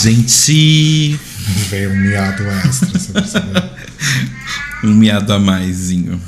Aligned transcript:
Gente! 0.00 1.18
Veio 1.70 1.90
um 1.90 1.96
miado 1.96 2.44
extra, 2.44 2.86
você 2.98 3.12
percebeu? 3.12 3.62
Um 4.84 4.94
miado 4.94 5.32
a 5.32 5.40
maisinho. 5.40 6.20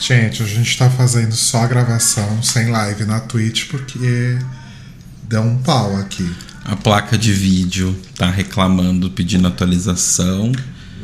Gente, 0.00 0.42
a 0.42 0.46
gente 0.46 0.78
tá 0.78 0.88
fazendo 0.88 1.34
só 1.34 1.64
a 1.64 1.66
gravação 1.66 2.42
sem 2.42 2.70
live 2.70 3.04
na 3.04 3.20
Twitch 3.20 3.66
porque 3.66 4.38
deu 5.28 5.42
um 5.42 5.58
pau 5.58 5.94
aqui. 5.98 6.26
A 6.64 6.74
placa 6.74 7.18
de 7.18 7.34
vídeo 7.34 7.94
tá 8.16 8.30
reclamando, 8.30 9.10
pedindo 9.10 9.46
atualização. 9.46 10.52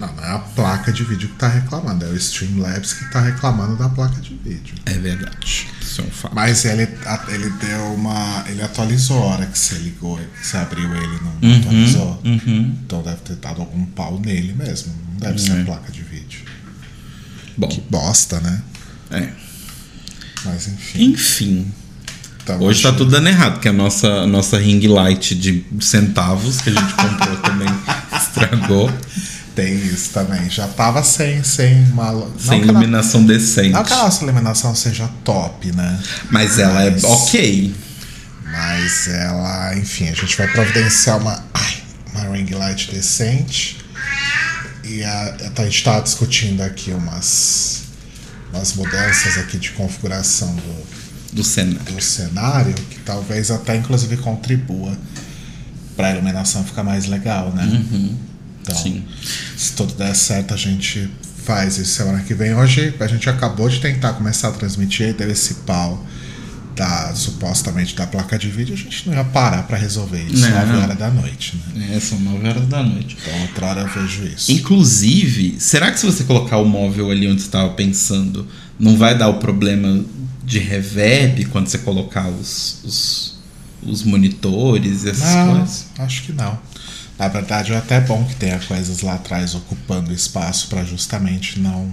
Não, 0.07 0.13
não 0.15 0.25
é 0.25 0.31
a 0.35 0.39
placa 0.39 0.93
de 0.93 1.05
vídeo 1.05 1.29
que 1.29 1.37
tá 1.37 1.49
reclamando, 1.49 2.05
é 2.05 2.09
o 2.09 2.17
Streamlabs 2.17 2.93
que 2.95 3.11
tá 3.13 3.21
reclamando 3.21 3.77
da 3.77 3.89
placa 3.89 4.21
de 4.21 4.35
vídeo. 4.35 4.75
É 4.87 4.95
verdade. 4.99 5.69
Isso 5.81 6.01
é 6.01 6.05
um 6.05 6.11
fato. 6.11 6.35
Mas 6.35 6.65
ele, 6.65 6.89
ele 7.29 7.51
deu 7.51 7.95
uma. 7.95 8.45
Ele 8.49 8.63
atualizou 8.63 9.23
a 9.23 9.27
hora 9.27 9.47
que 9.47 9.59
você 9.59 9.77
ligou, 9.77 10.19
que 10.19 10.47
você 10.47 10.57
abriu 10.57 10.93
ele 10.95 11.19
não, 11.23 11.51
não 11.51 11.59
atualizou. 11.59 12.21
Uhum. 12.25 12.77
Então 12.85 13.03
deve 13.03 13.19
ter 13.19 13.37
dado 13.37 13.61
algum 13.61 13.85
pau 13.87 14.19
nele 14.21 14.53
mesmo. 14.55 14.93
Não 15.13 15.21
deve 15.21 15.39
ser 15.41 15.53
É. 15.59 15.63
a 15.63 15.65
placa 15.65 15.93
de 15.93 16.03
vídeo. 16.03 16.41
Bom, 17.57 17.69
Que 17.69 17.81
bosta, 17.83 18.41
né? 18.41 18.63
é. 19.11 19.29
Mas 20.45 20.67
enfim. 20.67 21.05
Enfim. 21.13 21.73
Então, 22.43 22.61
Hoje 22.61 22.83
tá 22.83 22.89
acho- 22.89 22.99
tudo 22.99 23.11
dando 23.13 23.29
errado, 23.29 23.53
porque 23.53 23.69
a 23.69 23.73
nossa, 23.73 24.09
a 24.09 24.27
nossa 24.27 24.59
ring 24.59 24.85
light 24.89 25.33
de 25.37 25.65
centavos 25.81 26.61
que 26.61 26.71
a 26.71 26.73
gente 26.73 26.93
comprou 26.95 27.37
também 27.43 27.69
estragou. 28.21 28.91
Tem 29.55 29.75
isso 29.75 30.11
também. 30.11 30.49
Já 30.49 30.67
tava 30.67 31.03
sem, 31.03 31.43
sem 31.45 31.85
uma. 31.91 32.27
Sem 32.39 32.63
iluminação 32.63 33.25
decente. 33.25 33.71
Não 33.71 33.85
que 33.85 33.93
a 33.93 33.97
nossa 34.05 34.23
iluminação 34.25 34.75
seja 34.75 35.09
top, 35.25 35.71
né? 35.73 35.99
Mas 36.31 36.59
ela 36.59 36.83
é 36.85 36.91
Mas- 36.91 37.05
ok. 37.05 37.75
Mas 38.45 39.09
ela, 39.09 39.77
enfim, 39.77 40.09
a 40.09 40.15
gente 40.15 40.37
vai 40.37 40.47
providenciar 40.49 41.19
uma, 41.19 41.43
ai, 41.55 41.75
uma 42.13 42.37
ring 42.37 42.51
light 42.55 42.91
decente. 42.93 43.79
E 44.85 45.03
a, 45.05 45.37
a 45.57 45.65
gente 45.65 45.85
tá 45.85 46.01
discutindo 46.01 46.61
aqui 46.63 46.91
umas, 46.91 47.83
umas 48.53 48.75
mudanças 48.75 49.39
aqui 49.39 49.57
de 49.59 49.71
configuração 49.73 50.55
do, 50.55 50.87
Do 51.37 51.45
cenário. 51.45 51.95
do 51.95 52.01
cenário, 52.03 52.75
que 52.75 52.99
talvez 53.01 53.51
até 53.51 53.77
inclusive 53.77 54.17
contribua 54.19 54.97
para 55.97 56.09
a 56.09 56.11
iluminação 56.13 56.65
ficar 56.65 56.83
mais 56.83 57.07
legal, 57.07 57.53
né? 57.53 57.65
Então, 58.63 58.75
Sim. 58.77 59.05
se 59.57 59.73
tudo 59.73 59.95
der 59.95 60.15
certo, 60.15 60.55
a 60.55 60.57
gente 60.57 61.11
faz 61.45 61.79
isso 61.79 61.95
semana 61.95 62.21
que 62.21 62.33
vem. 62.35 62.55
Hoje 62.55 62.95
a 63.01 63.07
gente 63.07 63.29
acabou 63.29 63.69
de 63.69 63.81
tentar 63.81 64.13
começar 64.15 64.49
a 64.49 64.53
transmitir, 64.53 65.07
aí 65.07 65.13
deu 65.13 65.31
esse 65.31 65.55
pau 65.67 66.05
da, 66.77 67.13
supostamente 67.15 67.95
da 67.95 68.07
placa 68.07 68.39
de 68.39 68.49
vídeo, 68.49 68.75
a 68.75 68.77
gente 68.79 69.09
não 69.09 69.15
ia 69.15 69.25
parar 69.25 69.65
para 69.65 69.77
resolver 69.77 70.23
isso 70.23 70.49
Não. 70.49 70.67
9 70.67 70.77
horas 70.79 70.99
da 70.99 71.11
noite, 71.11 71.61
né? 71.75 71.91
É, 71.97 72.01
são 72.01 72.19
9 72.21 72.49
horas 72.49 72.67
da 72.69 72.83
noite. 72.83 73.17
Então 73.21 73.43
outra 73.43 73.67
hora 73.67 73.81
eu 73.83 73.89
vejo 73.89 74.25
isso. 74.25 74.53
Inclusive, 74.53 75.57
será 75.59 75.91
que 75.91 75.99
se 76.01 76.07
você 76.07 76.25
colocar 76.25 76.59
o 76.59 76.65
móvel 76.65 77.11
ali 77.11 77.27
onde 77.29 77.41
você 77.43 77.47
estava 77.49 77.71
pensando, 77.71 78.47
não 78.79 78.97
vai 78.97 79.17
dar 79.19 79.29
o 79.29 79.35
problema 79.35 80.03
de 80.45 80.59
reverb 80.59 81.45
quando 81.47 81.67
você 81.69 81.79
colocar 81.79 82.29
os, 82.29 82.81
os, 82.85 83.39
os 83.83 84.03
monitores 84.03 85.05
e 85.05 85.11
essas 85.11 85.35
Não, 85.35 85.57
coisas? 85.57 85.87
acho 85.99 86.23
que 86.23 86.33
não. 86.33 86.59
Na 87.23 87.29
verdade, 87.29 87.73
é 87.73 87.77
até 87.77 88.01
bom 88.01 88.25
que 88.25 88.35
tenha 88.35 88.59
coisas 88.59 89.01
lá 89.01 89.15
atrás 89.15 89.55
ocupando 89.55 90.13
espaço 90.13 90.67
para 90.67 90.85
justamente 90.85 91.61
não, 91.61 91.89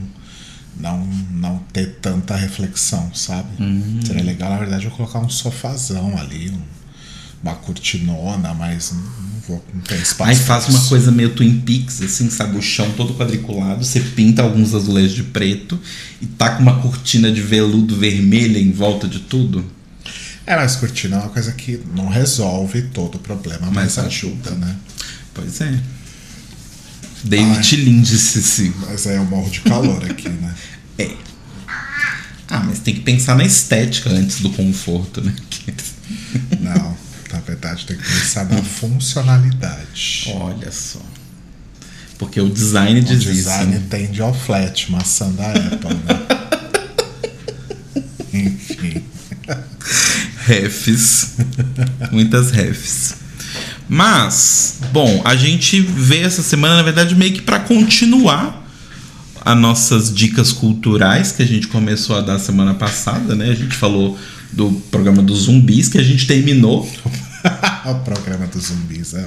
não 0.80 1.06
não 1.32 1.60
ter 1.72 1.98
tanta 2.02 2.36
reflexão, 2.36 3.14
sabe? 3.14 3.48
Hum. 3.62 4.00
Seria 4.04 4.24
legal, 4.24 4.50
na 4.50 4.58
verdade, 4.58 4.86
eu 4.86 4.92
colocar 4.92 5.20
um 5.20 5.30
sofazão 5.30 6.18
ali, 6.18 6.50
um- 6.50 6.62
uma 7.44 7.54
cortinona, 7.54 8.56
mas 8.56 8.92
não, 8.92 9.02
vou 9.48 9.64
não 9.72 9.82
tem 9.82 10.00
espaço. 10.02 10.32
Aí 10.32 10.36
faz 10.36 10.68
uma 10.68 10.80
isso. 10.80 10.90
coisa 10.90 11.12
meio 11.12 11.30
Twin 11.36 11.60
Peaks, 11.62 12.02
assim, 12.02 12.28
sabe? 12.32 12.58
O 12.58 12.62
chão 12.62 12.92
todo 12.98 13.14
quadriculado, 13.14 13.86
você 13.86 14.00
pinta 14.00 14.42
alguns 14.42 14.74
azulejos 14.74 15.14
de 15.14 15.24
preto 15.24 15.80
e 16.20 16.26
tá 16.26 16.56
com 16.56 16.64
uma 16.64 16.82
cortina 16.82 17.32
de 17.32 17.42
veludo 17.44 17.96
vermelha 17.96 18.58
em 18.58 18.72
volta 18.72 19.08
de 19.08 19.20
tudo. 19.20 19.64
É, 20.46 20.56
mas 20.56 20.76
cortina 20.76 21.18
é 21.18 21.20
uma 21.20 21.30
coisa 21.30 21.52
que 21.52 21.80
não 21.96 22.10
resolve 22.10 22.82
todo 22.92 23.16
o 23.16 23.20
problema, 23.20 23.68
mas, 23.68 23.96
Mas 23.96 24.00
ajuda, 24.00 24.50
né? 24.56 24.76
Pois 25.40 25.62
é. 25.62 25.80
David 27.24 27.76
Ai. 27.76 27.82
Lynch, 27.82 28.18
se, 28.18 28.42
se. 28.44 28.74
Mas 28.88 29.06
aí 29.08 29.16
eu 29.16 29.26
morro 29.26 29.50
de 29.50 29.62
calor 29.62 30.04
aqui, 30.06 30.30
né? 30.30 30.54
É. 30.98 31.12
Ah, 32.50 32.60
mas 32.66 32.80
tem 32.80 32.94
que 32.96 33.02
pensar 33.02 33.36
na 33.38 33.46
estética 33.46 34.10
antes 34.10 34.42
do 34.42 34.50
conforto, 34.50 35.22
né? 35.22 35.34
Não, 36.60 36.98
na 37.32 37.40
verdade 37.40 37.86
tem 37.86 37.96
que 37.96 38.04
pensar 38.04 38.44
na 38.50 38.62
funcionalidade. 38.62 40.26
Olha 40.36 40.70
só. 40.72 41.00
Porque 42.18 42.42
o 42.42 42.50
design 42.50 43.00
O 43.00 43.04
diz 43.04 43.24
design 43.24 43.72
isso. 43.76 43.82
né? 43.82 43.88
tende 43.90 44.22
ao 44.22 44.34
flat, 44.34 44.92
maçã 44.92 45.32
da 45.32 45.52
Apple, 45.52 45.94
né? 45.94 46.28
Enfim. 48.34 49.04
Refs. 50.46 51.36
Muitas 52.12 52.52
refs. 52.52 53.14
Mas, 53.90 54.82
bom, 54.94 55.22
a 55.26 55.36
gente 55.36 55.82
vê 55.82 56.20
essa 56.20 56.44
semana, 56.44 56.76
na 56.76 56.84
verdade, 56.84 57.16
meio 57.16 57.34
que 57.34 57.42
para 57.42 57.60
continuar 57.60 58.70
as 59.44 59.58
nossas 59.58 60.14
dicas 60.14 60.52
culturais 60.52 61.32
que 61.32 61.42
a 61.42 61.46
gente 61.46 61.68
começou 61.68 62.16
a 62.16 62.22
dar 62.22 62.38
semana 62.38 62.76
passada, 62.76 63.36
né? 63.36 63.50
A 63.50 63.56
gente 63.56 63.76
falou 63.76 64.16
do 64.52 64.72
programa 64.92 65.24
dos 65.24 65.44
zumbis 65.44 65.90
que 65.90 65.98
a 65.98 66.04
gente 66.04 66.28
terminou. 66.28 66.88
o 67.86 67.96
programa 68.06 68.46
dos 68.46 68.68
zumbis, 68.68 69.16
é. 69.16 69.26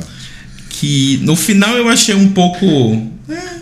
Que 0.69 1.19
no 1.23 1.35
final 1.35 1.77
eu 1.77 1.89
achei 1.89 2.15
um 2.15 2.29
pouco. 2.29 2.67
É, 3.29 3.62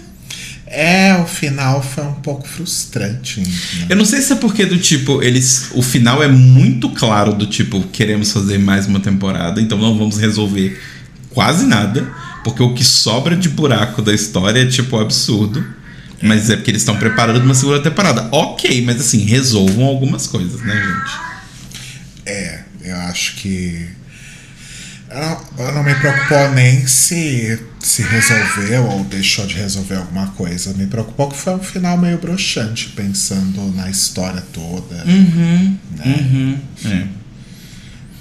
o 1.21 1.27
final 1.27 1.83
foi 1.83 2.05
um 2.05 2.15
pouco 2.15 2.47
frustrante. 2.47 3.41
Né? 3.41 3.87
Eu 3.89 3.97
não 3.97 4.05
sei 4.05 4.23
se 4.23 4.33
é 4.33 4.37
porque 4.37 4.65
do 4.65 4.79
tipo, 4.79 5.23
eles. 5.23 5.71
O 5.75 5.83
final 5.83 6.23
é 6.23 6.29
muito 6.29 6.91
claro 6.91 7.33
do 7.35 7.47
tipo, 7.47 7.83
queremos 7.89 8.31
fazer 8.33 8.59
mais 8.59 8.87
uma 8.87 9.01
temporada, 9.01 9.61
então 9.61 9.77
não 9.77 9.99
vamos 9.99 10.19
resolver 10.19 10.81
quase 11.31 11.67
nada. 11.67 12.09
Porque 12.45 12.63
o 12.63 12.73
que 12.73 12.85
sobra 12.85 13.37
de 13.37 13.49
buraco 13.49 14.01
da 14.01 14.15
história 14.15 14.63
é 14.63 14.67
tipo 14.67 14.99
absurdo. 14.99 15.65
Mas 16.23 16.51
é 16.51 16.57
porque 16.57 16.71
eles 16.71 16.83
estão 16.83 16.97
preparando 16.97 17.43
uma 17.43 17.55
segunda 17.55 17.83
temporada. 17.83 18.29
Ok, 18.31 18.83
mas 18.85 19.01
assim, 19.01 19.25
resolvam 19.25 19.85
algumas 19.87 20.27
coisas, 20.27 20.61
né, 20.61 20.75
gente? 20.75 21.31
É, 22.27 22.61
eu 22.83 22.97
acho 22.97 23.37
que. 23.37 23.89
Ela, 25.09 25.43
ela 25.59 25.73
não 25.73 25.83
me 25.83 25.95
preocupou 25.95 26.53
nem 26.53 26.87
se, 26.87 27.59
se 27.81 28.03
resolveu 28.03 28.85
ou 28.85 29.05
deixou 29.05 29.47
de 29.47 29.55
resolver 29.55 29.97
alguma 29.97 30.29
coisa. 30.29 30.75
Me 30.75 30.87
preocupou 30.87 31.31
que 31.31 31.37
foi 31.37 31.55
um 31.55 31.61
final 31.61 31.97
meio 31.97 32.19
broxante, 32.19 32.91
pensando 32.91 33.75
na 33.75 33.89
história 33.91 34.43
toda. 34.53 35.05
Uhum. 35.07 35.77
né? 35.97 36.05
Uhum. 36.05 36.59
É. 36.85 37.07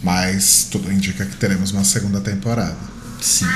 Mas 0.02 0.68
tudo 0.72 0.92
indica 0.92 1.26
que 1.26 1.36
teremos 1.36 1.72
uma 1.72 1.84
segunda 1.84 2.22
temporada. 2.22 2.78
Sim. 3.22 3.48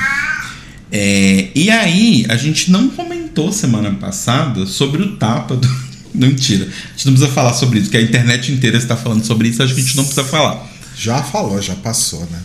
É, 0.91 1.47
e 1.55 1.71
aí, 1.71 2.25
a 2.29 2.35
gente 2.35 2.69
não 2.69 2.89
comentou 2.89 3.51
semana 3.51 3.91
passada 3.91 4.65
sobre 4.65 5.01
o 5.01 5.15
tapa 5.15 5.55
do. 5.55 5.67
Mentira. 6.13 6.65
A 6.65 6.91
gente 6.91 7.05
não 7.07 7.13
precisa 7.13 7.33
falar 7.33 7.53
sobre 7.53 7.79
isso, 7.79 7.87
porque 7.89 7.97
a 7.97 8.01
internet 8.01 8.51
inteira 8.51 8.77
está 8.77 8.95
falando 8.95 9.25
sobre 9.25 9.47
isso, 9.47 9.63
acho 9.63 9.73
que 9.73 9.81
a 9.81 9.83
gente 9.83 9.97
não 9.97 10.03
precisa 10.03 10.23
falar. 10.23 10.69
Já 10.95 11.23
falou, 11.23 11.59
já 11.59 11.73
passou, 11.73 12.21
né? 12.31 12.39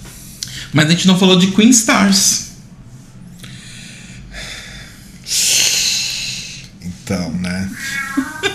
Mas 0.72 0.86
a 0.86 0.90
gente 0.90 1.06
não 1.06 1.18
falou 1.18 1.38
de 1.38 1.48
Queen 1.48 1.68
Stars. 1.68 2.47
Então, 7.08 7.30
né? 7.40 7.70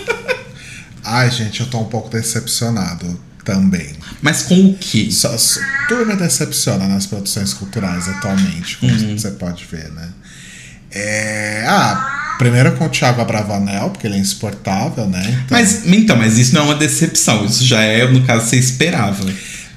Ai, 1.02 1.28
gente, 1.30 1.60
eu 1.60 1.66
tô 1.66 1.80
um 1.80 1.84
pouco 1.86 2.08
decepcionado 2.08 3.20
também. 3.44 3.94
Mas 4.22 4.42
com 4.42 4.54
o 4.70 4.74
quê? 4.78 5.08
Só, 5.10 5.36
só, 5.36 5.60
tudo 5.88 6.06
me 6.06 6.14
decepciona 6.16 6.86
nas 6.86 7.04
produções 7.04 7.52
culturais 7.52 8.08
atualmente, 8.08 8.78
como 8.78 9.18
você 9.18 9.32
pode 9.32 9.64
ver, 9.70 9.90
né? 9.90 10.08
É, 10.90 11.64
ah, 11.66 12.36
primeiro 12.38 12.72
com 12.76 12.86
o 12.86 12.88
Thiago 12.88 13.20
Abravanel, 13.20 13.90
porque 13.90 14.06
ele 14.06 14.14
é 14.14 14.18
insuportável, 14.20 15.06
né? 15.08 15.22
Então, 15.44 15.58
Mas, 15.58 15.84
então, 15.86 16.16
mas 16.16 16.38
isso 16.38 16.54
não 16.54 16.62
é 16.62 16.64
uma 16.66 16.74
decepção. 16.76 17.44
Isso 17.44 17.64
já 17.66 17.82
é, 17.82 18.06
no 18.06 18.22
caso, 18.24 18.46
você 18.46 18.56
esperava. 18.56 19.26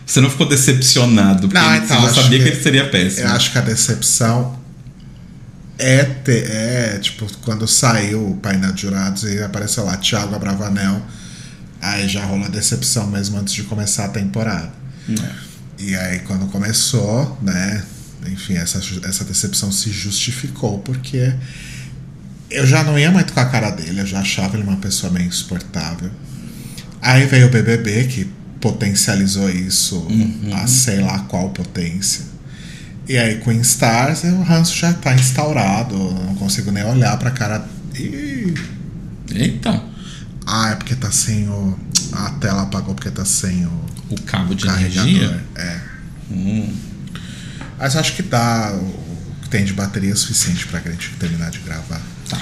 Você 0.06 0.22
não 0.22 0.30
ficou 0.30 0.48
decepcionado, 0.48 1.50
porque 1.50 1.60
Não, 1.60 1.76
então, 1.76 2.00
você 2.02 2.22
sabia 2.22 2.38
que, 2.40 2.46
que- 2.46 2.52
ele 2.52 2.62
seria 2.64 2.88
péssimo. 2.90 3.28
eu 3.28 3.32
acho 3.34 3.52
que 3.52 3.58
a 3.58 3.62
decepção 3.62 4.58
é, 5.78 6.04
ter, 6.04 6.50
é 6.50 6.98
tipo, 7.00 7.26
quando 7.40 7.68
saiu 7.68 8.32
o 8.32 8.38
painel 8.38 8.72
de 8.72 8.82
jurados 8.82 9.24
e 9.24 9.42
apareceu 9.42 9.86
lá 9.86 9.98
Thiago 9.98 10.36
Abravanel, 10.36 11.02
aí 11.82 12.08
já 12.08 12.26
rolou 12.26 12.46
a 12.46 12.50
decepção 12.50 13.08
mesmo 13.08 13.38
antes 13.38 13.54
de 13.54 13.64
começar 13.64 14.06
a 14.06 14.10
temporada. 14.10 14.72
É. 15.10 15.48
E 15.80 15.96
aí, 15.96 16.20
quando 16.20 16.48
começou, 16.48 17.38
né? 17.42 17.84
Enfim, 18.28 18.56
essa, 18.56 18.82
essa 19.04 19.24
decepção 19.24 19.72
se 19.72 19.92
justificou 19.92 20.80
porque 20.80 21.34
eu 22.50 22.66
já 22.66 22.84
não 22.84 22.98
ia 22.98 23.12
muito 23.12 23.32
com 23.32 23.40
a 23.40 23.46
cara 23.46 23.70
dele, 23.70 24.02
eu 24.02 24.06
já 24.06 24.20
achava 24.20 24.58
ele 24.58 24.64
uma 24.64 24.78
pessoa 24.78 25.12
meio 25.12 25.28
insuportável. 25.28 26.10
Aí 27.02 27.26
veio 27.26 27.48
o 27.48 27.50
BBB, 27.50 28.06
que 28.06 28.26
potencializou 28.60 29.50
isso 29.50 30.08
a 30.54 30.66
sei 30.66 31.00
lá 31.00 31.20
qual 31.20 31.50
potência. 31.52 32.26
E 33.08 33.18
aí, 33.18 33.40
Queen 33.40 33.62
Stars, 33.62 34.24
o 34.24 34.42
ranço 34.44 34.76
já 34.76 34.94
tá 34.94 35.14
instaurado. 35.14 35.96
eu 35.96 36.14
Não 36.26 36.36
consigo 36.36 36.72
nem 36.72 36.84
olhar 36.84 37.18
pra 37.18 37.32
cara. 37.32 37.66
Ih. 37.96 38.54
Eita, 39.34 39.82
Ah, 40.46 40.72
é 40.72 40.76
porque 40.76 40.96
tá 40.96 41.12
sem 41.12 41.48
o. 41.50 41.78
A 42.14 42.32
tela 42.32 42.64
apagou 42.64 42.96
porque 42.96 43.10
tá 43.12 43.26
sem 43.26 43.66
o 43.66 43.88
o 44.10 44.22
cabo 44.22 44.56
de 44.56 44.66
carregador. 44.66 45.10
energia. 45.10 45.44
É. 45.56 45.80
Hum. 46.32 46.74
Mas 47.78 47.96
acho 47.96 48.14
que 48.16 48.22
dá. 48.24 48.72
O 48.74 49.42
que 49.44 49.50
tem 49.50 49.66
de 49.66 49.74
bateria 49.74 50.12
é 50.14 50.16
suficiente 50.16 50.66
pra 50.68 50.80
gente 50.80 51.12
terminar 51.20 51.52
de 51.52 51.60
gravar. 51.60 52.02
Tá. 52.30 52.40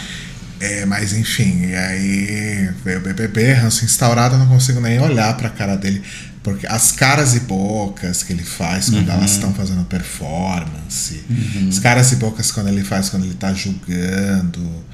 É, 0.60 0.86
mas 0.86 1.12
enfim, 1.14 1.66
e 1.66 1.76
aí 1.76 2.70
veio 2.84 3.00
o 3.00 3.02
BBB, 3.02 3.54
ranço 3.54 3.84
instaurado, 3.84 4.36
eu 4.36 4.40
não 4.40 4.48
consigo 4.48 4.80
nem 4.80 5.00
olhar 5.00 5.36
pra 5.36 5.50
cara 5.50 5.76
dele. 5.76 6.02
Porque 6.46 6.68
as 6.68 6.92
caras 6.92 7.34
e 7.36 7.40
bocas 7.40 8.22
que 8.22 8.32
ele 8.32 8.44
faz 8.44 8.92
quando 8.92 9.10
elas 9.10 9.32
estão 9.32 9.52
fazendo 9.52 9.84
performance, 9.86 11.24
as 11.68 11.80
caras 11.80 12.12
e 12.12 12.18
bocas 12.18 12.52
quando 12.52 12.68
ele 12.68 12.84
faz 12.84 13.10
quando 13.10 13.26
ele 13.26 13.34
tá 13.34 13.52
julgando, 13.52 14.86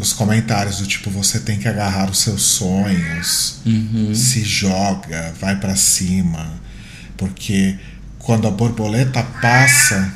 os 0.00 0.12
comentários 0.12 0.78
do 0.78 0.86
tipo, 0.86 1.08
você 1.08 1.38
tem 1.38 1.60
que 1.60 1.68
agarrar 1.68 2.10
os 2.10 2.18
seus 2.18 2.42
sonhos, 2.42 3.60
se 4.12 4.42
joga, 4.42 5.32
vai 5.40 5.54
pra 5.60 5.76
cima. 5.76 6.54
Porque 7.16 7.78
quando 8.18 8.48
a 8.48 8.50
borboleta 8.50 9.22
passa, 9.40 10.12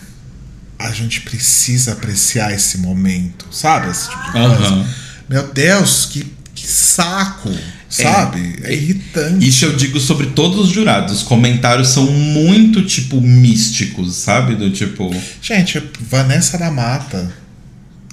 a 0.76 0.90
gente 0.90 1.20
precisa 1.20 1.92
apreciar 1.92 2.52
esse 2.52 2.78
momento, 2.78 3.46
sabe? 3.52 3.92
Esse 3.92 4.10
tipo 4.10 4.24
de 4.24 4.32
coisa. 4.32 4.86
Meu 5.28 5.52
Deus, 5.52 6.06
que, 6.06 6.33
que 6.64 6.70
saco, 6.70 7.50
sabe? 7.90 8.58
É, 8.62 8.72
irritante. 8.72 9.46
Isso 9.46 9.66
eu 9.66 9.76
digo 9.76 10.00
sobre 10.00 10.28
todos 10.28 10.60
os 10.60 10.68
jurados. 10.70 11.18
Os 11.18 11.22
comentários 11.22 11.88
são 11.88 12.06
muito, 12.06 12.82
tipo, 12.86 13.20
místicos, 13.20 14.16
sabe? 14.16 14.56
Do 14.56 14.70
tipo. 14.70 15.14
Gente, 15.42 15.82
Vanessa 16.00 16.56
da 16.56 16.70
Mata, 16.70 17.30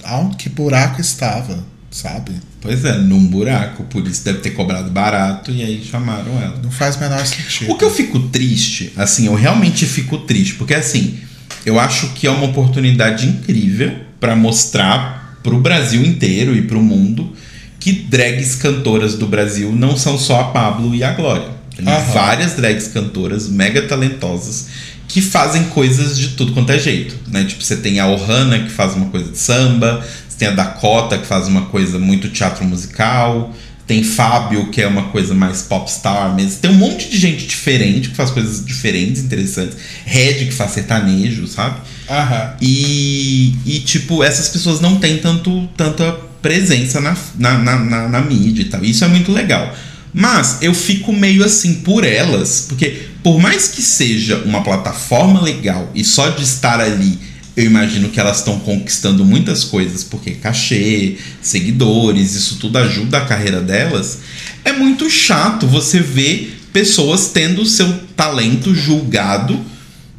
aonde 0.04 0.36
que 0.36 0.50
buraco 0.50 1.00
estava, 1.00 1.66
sabe? 1.90 2.34
Pois 2.60 2.84
é, 2.84 2.98
num 2.98 3.26
buraco. 3.26 3.86
Por 3.86 4.06
isso 4.06 4.24
deve 4.26 4.40
ter 4.40 4.52
cobrado 4.52 4.92
barato 4.92 5.50
e 5.50 5.64
aí 5.64 5.82
chamaram 5.90 6.40
ela. 6.42 6.60
Não 6.62 6.70
faz 6.70 6.98
o 6.98 7.00
menor 7.00 7.26
sentido. 7.26 7.72
O 7.72 7.78
que 7.78 7.86
eu 7.86 7.92
fico 7.92 8.20
triste, 8.28 8.92
assim, 8.98 9.28
eu 9.28 9.34
realmente 9.34 9.86
fico 9.86 10.18
triste, 10.18 10.56
porque 10.56 10.74
assim, 10.74 11.20
eu 11.66 11.80
acho 11.80 12.10
que 12.10 12.28
é 12.28 12.32
uma 12.32 12.48
oportunidade 12.48 13.28
incrível 13.28 13.98
pra 14.20 14.36
mostrar 14.36 15.40
pro 15.42 15.60
Brasil 15.60 16.04
inteiro 16.04 16.54
e 16.56 16.62
pro 16.62 16.82
mundo 16.84 17.34
que 17.82 17.92
drags 17.92 18.56
cantoras 18.56 19.16
do 19.16 19.26
Brasil 19.26 19.74
não 19.74 19.98
são 19.98 20.18
só 20.18 20.40
a 20.40 20.44
Pablo 20.46 20.94
e 20.94 21.04
a 21.04 21.12
Glória. 21.14 21.50
Tem 21.76 21.84
várias 22.14 22.54
drags 22.54 22.88
cantoras 22.88 23.50
mega 23.50 23.82
talentosas 23.82 24.68
que 25.08 25.20
fazem 25.20 25.64
coisas 25.66 26.18
de 26.18 26.30
tudo 26.30 26.54
quanto 26.54 26.72
é 26.72 26.78
jeito, 26.78 27.18
né? 27.28 27.44
Tipo, 27.44 27.64
você 27.64 27.76
tem 27.76 28.00
a 28.00 28.08
Ohana 28.08 28.60
que 28.60 28.70
faz 28.70 28.94
uma 28.94 29.08
coisa 29.08 29.32
de 29.32 29.38
samba, 29.38 30.06
você 30.30 30.38
tem 30.38 30.48
a 30.48 30.52
Dakota 30.52 31.18
que 31.18 31.26
faz 31.26 31.48
uma 31.48 31.64
coisa 31.66 31.98
muito 31.98 32.30
teatro 32.30 32.64
musical, 32.64 33.52
tem 33.88 34.04
Fábio 34.04 34.70
que 34.70 34.80
é 34.80 34.88
uma 34.88 35.06
coisa 35.10 35.34
mais 35.34 35.64
popstar 35.64 36.34
mesmo. 36.36 36.60
Tem 36.62 36.70
um 36.70 36.76
monte 36.76 37.10
de 37.10 37.18
gente 37.18 37.48
diferente 37.48 38.10
que 38.10 38.16
faz 38.16 38.30
coisas 38.30 38.64
diferentes, 38.64 39.24
interessantes. 39.24 39.76
Red 40.06 40.46
que 40.46 40.52
faz 40.52 40.72
sertanejo, 40.72 41.48
sabe? 41.48 41.80
Aham. 42.08 42.54
E, 42.62 43.56
e, 43.66 43.80
tipo, 43.80 44.24
essas 44.24 44.50
pessoas 44.50 44.80
não 44.80 44.98
têm 44.98 45.18
tanto, 45.18 45.68
tanta 45.76 46.31
presença 46.42 47.00
na, 47.00 47.16
na, 47.38 47.58
na, 47.58 48.10
na, 48.10 48.22
mídia 48.22 48.64
e 48.64 48.66
tal. 48.66 48.84
Isso 48.84 49.04
é 49.04 49.08
muito 49.08 49.32
legal. 49.32 49.76
Mas 50.14 50.58
eu 50.62 50.74
fico 50.74 51.14
meio 51.14 51.44
assim 51.44 51.76
por 51.76 52.04
elas, 52.04 52.66
porque 52.68 53.08
por 53.24 53.40
mais 53.40 53.70
que 53.70 53.82
seja 53.82 54.38
uma 54.46 54.64
plataforma 54.64 55.42
legal 55.42 55.90
e 55.96 56.04
só 56.04 56.30
de 56.30 56.44
estar 56.44 56.82
ali, 56.82 57.18
eu 57.56 57.66
imagino 57.66 58.10
que 58.10 58.20
elas 58.20 58.38
estão 58.38 58.60
conquistando 58.60 59.24
muitas 59.24 59.64
coisas, 59.64 60.04
porque 60.04 60.32
cachê, 60.32 61.18
seguidores, 61.42 62.34
isso 62.34 62.56
tudo 62.58 62.78
ajuda 62.78 63.20
a 63.20 63.26
carreira 63.26 63.62
delas. 63.62 64.20
É 64.66 64.72
muito 64.72 65.10
chato 65.10 65.68
você 65.68 66.00
ver 66.00 66.60
pessoas 66.74 67.30
tendo 67.34 67.62
o 67.62 67.66
seu 67.66 67.92
talento 68.16 68.74
julgado 68.74 69.60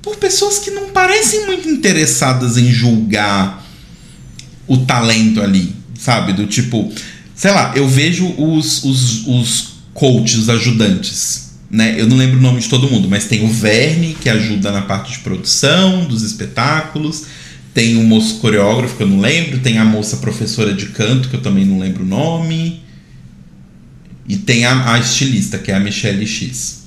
por 0.03 0.17
pessoas 0.17 0.59
que 0.59 0.71
não 0.71 0.91
parecem 0.91 1.47
muito 1.47 1.69
interessadas 1.69 2.57
em 2.57 2.71
julgar 2.71 3.65
o 4.67 4.79
talento 4.79 5.41
ali, 5.41 5.75
sabe? 6.03 6.33
Do 6.33 6.47
tipo, 6.47 6.93
sei 7.33 7.53
lá, 7.53 7.73
eu 7.77 7.89
vejo 7.89 8.35
os, 8.37 8.83
os, 8.83 9.27
os 9.29 9.75
coaches, 9.95 10.37
os 10.37 10.49
ajudantes, 10.49 11.53
né? 11.71 11.95
Eu 11.97 12.09
não 12.09 12.17
lembro 12.17 12.39
o 12.39 12.43
nome 12.43 12.61
de 12.61 12.69
todo 12.69 12.91
mundo, 12.91 13.09
mas 13.09 13.27
tem 13.27 13.45
o 13.45 13.49
Verne, 13.49 14.17
que 14.21 14.29
ajuda 14.29 14.73
na 14.73 14.83
parte 14.83 15.13
de 15.13 15.19
produção 15.21 16.05
dos 16.05 16.23
espetáculos, 16.23 17.25
tem 17.73 17.97
o 17.97 18.03
moço 18.03 18.39
coreógrafo, 18.39 18.97
que 18.97 19.03
eu 19.05 19.09
não 19.09 19.21
lembro, 19.21 19.61
tem 19.61 19.79
a 19.79 19.85
moça 19.85 20.17
professora 20.17 20.75
de 20.75 20.87
canto, 20.87 21.29
que 21.29 21.37
eu 21.37 21.41
também 21.41 21.65
não 21.65 21.79
lembro 21.79 22.03
o 22.03 22.07
nome, 22.07 22.83
e 24.29 24.37
tem 24.37 24.65
a, 24.65 24.95
a 24.95 24.99
estilista, 24.99 25.57
que 25.57 25.71
é 25.71 25.77
a 25.77 25.81
Michelle 25.81 26.27
X. 26.27 26.83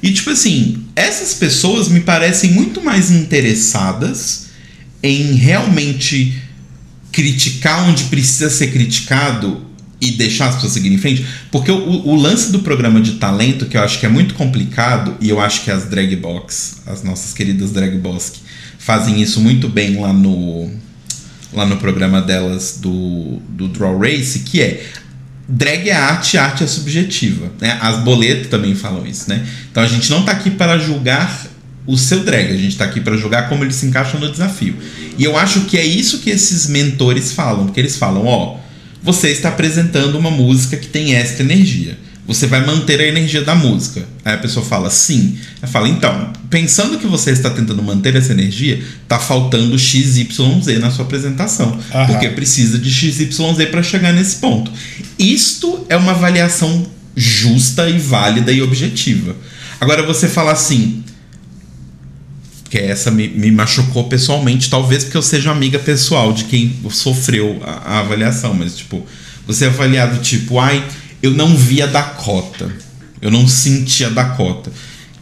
E 0.00 0.12
tipo 0.12 0.30
assim, 0.30 0.84
essas 0.94 1.34
pessoas 1.34 1.88
me 1.88 2.00
parecem 2.00 2.52
muito 2.52 2.80
mais 2.80 3.10
interessadas 3.10 4.46
em 5.02 5.34
realmente 5.34 6.45
criticar 7.16 7.88
onde 7.88 8.04
precisa 8.04 8.50
ser 8.50 8.66
criticado 8.70 9.64
e 9.98 10.10
deixar 10.10 10.48
as 10.48 10.56
pessoas 10.56 10.74
seguirem 10.74 10.98
em 10.98 11.00
frente. 11.00 11.26
Porque 11.50 11.70
o, 11.70 11.78
o 11.78 12.14
lance 12.14 12.52
do 12.52 12.58
programa 12.58 13.00
de 13.00 13.12
talento, 13.12 13.64
que 13.64 13.74
eu 13.74 13.80
acho 13.80 13.98
que 13.98 14.04
é 14.04 14.08
muito 14.08 14.34
complicado, 14.34 15.16
e 15.18 15.30
eu 15.30 15.40
acho 15.40 15.64
que 15.64 15.70
as 15.70 15.86
drag 15.86 16.14
box, 16.16 16.82
as 16.86 17.02
nossas 17.02 17.32
queridas 17.32 17.70
drag 17.70 17.96
boss, 17.96 18.34
fazem 18.78 19.22
isso 19.22 19.40
muito 19.40 19.66
bem 19.66 19.98
lá 19.98 20.12
no 20.12 20.70
lá 21.54 21.64
no 21.64 21.78
programa 21.78 22.20
delas 22.20 22.80
do, 22.82 23.40
do 23.48 23.66
Draw 23.68 23.98
Race, 23.98 24.40
que 24.40 24.60
é 24.60 24.84
drag 25.48 25.88
é 25.88 25.94
arte, 25.94 26.36
arte 26.36 26.64
é 26.64 26.66
subjetiva. 26.66 27.50
Né? 27.58 27.78
As 27.80 28.00
boletas 28.00 28.48
também 28.48 28.74
falam 28.74 29.06
isso, 29.06 29.26
né? 29.30 29.46
Então 29.70 29.82
a 29.82 29.86
gente 29.86 30.10
não 30.10 30.22
tá 30.22 30.32
aqui 30.32 30.50
para 30.50 30.76
julgar 30.76 31.46
o 31.86 31.96
seu 31.96 32.20
drag, 32.20 32.52
a 32.52 32.56
gente 32.56 32.76
tá 32.76 32.84
aqui 32.84 33.00
para 33.00 33.16
julgar 33.16 33.48
como 33.48 33.62
ele 33.64 33.72
se 33.72 33.86
encaixa 33.86 34.18
no 34.18 34.30
desafio. 34.30 34.74
E 35.16 35.24
eu 35.24 35.36
acho 35.36 35.60
que 35.62 35.78
é 35.78 35.84
isso 35.84 36.18
que 36.18 36.30
esses 36.30 36.66
mentores 36.66 37.32
falam, 37.32 37.66
porque 37.66 37.80
eles 37.80 37.96
falam, 37.96 38.26
ó, 38.26 38.56
você 39.02 39.28
está 39.28 39.50
apresentando 39.50 40.18
uma 40.18 40.30
música 40.30 40.76
que 40.76 40.88
tem 40.88 41.14
esta 41.14 41.42
energia. 41.42 41.96
Você 42.26 42.48
vai 42.48 42.66
manter 42.66 43.00
a 43.00 43.06
energia 43.06 43.42
da 43.42 43.54
música. 43.54 44.04
Aí 44.24 44.34
a 44.34 44.38
pessoa 44.38 44.66
fala, 44.66 44.90
sim. 44.90 45.38
Ela 45.62 45.70
fala, 45.70 45.88
então, 45.88 46.32
pensando 46.50 46.98
que 46.98 47.06
você 47.06 47.30
está 47.30 47.50
tentando 47.50 47.80
manter 47.80 48.16
essa 48.16 48.32
energia, 48.32 48.82
tá 49.06 49.16
faltando 49.16 49.78
XYZ 49.78 50.26
na 50.80 50.90
sua 50.90 51.04
apresentação. 51.04 51.78
Aham. 51.94 52.06
Porque 52.06 52.28
precisa 52.30 52.80
de 52.80 52.90
XYZ 52.90 53.68
para 53.70 53.80
chegar 53.80 54.12
nesse 54.12 54.36
ponto. 54.36 54.72
Isto 55.16 55.86
é 55.88 55.96
uma 55.96 56.12
avaliação 56.12 56.84
justa 57.14 57.88
e 57.88 57.96
válida 57.96 58.50
e 58.50 58.60
objetiva. 58.60 59.36
Agora 59.80 60.02
você 60.02 60.28
fala 60.28 60.50
assim, 60.50 61.04
que 62.68 62.78
essa 62.78 63.10
me, 63.10 63.28
me 63.28 63.50
machucou 63.50 64.04
pessoalmente, 64.04 64.68
talvez 64.68 65.04
porque 65.04 65.16
eu 65.16 65.22
seja 65.22 65.50
amiga 65.50 65.78
pessoal 65.78 66.32
de 66.32 66.44
quem 66.44 66.76
sofreu 66.90 67.60
a, 67.64 67.94
a 67.94 67.98
avaliação, 68.00 68.54
mas 68.54 68.76
tipo, 68.76 69.06
você 69.46 69.66
é 69.66 69.68
avaliado 69.68 70.20
tipo, 70.20 70.58
ai, 70.58 70.84
eu 71.22 71.30
não 71.30 71.56
vi 71.56 71.80
a 71.80 71.86
Dakota, 71.86 72.70
eu 73.20 73.30
não 73.30 73.46
senti 73.46 74.04
a 74.04 74.08
Dakota. 74.08 74.70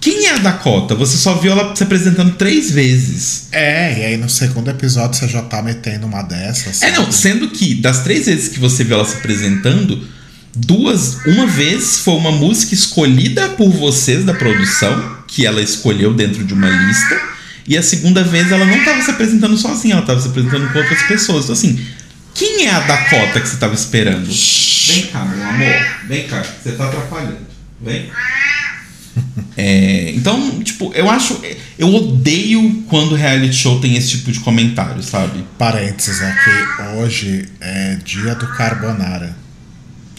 Quem 0.01 0.27
é 0.27 0.35
a 0.35 0.39
Dakota? 0.39 0.95
Você 0.95 1.17
só 1.17 1.35
viu 1.35 1.53
ela 1.53 1.75
se 1.75 1.83
apresentando 1.83 2.35
três 2.35 2.71
vezes. 2.71 3.49
É, 3.51 4.01
e 4.01 4.05
aí 4.05 4.17
no 4.19 4.29
segundo 4.29 4.69
episódio 4.69 5.19
você 5.19 5.27
já 5.27 5.41
tá 5.41 5.63
metendo 5.63 6.07
uma 6.07 6.21
dessas. 6.21 6.83
É, 6.83 6.91
não, 6.91 7.05
sabe? 7.05 7.15
sendo 7.15 7.49
que 7.49 7.75
das 7.75 8.01
três 8.01 8.27
vezes 8.27 8.49
que 8.49 8.59
você 8.59 8.85
viu 8.85 8.97
ela 8.97 9.07
se 9.07 9.17
apresentando, 9.17 10.07
duas, 10.55 11.25
uma 11.27 11.47
vez 11.47 12.01
foi 12.01 12.15
uma 12.15 12.31
música 12.31 12.75
escolhida 12.75 13.49
por 13.51 13.71
vocês 13.71 14.25
da 14.25 14.35
produção, 14.35 15.17
que 15.27 15.47
ela 15.47 15.63
escolheu 15.63 16.13
dentro 16.13 16.45
de 16.45 16.53
uma 16.53 16.69
lista, 16.69 17.34
e 17.67 17.77
a 17.77 17.83
segunda 17.83 18.23
vez 18.23 18.51
ela 18.53 18.65
não 18.65 18.77
estava 18.77 19.01
se 19.03 19.11
apresentando 19.11 19.57
sozinha, 19.57 19.95
ela 19.95 20.03
estava 20.03 20.21
se 20.21 20.29
apresentando 20.29 20.71
com 20.73 20.79
outras 20.79 21.03
pessoas. 21.03 21.45
Então, 21.45 21.55
assim, 21.55 21.87
quem 22.35 22.67
é 22.67 22.71
a 22.71 22.81
Dakota 22.81 23.41
que 23.41 23.49
você 23.49 23.55
estava 23.55 23.75
esperando? 23.75 24.27
Vem 24.27 25.07
cá, 25.07 25.25
meu 25.25 25.47
amor, 25.47 25.87
vem 26.07 26.27
cá, 26.27 26.43
você 26.43 26.73
tá 26.73 26.87
atrapalhando. 26.87 27.39
Vem. 27.81 28.11
É, 29.57 30.11
então, 30.11 30.61
tipo, 30.65 30.93
eu 30.95 31.09
acho. 31.09 31.41
Eu 31.79 31.95
odeio 31.95 32.83
quando 32.89 33.15
reality 33.15 33.55
show 33.55 33.81
tem 33.81 33.97
esse 33.97 34.09
tipo 34.19 34.33
de 34.33 34.41
comentário, 34.41 35.01
sabe? 35.01 35.45
Parênteses 35.57 36.21
aqui, 36.21 36.51
hoje 36.97 37.49
é 37.61 37.97
dia 38.05 38.35
do 38.35 38.49
carbonara. 38.49 39.37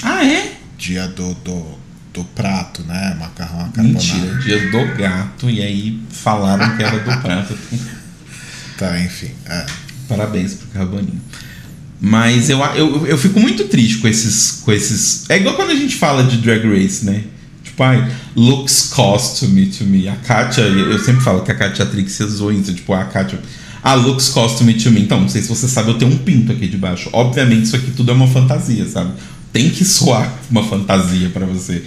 Ah, 0.01 0.25
é? 0.25 0.53
Dia 0.77 1.07
do, 1.09 1.33
do, 1.33 1.77
do 2.15 2.23
prato, 2.23 2.81
né? 2.83 3.15
Macarrão 3.19 3.65
à 3.65 3.69
carbonara. 3.69 3.83
Mentira, 3.83 4.35
dia 4.39 4.71
do 4.71 4.97
gato, 4.97 5.49
e 5.49 5.61
aí 5.61 5.99
falaram 6.09 6.75
que 6.77 6.83
era 6.83 6.97
do 6.97 7.11
prato. 7.21 7.57
Tá, 8.77 8.99
enfim. 9.01 9.31
É. 9.45 9.65
Parabéns 10.07 10.53
pro 10.53 10.67
Carboninho. 10.67 11.21
Mas 11.99 12.49
eu, 12.49 12.59
eu, 12.75 13.05
eu 13.07 13.17
fico 13.17 13.39
muito 13.39 13.65
triste 13.65 13.97
com 13.97 14.07
esses, 14.07 14.61
com 14.63 14.71
esses. 14.71 15.29
É 15.29 15.37
igual 15.37 15.55
quando 15.55 15.71
a 15.71 15.75
gente 15.75 15.95
fala 15.95 16.23
de 16.23 16.37
Drag 16.37 16.65
Race, 16.65 17.05
né? 17.05 17.23
Tipo, 17.63 17.83
ai, 17.83 18.09
looks 18.35 18.89
costume 18.93 19.65
to 19.67 19.83
me. 19.83 20.07
A 20.07 20.15
Katia, 20.15 20.63
eu 20.63 20.99
sempre 20.99 21.21
falo 21.21 21.41
que 21.41 21.51
a 21.51 21.55
Katia 21.55 21.85
Trix 21.85 22.19
usou 22.21 22.51
isso. 22.51 22.73
Tipo, 22.73 22.93
a 22.93 23.05
Katia. 23.05 23.39
Ah, 23.83 23.95
looks 23.95 24.29
costume 24.29 24.73
to 24.75 24.91
me. 24.91 25.01
Então, 25.01 25.19
não 25.19 25.29
sei 25.29 25.41
se 25.41 25.49
você 25.49 25.67
sabe, 25.67 25.89
eu 25.89 25.97
tenho 25.97 26.11
um 26.11 26.17
pinto 26.17 26.51
aqui 26.51 26.67
debaixo. 26.67 27.09
Obviamente, 27.11 27.63
isso 27.63 27.75
aqui 27.75 27.91
tudo 27.91 28.11
é 28.11 28.13
uma 28.13 28.27
fantasia, 28.27 28.87
sabe? 28.87 29.11
Tem 29.55 29.69
que 29.69 29.85
soar 29.85 30.37
uma 30.51 30.65
fantasia 30.65 31.29
para 31.29 31.45
você. 31.45 31.81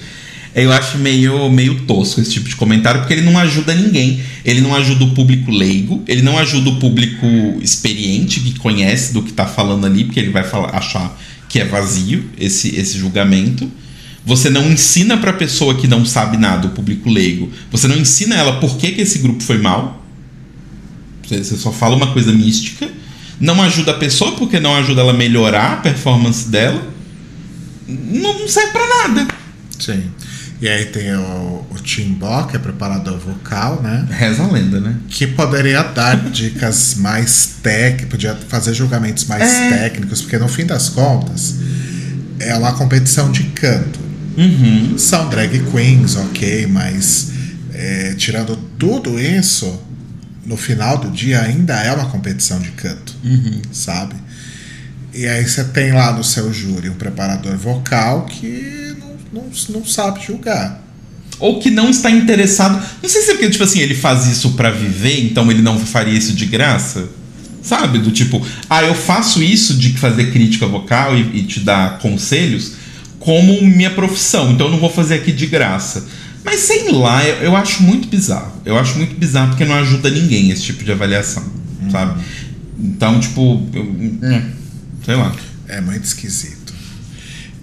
Eu 0.55 0.73
acho 0.73 0.97
meio, 0.97 1.51
meio 1.51 1.83
tosco 1.83 2.19
esse 2.19 2.31
tipo 2.31 2.49
de 2.49 2.57
comentário, 2.57 3.01
porque 3.01 3.13
ele 3.13 3.31
não 3.31 3.39
ajuda 3.39 3.75
ninguém. 3.75 4.23
Ele 4.43 4.63
não 4.63 4.75
ajuda 4.75 5.05
o 5.05 5.11
público 5.11 5.51
leigo, 5.51 6.03
ele 6.09 6.23
não 6.23 6.39
ajuda 6.39 6.71
o 6.71 6.77
público 6.77 7.27
experiente, 7.61 8.41
que 8.41 8.59
conhece 8.59 9.13
do 9.13 9.23
que 9.23 9.35
tá 9.35 9.45
falando 9.45 9.85
ali, 9.85 10.05
porque 10.05 10.19
ele 10.19 10.31
vai 10.31 10.45
falar, 10.45 10.75
achar 10.75 11.15
que 11.47 11.61
é 11.61 11.67
vazio 11.67 12.25
esse, 12.41 12.75
esse 12.75 12.97
julgamento. 12.97 13.71
Você 14.25 14.49
não 14.49 14.73
ensina 14.73 15.19
para 15.19 15.33
a 15.33 15.35
pessoa 15.35 15.75
que 15.75 15.87
não 15.87 16.07
sabe 16.07 16.39
nada, 16.39 16.69
o 16.69 16.71
público 16.71 17.11
leigo. 17.11 17.53
Você 17.71 17.87
não 17.87 17.99
ensina 17.99 18.35
ela 18.35 18.61
por 18.61 18.79
que, 18.79 18.93
que 18.93 19.03
esse 19.03 19.19
grupo 19.19 19.43
foi 19.43 19.59
mal. 19.59 20.03
Você, 21.23 21.45
você 21.45 21.57
só 21.59 21.71
fala 21.71 21.95
uma 21.95 22.15
coisa 22.15 22.33
mística. 22.33 22.89
Não 23.39 23.61
ajuda 23.63 23.91
a 23.91 23.99
pessoa 23.99 24.33
porque 24.33 24.59
não 24.59 24.75
ajuda 24.75 25.03
ela 25.03 25.13
a 25.13 25.15
melhorar 25.15 25.75
a 25.75 25.77
performance 25.77 26.49
dela. 26.49 26.97
Não, 27.89 28.39
não 28.41 28.49
serve 28.49 28.73
para 28.73 29.09
nada. 29.09 29.29
Sim. 29.79 30.05
E 30.61 30.69
aí 30.69 30.87
tem 30.87 31.15
o, 31.15 31.65
o 31.71 31.75
Timbó, 31.83 32.43
que 32.45 32.57
é 32.57 32.59
preparador 32.59 33.17
vocal, 33.19 33.81
né? 33.81 34.07
Reza 34.11 34.43
a 34.43 34.49
lenda, 34.51 34.81
né? 34.81 34.97
Que 35.09 35.27
poderia 35.27 35.83
dar 35.85 36.17
dicas 36.31 36.97
mais 36.97 37.55
técnicas, 37.63 38.09
podia 38.11 38.35
fazer 38.49 38.75
julgamentos 38.75 39.25
mais 39.27 39.43
É. 39.45 39.71
técnicos, 39.79 40.21
porque 40.21 40.37
no 40.37 40.49
fim 40.49 40.67
das 40.67 40.89
contas 40.89 41.55
é 42.41 42.55
uma 42.57 42.73
competição 42.73 43.31
de 43.31 43.45
canto. 43.45 44.01
Uhum. 44.37 44.99
São 44.99 45.29
drag 45.29 45.63
queens, 45.71 46.17
ok, 46.17 46.67
mas 46.67 47.31
é, 47.73 48.15
tirando 48.17 48.57
tudo 48.79 49.19
isso, 49.19 49.81
no 50.45 50.57
final 50.57 50.99
do 50.99 51.11
dia 51.11 51.41
ainda 51.43 51.75
é 51.75 51.93
uma 51.93 52.07
competição 52.07 52.59
de 52.59 52.71
canto, 52.73 53.15
sabe? 53.73 54.15
E 55.19 55.27
aí 55.27 55.47
você 55.49 55.65
tem 55.65 55.93
lá 55.93 56.13
no 56.13 56.23
seu 56.23 56.53
júri 56.53 56.89
um 56.89 56.95
preparador 56.95 57.57
vocal 57.57 58.25
que 58.27 58.95
não, 59.33 59.43
não, 59.43 59.51
não 59.71 59.85
sabe 59.85 60.25
julgar. 60.25 60.81
Ou 61.41 61.59
que 61.61 61.71
não 61.71 61.91
está 61.91 62.11
interessado. 62.11 62.81
Não 63.03 63.09
sei 63.09 63.23
se 63.23 63.31
é 63.31 63.35
porque, 63.35 63.51
tipo 63.51 63.65
assim, 63.65 63.81
ele 63.81 63.95
faz 63.95 64.27
isso 64.27 64.53
pra 64.53 64.71
viver, 64.71 65.25
então 65.25 65.51
ele 65.51 65.63
não 65.63 65.79
faria 65.79 66.15
isso 66.17 66.33
de 66.35 66.47
graça. 66.47 67.09
Sabe? 67.63 67.99
Do 67.99 68.11
tipo, 68.13 68.45
ah, 68.71 68.83
eu 68.85 68.95
faço 68.95 69.43
isso 69.43 69.75
de 69.75 69.93
fazer 69.99 70.31
crítica 70.33 70.67
vocal 70.67 71.17
e, 71.17 71.39
e 71.39 71.43
te 71.43 71.61
dar 71.61 71.99
conselhos 71.99 72.73
como 73.19 73.61
minha 73.63 73.91
profissão, 73.91 74.53
então 74.53 74.67
eu 74.67 74.73
não 74.73 74.79
vou 74.79 74.89
fazer 74.91 75.17
aqui 75.17 75.33
de 75.33 75.47
graça. 75.47 76.07
Mas 76.45 76.61
sei 76.61 76.91
lá, 76.93 77.25
eu, 77.27 77.35
eu 77.47 77.57
acho 77.57 77.83
muito 77.83 78.07
bizarro. 78.09 78.53
Eu 78.65 78.79
acho 78.79 78.97
muito 78.97 79.17
bizarro 79.17 79.49
porque 79.51 79.65
não 79.65 79.75
ajuda 79.75 80.09
ninguém 80.09 80.51
esse 80.51 80.63
tipo 80.63 80.85
de 80.85 80.93
avaliação, 80.93 81.43
sabe? 81.91 82.23
Então, 82.79 83.19
tipo, 83.19 83.67
eu- 83.75 83.83
hum, 83.83 84.19
sei 85.05 85.15
lá. 85.15 85.35
É 85.69 85.81
muito 85.81 86.05
esquisito. 86.05 86.73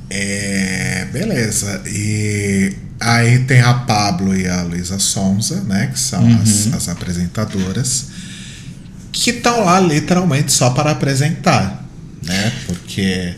É, 0.09 1.07
beleza. 1.11 1.81
E 1.87 2.73
aí 2.99 3.39
tem 3.39 3.61
a 3.61 3.73
Pablo 3.73 4.35
e 4.35 4.47
a 4.47 4.61
Luísa 4.63 4.99
Sonza, 4.99 5.61
né? 5.61 5.87
Que 5.87 5.99
são 5.99 6.25
as, 6.41 6.73
as 6.73 6.89
apresentadoras. 6.89 8.07
Que 9.11 9.31
estão 9.31 9.65
lá 9.65 9.79
literalmente 9.79 10.51
só 10.51 10.69
para 10.71 10.91
apresentar, 10.91 11.85
né? 12.23 12.53
Porque 12.67 13.33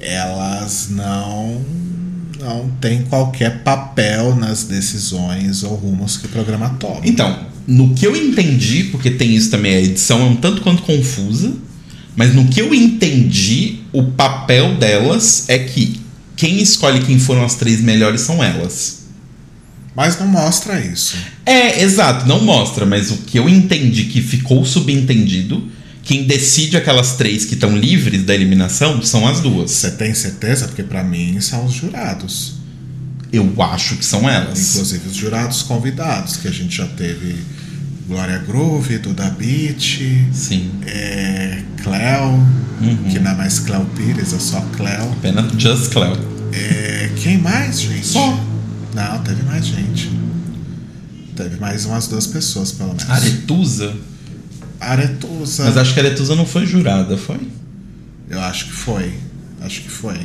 elas 0.00 0.88
não 0.90 1.64
não 2.40 2.70
têm 2.80 3.02
qualquer 3.02 3.62
papel 3.62 4.34
nas 4.34 4.64
decisões 4.64 5.62
ou 5.62 5.74
rumos 5.74 6.16
que 6.16 6.24
o 6.26 6.28
programa 6.30 6.70
toma. 6.80 7.00
Então, 7.04 7.46
no 7.66 7.94
que 7.94 8.06
eu 8.06 8.16
entendi, 8.16 8.84
porque 8.84 9.10
tem 9.10 9.36
isso 9.36 9.50
também, 9.50 9.74
a 9.74 9.80
edição 9.80 10.20
é 10.20 10.24
um 10.24 10.36
tanto 10.36 10.62
quanto 10.62 10.82
confusa, 10.82 11.52
mas 12.20 12.34
no 12.34 12.48
que 12.48 12.60
eu 12.60 12.74
entendi, 12.74 13.78
o 13.94 14.02
papel 14.02 14.74
delas 14.74 15.46
é 15.48 15.58
que 15.58 15.98
quem 16.36 16.60
escolhe 16.60 17.00
quem 17.00 17.18
foram 17.18 17.42
as 17.42 17.54
três 17.54 17.80
melhores 17.80 18.20
são 18.20 18.44
elas. 18.44 19.04
Mas 19.96 20.18
não 20.20 20.26
mostra 20.26 20.78
isso. 20.78 21.16
É, 21.46 21.82
exato, 21.82 22.28
não 22.28 22.44
mostra, 22.44 22.84
mas 22.84 23.10
o 23.10 23.16
que 23.22 23.38
eu 23.38 23.48
entendi 23.48 24.04
que 24.04 24.20
ficou 24.20 24.66
subentendido, 24.66 25.66
quem 26.02 26.24
decide 26.24 26.76
aquelas 26.76 27.14
três 27.14 27.46
que 27.46 27.54
estão 27.54 27.74
livres 27.74 28.22
da 28.22 28.34
eliminação 28.34 29.00
são 29.00 29.26
as 29.26 29.40
duas. 29.40 29.70
Você 29.70 29.92
tem 29.92 30.12
certeza? 30.12 30.66
Porque 30.66 30.82
para 30.82 31.02
mim 31.02 31.40
são 31.40 31.64
os 31.64 31.72
jurados. 31.72 32.56
Eu 33.32 33.50
acho 33.62 33.96
que 33.96 34.04
são 34.04 34.28
elas. 34.28 34.74
Inclusive 34.74 35.08
os 35.08 35.16
jurados 35.16 35.62
convidados, 35.62 36.36
que 36.36 36.48
a 36.48 36.52
gente 36.52 36.76
já 36.76 36.86
teve 36.86 37.36
Glória 38.10 38.38
Groove, 38.38 38.98
Duda 38.98 39.30
Beat, 39.38 40.02
Sim. 40.32 40.68
é, 40.84 41.62
Cleo, 41.80 42.44
que 43.08 43.20
não 43.20 43.30
é 43.30 43.34
mais 43.36 43.60
Cleo 43.60 43.86
Pires, 43.96 44.32
é 44.32 44.38
só 44.40 44.60
Cleo. 44.76 45.12
Apenas 45.12 45.52
Just 45.56 45.92
Cleo. 45.92 46.16
É, 46.52 47.08
quem 47.14 47.38
mais, 47.38 47.80
gente? 47.80 48.04
Só. 48.04 48.36
Não, 48.92 49.22
teve 49.22 49.44
mais 49.44 49.64
gente. 49.64 50.10
Teve 51.36 51.60
mais 51.60 51.84
umas 51.84 52.08
duas 52.08 52.26
pessoas, 52.26 52.72
pelo 52.72 52.88
menos. 52.88 53.08
Aretusa? 53.08 53.94
Aretusa. 54.80 55.66
Mas 55.66 55.76
acho 55.76 55.94
que 55.94 56.00
Aretusa 56.00 56.34
não 56.34 56.44
foi 56.44 56.66
jurada, 56.66 57.16
foi? 57.16 57.38
Eu 58.28 58.40
acho 58.40 58.64
que 58.64 58.72
foi. 58.72 59.14
Acho 59.60 59.82
que 59.82 59.88
foi. 59.88 60.18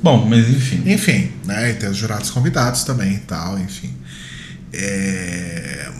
Bom, 0.00 0.28
mas 0.28 0.48
enfim. 0.48 0.82
Enfim, 0.86 1.32
né? 1.44 1.70
E 1.70 1.74
tem 1.74 1.88
os 1.88 1.96
jurados 1.96 2.30
convidados 2.30 2.84
também 2.84 3.14
e 3.14 3.18
tal, 3.18 3.58
enfim. 3.58 3.92
É, 4.72 5.90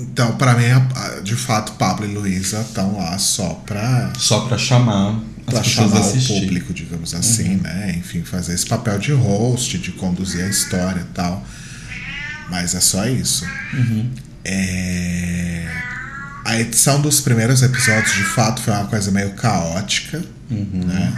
Então, 0.00 0.36
pra 0.36 0.54
mim, 0.54 0.64
de 1.22 1.36
fato, 1.36 1.72
Pablo 1.72 2.06
e 2.06 2.14
Luísa 2.14 2.60
estão 2.60 2.96
lá 2.98 3.18
só 3.18 3.54
pra, 3.66 4.12
Só 4.18 4.46
pra 4.46 4.56
chamar 4.58 5.10
as 5.46 5.54
pra 5.54 5.60
pessoas 5.60 5.60
a 5.60 5.62
chamar 5.64 5.96
o 5.96 6.00
assistir. 6.00 6.32
Uhum. 6.32 6.40
público, 6.40 6.72
digamos 6.74 7.14
assim, 7.14 7.56
né? 7.56 7.94
Enfim, 7.98 8.22
fazer 8.22 8.54
esse 8.54 8.66
papel 8.66 8.98
de 8.98 9.12
host, 9.12 9.78
de 9.78 9.92
conduzir 9.92 10.44
a 10.44 10.48
história 10.48 11.00
e 11.00 11.14
tal. 11.14 11.44
Mas 12.50 12.74
é 12.74 12.80
só 12.80 13.06
isso. 13.06 13.44
Uhum. 13.74 14.10
É, 14.44 15.66
A 16.44 16.58
edição 16.58 17.00
dos 17.00 17.20
primeiros 17.20 17.62
episódios, 17.62 18.12
de 18.14 18.24
fato, 18.24 18.60
foi 18.62 18.72
uma 18.72 18.86
coisa 18.86 19.10
meio 19.10 19.30
caótica, 19.34 20.22
Uhum. 20.50 20.84
né? 20.86 21.12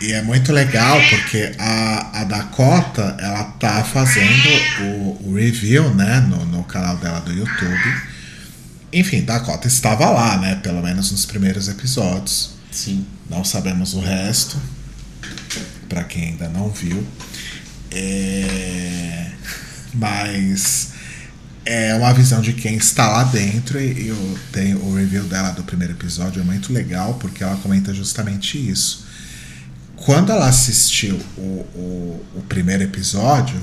E 0.00 0.12
é 0.12 0.22
muito 0.22 0.52
legal 0.52 0.98
porque 1.10 1.54
a, 1.58 2.20
a 2.20 2.24
Dakota, 2.24 3.16
ela 3.18 3.44
tá 3.44 3.82
fazendo 3.82 4.48
o, 4.80 5.30
o 5.30 5.34
review, 5.34 5.94
né, 5.94 6.20
no, 6.20 6.44
no 6.46 6.64
canal 6.64 6.96
dela 6.98 7.20
do 7.20 7.32
YouTube. 7.32 8.02
Enfim, 8.92 9.22
Dakota 9.22 9.66
estava 9.66 10.10
lá, 10.10 10.38
né, 10.38 10.56
pelo 10.56 10.82
menos 10.82 11.10
nos 11.10 11.24
primeiros 11.24 11.68
episódios. 11.68 12.50
Sim. 12.70 13.06
Não 13.28 13.42
sabemos 13.42 13.94
o 13.94 14.00
resto, 14.00 14.60
para 15.88 16.04
quem 16.04 16.30
ainda 16.30 16.48
não 16.48 16.68
viu. 16.70 17.06
É, 17.90 19.30
Mas 19.94 20.90
é 21.64 21.94
uma 21.94 22.12
visão 22.12 22.40
de 22.40 22.52
quem 22.52 22.76
está 22.76 23.08
lá 23.08 23.24
dentro 23.24 23.80
e 23.80 24.08
eu 24.08 24.38
tenho 24.52 24.78
o 24.84 24.94
review 24.94 25.24
dela 25.24 25.50
do 25.50 25.64
primeiro 25.64 25.94
episódio 25.94 26.40
é 26.40 26.44
muito 26.44 26.72
legal 26.72 27.14
porque 27.14 27.42
ela 27.42 27.56
comenta 27.56 27.92
justamente 27.92 28.56
isso. 28.56 29.04
Quando 29.96 30.30
ela 30.30 30.48
assistiu 30.48 31.18
o, 31.36 31.40
o, 31.40 32.26
o 32.36 32.42
primeiro 32.48 32.82
episódio, 32.82 33.60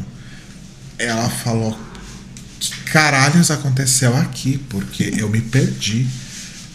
ela 0.98 1.30
falou 1.30 1.78
que 2.60 2.72
caralhos 2.86 3.52
aconteceu 3.52 4.16
aqui, 4.18 4.58
porque 4.70 5.13
eu 5.18 5.30
me 5.30 5.42
perdi. 5.42 6.08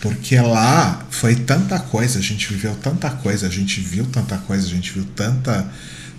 Porque 0.01 0.41
lá 0.41 1.07
foi 1.11 1.35
tanta 1.35 1.79
coisa, 1.79 2.21
a 2.21 2.23
gente 2.23 2.47
viveu 2.49 2.75
tanta 2.77 3.11
coisa, 3.11 3.49
a 3.49 3.51
gente 3.51 3.81
viu 3.81 4.07
tanta 4.07 4.39
coisa, 4.39 4.65
a 4.65 4.71
gente 4.71 4.93
viu 4.93 5.05
tanta, 5.05 5.69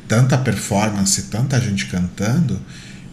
tanta 0.05 0.38
performance, 0.38 1.22
tanta 1.24 1.62
gente 1.62 1.86
cantando, 1.86 2.60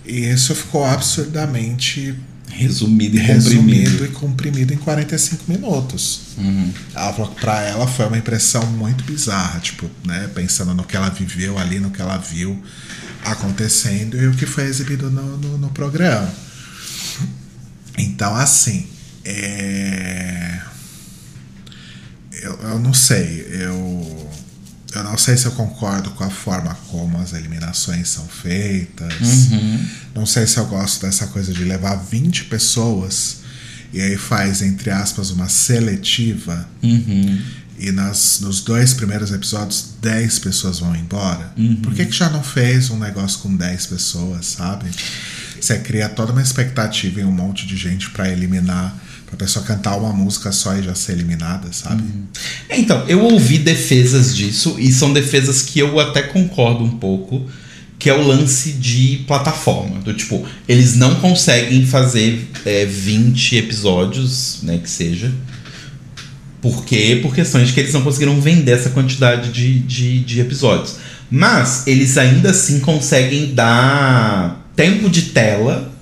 e 0.04 0.28
isso 0.28 0.54
ficou 0.56 0.84
absurdamente 0.84 2.18
Resumido 2.48 3.16
e 3.16 3.20
resumido 3.20 3.90
comprimido. 3.90 4.04
e 4.04 4.08
comprimido 4.08 4.74
em 4.74 4.76
45 4.76 5.44
minutos. 5.48 6.20
Uhum. 6.38 6.72
Pra 7.40 7.62
ela 7.62 7.86
foi 7.86 8.06
uma 8.06 8.16
impressão 8.16 8.64
muito 8.66 9.04
bizarra, 9.04 9.60
tipo, 9.60 9.90
né, 10.04 10.30
pensando 10.34 10.74
no 10.74 10.84
que 10.84 10.96
ela 10.96 11.10
viveu 11.10 11.58
ali, 11.58 11.80
no 11.80 11.90
que 11.90 12.00
ela 12.00 12.16
viu 12.16 12.62
acontecendo 13.24 14.16
e 14.16 14.26
o 14.28 14.32
que 14.32 14.46
foi 14.46 14.64
exibido 14.64 15.10
no, 15.10 15.36
no, 15.36 15.58
no 15.58 15.68
programa. 15.70 16.32
Então, 17.98 18.34
assim, 18.34 18.86
é... 19.24 20.60
eu, 22.32 22.58
eu 22.62 22.78
não 22.78 22.94
sei, 22.94 23.46
eu, 23.50 24.25
eu 24.96 25.04
não 25.04 25.16
sei 25.18 25.36
se 25.36 25.46
eu 25.46 25.52
concordo 25.52 26.10
com 26.10 26.24
a 26.24 26.30
forma 26.30 26.76
como 26.88 27.18
as 27.18 27.32
eliminações 27.32 28.08
são 28.08 28.26
feitas, 28.26 29.14
não 30.14 30.26
sei 30.26 30.46
se 30.46 30.58
eu 30.58 30.66
gosto 30.66 31.04
dessa 31.04 31.26
coisa 31.28 31.52
de 31.52 31.64
levar 31.64 31.96
20 31.96 32.44
pessoas 32.46 33.38
e 33.92 34.00
aí 34.00 34.16
faz, 34.16 34.62
entre 34.62 34.90
aspas, 34.90 35.30
uma 35.30 35.48
seletiva. 35.48 36.68
Uhum. 36.82 37.40
e 37.78 37.92
nas, 37.92 38.40
nos 38.40 38.62
dois 38.62 38.94
primeiros 38.94 39.30
episódios 39.32 39.90
10 40.00 40.38
pessoas 40.38 40.78
vão 40.78 40.96
embora, 40.96 41.52
por 41.82 41.94
que, 41.94 42.06
que 42.06 42.12
já 42.12 42.30
não 42.30 42.42
fez 42.42 42.90
um 42.90 42.98
negócio 42.98 43.40
com 43.40 43.54
10 43.54 43.86
pessoas, 43.86 44.46
sabe? 44.46 44.90
Você 45.60 45.78
cria 45.78 46.08
toda 46.08 46.32
uma 46.32 46.42
expectativa 46.42 47.20
em 47.20 47.24
um 47.24 47.32
monte 47.32 47.66
de 47.66 47.76
gente 47.76 48.10
pra 48.10 48.28
eliminar, 48.30 48.96
pra 49.26 49.36
pessoa 49.36 49.64
cantar 49.64 49.96
uma 49.96 50.12
música 50.12 50.52
só 50.52 50.76
e 50.76 50.82
já 50.82 50.94
ser 50.94 51.12
eliminada, 51.12 51.68
sabe? 51.72 52.04
É, 52.68 52.78
Então, 52.78 53.04
eu 53.08 53.22
ouvi 53.22 53.58
defesas 53.58 54.34
disso 54.34 54.76
e 54.78 54.92
são 54.92 55.12
defesas 55.12 55.62
que 55.62 55.78
eu 55.78 55.98
até 55.98 56.22
concordo 56.22 56.84
um 56.84 56.96
pouco, 56.96 57.44
que 57.98 58.08
é 58.08 58.14
o 58.14 58.26
lance 58.26 58.72
de 58.72 59.24
plataforma. 59.26 60.00
Do 60.00 60.14
tipo, 60.14 60.46
eles 60.68 60.96
não 60.96 61.16
conseguem 61.16 61.84
fazer 61.84 62.48
é, 62.64 62.84
20 62.84 63.56
episódios, 63.56 64.60
né, 64.62 64.78
que 64.78 64.88
seja. 64.88 65.32
Por 66.60 66.84
quê? 66.84 67.18
Por 67.22 67.34
questões 67.34 67.68
de 67.68 67.74
que 67.74 67.80
eles 67.80 67.92
não 67.92 68.02
conseguiram 68.02 68.40
vender 68.40 68.72
essa 68.72 68.90
quantidade 68.90 69.50
de, 69.50 69.78
de, 69.80 70.20
de 70.20 70.40
episódios. 70.40 70.96
Mas 71.30 71.86
eles 71.86 72.16
ainda 72.16 72.50
assim 72.50 72.80
conseguem 72.80 73.54
dar 73.54 74.70
tempo 74.74 75.08
de 75.10 75.22
tela 75.22 75.92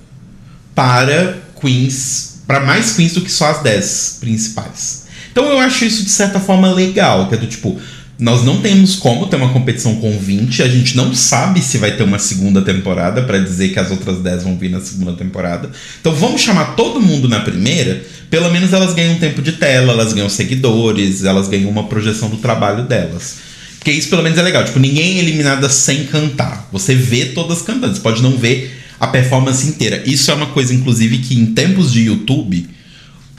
para 0.75 1.39
queens, 1.59 2.34
para 2.47 2.59
mais 2.59 2.93
queens 2.93 3.13
do 3.13 3.21
que 3.21 3.31
só 3.31 3.51
as 3.51 3.61
10 3.61 4.17
principais. 4.19 5.05
Então 5.31 5.45
eu 5.45 5.59
acho 5.59 5.85
isso 5.85 6.03
de 6.03 6.09
certa 6.09 6.39
forma 6.39 6.71
legal, 6.71 7.27
que 7.27 7.35
é 7.35 7.37
do 7.37 7.47
tipo, 7.47 7.79
nós 8.17 8.45
não 8.45 8.61
temos 8.61 8.95
como 8.95 9.27
ter 9.27 9.35
uma 9.35 9.51
competição 9.51 9.95
com 9.95 10.17
20, 10.17 10.63
a 10.63 10.67
gente 10.67 10.95
não 10.95 11.13
sabe 11.13 11.61
se 11.61 11.77
vai 11.77 11.91
ter 11.91 12.03
uma 12.03 12.17
segunda 12.17 12.61
temporada 12.61 13.21
para 13.23 13.39
dizer 13.39 13.69
que 13.69 13.79
as 13.79 13.91
outras 13.91 14.19
10 14.19 14.43
vão 14.43 14.57
vir 14.57 14.69
na 14.69 14.79
segunda 14.79 15.13
temporada. 15.13 15.69
Então 15.99 16.13
vamos 16.13 16.41
chamar 16.41 16.75
todo 16.75 17.01
mundo 17.01 17.27
na 17.27 17.41
primeira, 17.41 18.01
pelo 18.29 18.49
menos 18.49 18.71
elas 18.71 18.93
ganham 18.93 19.15
tempo 19.15 19.41
de 19.41 19.53
tela, 19.53 19.91
elas 19.91 20.13
ganham 20.13 20.29
seguidores, 20.29 21.25
elas 21.25 21.49
ganham 21.49 21.69
uma 21.69 21.87
projeção 21.87 22.29
do 22.29 22.37
trabalho 22.37 22.83
delas. 22.83 23.35
Porque 23.77 23.91
isso 23.91 24.09
pelo 24.09 24.23
menos 24.23 24.37
é 24.37 24.41
legal, 24.41 24.63
tipo, 24.63 24.79
ninguém 24.79 25.17
é 25.17 25.19
eliminada 25.19 25.67
sem 25.67 26.05
cantar. 26.05 26.69
Você 26.71 26.95
vê 26.95 27.25
todas 27.25 27.61
cantando, 27.61 27.93
você 27.93 28.01
pode 28.01 28.23
não 28.23 28.37
ver 28.37 28.84
a 28.99 29.07
performance 29.07 29.67
inteira. 29.67 30.03
Isso 30.05 30.31
é 30.31 30.33
uma 30.33 30.47
coisa, 30.47 30.73
inclusive, 30.73 31.19
que 31.19 31.35
em 31.35 31.47
tempos 31.47 31.91
de 31.91 32.01
YouTube, 32.03 32.69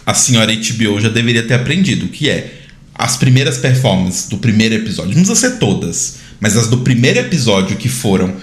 a 0.05 0.15
senhora 0.15 0.53
HBO 0.55 1.01
já 1.01 1.09
deveria 1.09 1.43
ter 1.43 1.55
aprendido, 1.55 2.09
que 2.09 2.29
é 2.29 2.61
as 2.95 3.17
primeiras 3.17 3.59
performances 3.59 4.29
do 4.29 4.39
primeiro 4.39 4.75
episódio, 4.75 5.17
não 5.17 5.25
precisa 5.25 5.51
ser 5.51 5.59
todas, 5.59 6.17
mas 6.41 6.57
as 6.57 6.69
do 6.69 6.79
primeiro 6.79 7.19
episódio 7.19 7.77
que 7.77 7.89
foram 7.89 8.35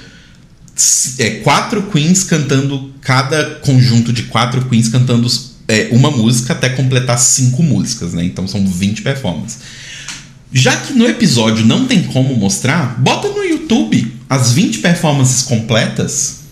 é, 1.17 1.29
quatro 1.41 1.84
queens 1.84 2.24
cantando, 2.24 2.91
cada 3.01 3.55
conjunto 3.62 4.12
de 4.13 4.24
quatro 4.24 4.63
queens 4.65 4.89
cantando 4.89 5.27
é, 5.67 5.89
uma 5.91 6.12
música 6.12 6.53
até 6.53 6.70
completar 6.70 7.17
cinco 7.17 7.63
músicas, 7.63 8.13
né? 8.13 8.24
Então 8.24 8.48
são 8.48 8.65
20 8.65 9.01
performances. 9.01 9.60
Já 10.51 10.75
que 10.77 10.93
no 10.93 11.08
episódio 11.08 11.65
não 11.65 11.86
tem 11.88 12.03
como 12.03 12.36
mostrar, 12.36 13.00
bota 13.00 13.27
no 13.27 13.43
YouTube 13.43 14.13
as 14.29 14.51
20 14.51 14.79
performances 14.79 15.41
completas, 15.41 16.42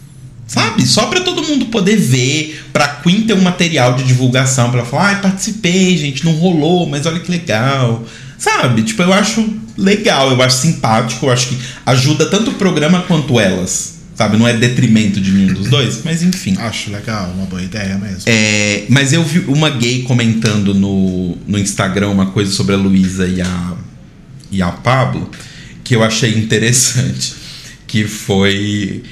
sabe? 0.52 0.86
Só 0.86 1.06
pra 1.06 1.22
todo 1.22 1.42
mundo 1.44 1.68
poder 1.68 1.96
ver, 1.96 2.62
pra 2.74 2.86
Queen 2.86 3.22
ter 3.22 3.34
um 3.34 3.42
material 3.42 3.96
de 3.96 4.04
divulgação, 4.04 4.70
pra 4.70 4.82
ela 4.82 4.90
falar, 4.90 5.08
ai, 5.08 5.22
participei, 5.22 5.98
gente, 5.98 6.26
não 6.26 6.34
rolou, 6.34 6.86
mas 6.90 7.06
olha 7.06 7.22
que 7.22 7.32
legal. 7.32 8.06
Sabe? 8.38 8.84
Tipo, 8.84 9.02
eu 9.04 9.14
acho 9.14 9.50
legal, 9.78 10.30
eu 10.30 10.42
acho 10.42 10.58
simpático, 10.58 11.26
eu 11.26 11.32
acho 11.32 11.48
que 11.48 11.58
ajuda 11.86 12.26
tanto 12.26 12.52
o 12.52 12.54
programa 12.56 13.02
quanto 13.04 13.40
elas. 13.40 14.02
Sabe? 14.14 14.36
Não 14.36 14.46
é 14.46 14.52
detrimento 14.52 15.22
de 15.22 15.32
nenhum 15.32 15.54
dos 15.54 15.70
dois, 15.70 16.02
mas 16.04 16.22
enfim. 16.22 16.58
Acho 16.60 16.92
legal, 16.92 17.32
uma 17.34 17.46
boa 17.46 17.62
ideia 17.62 17.98
mesmo. 17.98 18.24
É, 18.26 18.84
mas 18.90 19.14
eu 19.14 19.24
vi 19.24 19.40
uma 19.48 19.70
gay 19.70 20.04
comentando 20.04 20.74
no, 20.74 21.38
no 21.48 21.58
Instagram 21.58 22.10
uma 22.10 22.26
coisa 22.26 22.52
sobre 22.52 22.76
a 22.76 22.78
Luísa 22.78 23.26
e 23.26 23.42
a, 23.42 23.74
e 24.52 24.62
a 24.62 24.70
Pablo 24.70 25.32
que 25.82 25.96
eu 25.96 26.04
achei 26.04 26.38
interessante. 26.38 27.36
Que 27.88 28.06
foi 28.06 29.04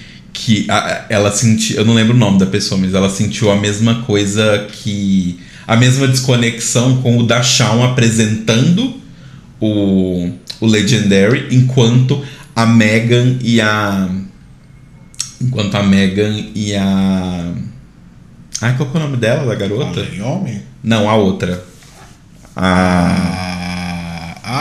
que 0.45 0.65
a- 0.69 1.05
ela 1.09 1.31
sentiu. 1.31 1.77
Eu 1.77 1.85
não 1.85 1.93
lembro 1.93 2.15
o 2.15 2.17
nome 2.17 2.39
da 2.39 2.45
pessoa, 2.45 2.79
mas 2.79 2.93
ela 2.93 3.09
sentiu 3.09 3.51
a 3.51 3.55
mesma 3.57 4.03
coisa 4.03 4.67
que. 4.71 5.37
A 5.67 5.75
mesma 5.75 6.07
desconexão 6.07 7.01
com 7.01 7.17
o 7.19 7.23
da 7.23 7.43
Shawn 7.43 7.83
apresentando 7.83 8.95
o, 9.59 10.31
o 10.61 10.65
Legendary, 10.65 11.47
enquanto 11.51 12.23
a 12.55 12.65
Megan 12.65 13.37
e 13.41 13.59
a. 13.61 14.09
Enquanto 15.41 15.75
a 15.75 15.83
Megan 15.83 16.45
e 16.55 16.73
a. 16.73 17.51
Ai, 18.61 18.75
qual 18.77 18.89
que 18.89 18.97
é 18.97 18.99
o 18.99 19.03
nome 19.03 19.17
dela, 19.17 19.45
da 19.45 19.55
garota? 19.55 19.99
Em 20.13 20.21
homem? 20.21 20.61
Não, 20.83 21.09
a 21.09 21.15
outra. 21.15 21.63
A. 22.55 23.28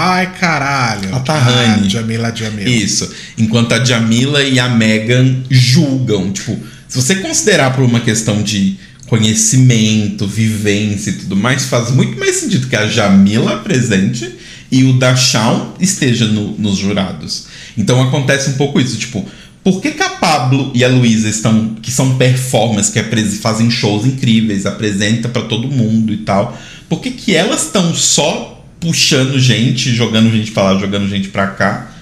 Ai, 0.08 0.32
caralho. 0.38 1.14
A 1.14 1.20
Tahani. 1.20 1.86
Ah, 1.86 1.88
Jamila 1.88 2.32
Jamil. 2.34 2.66
Isso. 2.68 3.10
Enquanto 3.36 3.72
a 3.72 3.84
Jamila 3.84 4.42
e 4.42 4.58
a 4.58 4.68
Megan 4.68 5.42
julgam. 5.50 6.32
Tipo, 6.32 6.58
se 6.88 6.96
você 7.00 7.16
considerar 7.16 7.74
por 7.74 7.84
uma 7.84 8.00
questão 8.00 8.42
de 8.42 8.76
conhecimento, 9.06 10.26
vivência 10.26 11.10
e 11.10 11.14
tudo 11.14 11.36
mais, 11.36 11.64
faz 11.66 11.90
muito 11.90 12.18
mais 12.18 12.36
sentido 12.36 12.66
que 12.66 12.76
a 12.76 12.86
Jamila 12.86 13.54
apresente 13.54 14.30
e 14.70 14.84
o 14.84 14.94
da 14.94 15.14
Shawn 15.16 15.74
esteja 15.80 16.26
no- 16.26 16.56
nos 16.58 16.76
jurados. 16.78 17.46
Então 17.76 18.02
acontece 18.02 18.50
um 18.50 18.54
pouco 18.54 18.80
isso, 18.80 18.96
tipo, 18.98 19.24
por 19.64 19.80
que, 19.80 19.92
que 19.92 20.02
a 20.02 20.10
Pablo 20.10 20.70
e 20.74 20.84
a 20.84 20.88
Luísa 20.88 21.28
estão, 21.28 21.74
que 21.82 21.90
são 21.90 22.16
performers, 22.16 22.90
que 22.90 23.02
fazem 23.40 23.70
shows 23.70 24.04
incríveis, 24.06 24.66
apresenta 24.66 25.28
pra 25.28 25.42
todo 25.42 25.68
mundo 25.68 26.12
e 26.12 26.18
tal, 26.18 26.58
por 26.88 27.00
que, 27.00 27.10
que 27.10 27.34
elas 27.34 27.64
estão 27.64 27.94
só 27.94 28.57
puxando 28.80 29.38
gente, 29.38 29.94
jogando 29.94 30.30
gente 30.30 30.50
pra 30.50 30.64
lá, 30.64 30.80
jogando 30.80 31.08
gente 31.08 31.28
pra 31.28 31.48
cá, 31.48 31.92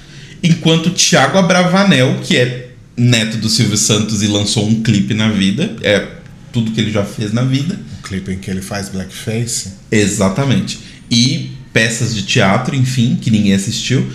enquanto 0.42 0.86
o 0.86 0.90
Thiago 0.90 1.38
Abravanel, 1.38 2.20
que 2.22 2.36
é 2.36 2.70
neto 2.96 3.36
do 3.38 3.48
Silvio 3.48 3.76
Santos 3.76 4.22
e 4.22 4.26
lançou 4.26 4.66
um 4.66 4.82
clipe 4.82 5.14
na 5.14 5.28
vida, 5.28 5.76
é 5.82 6.06
tudo 6.52 6.70
que 6.70 6.80
ele 6.80 6.90
já 6.90 7.04
fez 7.04 7.32
na 7.32 7.42
vida, 7.42 7.78
Um 7.98 8.02
clipe 8.02 8.32
em 8.32 8.38
que 8.38 8.50
ele 8.50 8.62
faz 8.62 8.88
blackface. 8.88 9.72
Exatamente. 9.90 10.78
E 11.10 11.50
peças 11.72 12.14
de 12.14 12.22
teatro, 12.22 12.74
enfim, 12.74 13.18
que 13.20 13.30
ninguém 13.30 13.52
assistiu. 13.52 14.10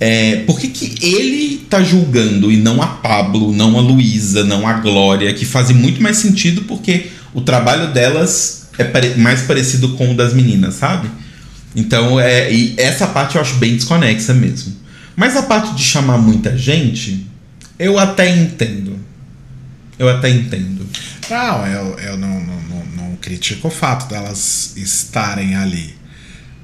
É, 0.00 0.36
por 0.46 0.58
que, 0.58 0.68
que 0.68 1.06
ele 1.06 1.58
tá 1.68 1.82
julgando 1.82 2.50
e 2.50 2.56
não 2.56 2.82
a 2.82 2.86
Pablo, 2.86 3.52
não 3.52 3.78
a 3.78 3.80
Luísa, 3.80 4.42
não 4.42 4.66
a 4.66 4.74
Glória, 4.74 5.32
que 5.34 5.44
fazem 5.44 5.76
muito 5.76 6.02
mais 6.02 6.16
sentido 6.16 6.62
porque 6.62 7.06
o 7.34 7.40
trabalho 7.40 7.92
delas 7.92 8.68
é 8.78 9.16
mais 9.16 9.42
parecido 9.42 9.90
com 9.90 10.10
o 10.10 10.16
das 10.16 10.32
meninas, 10.32 10.74
sabe? 10.74 11.08
Então, 11.74 12.20
é, 12.20 12.52
e 12.52 12.74
essa 12.78 13.06
parte 13.06 13.36
eu 13.36 13.42
acho 13.42 13.56
bem 13.56 13.76
desconexa 13.76 14.34
mesmo. 14.34 14.76
Mas 15.16 15.36
a 15.36 15.42
parte 15.42 15.74
de 15.74 15.82
chamar 15.82 16.18
muita 16.18 16.56
gente, 16.56 17.26
eu 17.78 17.98
até 17.98 18.28
entendo. 18.28 18.98
Eu 19.98 20.08
até 20.08 20.28
entendo. 20.30 20.86
Não, 21.30 21.66
eu, 21.66 21.98
eu 21.98 22.16
não, 22.16 22.40
não, 22.40 22.60
não, 22.62 22.86
não 22.96 23.16
critico 23.16 23.68
o 23.68 23.70
fato 23.70 24.08
delas 24.08 24.74
estarem 24.76 25.54
ali. 25.54 25.96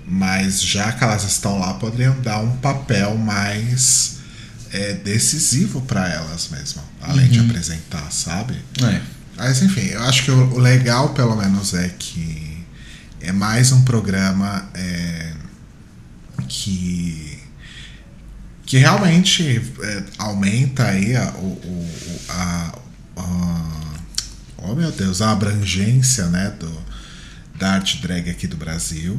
Mas 0.07 0.63
já 0.63 0.93
que 0.93 1.05
elas 1.05 1.25
estão 1.25 1.59
lá, 1.59 1.75
poderiam 1.75 2.19
dar 2.23 2.41
um 2.41 2.57
papel 2.57 3.17
mais 3.17 4.19
é, 4.73 4.95
decisivo 4.95 5.83
para 5.83 6.09
elas 6.09 6.49
mesmo. 6.51 6.83
Além 7.03 7.29
de 7.29 7.41
apresentar, 7.41 8.11
sabe? 8.11 8.55
É. 8.83 9.01
Mas 9.37 9.63
enfim, 9.63 9.87
eu 9.87 10.03
acho 10.03 10.25
que 10.25 10.31
o, 10.31 10.55
o 10.55 10.59
legal, 10.59 11.11
pelo 11.11 11.37
menos, 11.37 11.75
é 11.75 11.91
que 11.99 12.48
é 13.21 13.33
mais 13.33 13.73
um 13.73 13.83
programa 13.85 14.69
é, 14.75 15.33
que 16.49 17.39
que 18.67 18.77
realmente 18.77 19.63
é, 19.83 20.03
aumenta 20.19 20.85
aí 20.85 21.17
a, 21.17 21.31
o, 21.31 21.89
a, 22.29 22.79
a- 23.17 23.95
oh 24.59 24.75
meu 24.75 24.93
Deus, 24.93 25.23
a 25.23 25.31
abrangência 25.33 26.27
né, 26.27 26.51
do, 26.61 26.71
da 27.59 27.73
arte 27.73 28.03
drag 28.03 28.29
aqui 28.29 28.47
do 28.47 28.59
Brasil. 28.59 29.19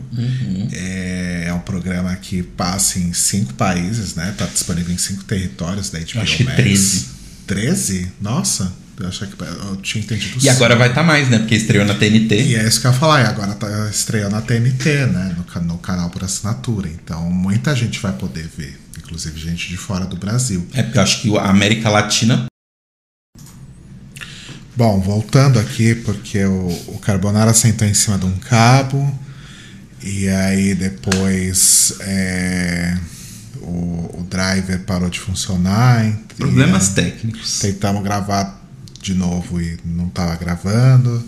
É, 0.72 1.46
é 1.48 1.54
um 1.54 1.60
programa 1.62 2.16
que 2.16 2.44
passa 2.44 3.00
em 3.00 3.12
cinco 3.12 3.56
países, 3.56 4.14
né? 4.14 4.36
Tá 4.38 4.46
disponível 4.46 4.94
em 4.94 5.00
cinco 5.00 5.24
territórios 5.24 5.90
da 5.90 5.98
HBO 6.00 6.22
acho 6.22 6.44
Max. 6.44 6.56
13. 6.58 7.06
13? 7.48 8.12
Nossa, 8.22 8.72
eu, 9.00 9.08
achei 9.08 9.28
que, 9.28 9.42
eu 9.42 9.76
tinha 9.78 10.04
entendido 10.04 10.38
E 10.44 10.50
agora 10.50 10.76
vai 10.76 10.90
estar 10.90 11.04
mais, 11.04 11.30
né? 11.30 11.40
Porque 11.40 11.56
estreou 11.56 11.86
na 11.86 11.94
TNT. 11.94 12.36
e 12.36 12.56
é 12.56 12.68
isso 12.68 12.82
que 12.82 12.88
eu 12.88 12.92
ia 12.92 12.98
falar, 12.98 13.22
e 13.22 13.26
agora 13.26 13.54
tá 13.54 13.90
estreando 13.90 14.36
a 14.36 14.42
TNT, 14.42 15.06
né? 15.08 15.36
No, 15.38 15.62
no 15.62 15.78
canal 15.78 16.10
por 16.10 16.24
assinatura. 16.24 16.90
Então 16.90 17.30
muita 17.32 17.76
gente 17.76 18.00
vai 18.00 18.12
poder 18.14 18.50
ver, 18.58 18.80
inclusive 18.98 19.40
gente 19.40 19.70
de 19.70 19.78
fora 19.78 20.06
do 20.06 20.18
Brasil. 20.18 20.68
É 20.74 20.84
porque 20.84 20.98
eu 20.98 21.02
acho 21.02 21.22
que 21.22 21.38
a 21.38 21.50
América 21.50 21.90
Latina. 21.90 22.46
Bom, 24.76 25.00
voltando 25.02 25.60
aqui, 25.60 25.96
porque 25.96 26.44
o, 26.46 26.68
o 26.88 27.00
Carbonara 27.00 27.54
sentou 27.54 27.88
em 27.88 27.94
cima 27.94 28.18
de 28.18 28.26
um 28.26 28.38
cabo, 28.38 29.14
e 30.02 30.30
aí 30.30 30.74
depois 30.74 31.96
é, 32.00 32.98
o, 33.62 34.20
o 34.20 34.28
driver 34.30 34.80
parou 34.82 35.10
de 35.10 35.20
funcionar. 35.20 36.18
Problemas 36.38 36.90
e, 36.90 36.96
técnicos. 36.96 37.60
Tentamos 37.60 38.04
gravar 38.04 38.59
de 39.02 39.14
novo 39.14 39.62
e 39.62 39.78
não 39.86 40.08
estava 40.08 40.36
gravando. 40.36 41.24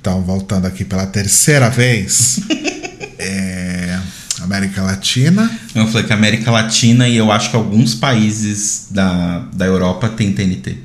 Então, 0.00 0.22
voltando 0.22 0.66
aqui 0.66 0.84
pela 0.84 1.06
terceira 1.06 1.68
vez. 1.68 2.40
é, 3.18 4.00
América 4.40 4.82
Latina. 4.82 5.50
Eu 5.74 5.86
falei 5.86 6.06
que 6.06 6.12
América 6.12 6.50
Latina 6.50 7.08
e 7.08 7.16
eu 7.16 7.30
acho 7.30 7.50
que 7.50 7.56
alguns 7.56 7.94
países 7.94 8.86
da, 8.90 9.40
da 9.52 9.66
Europa 9.66 10.08
tem 10.08 10.32
TNT. 10.32 10.78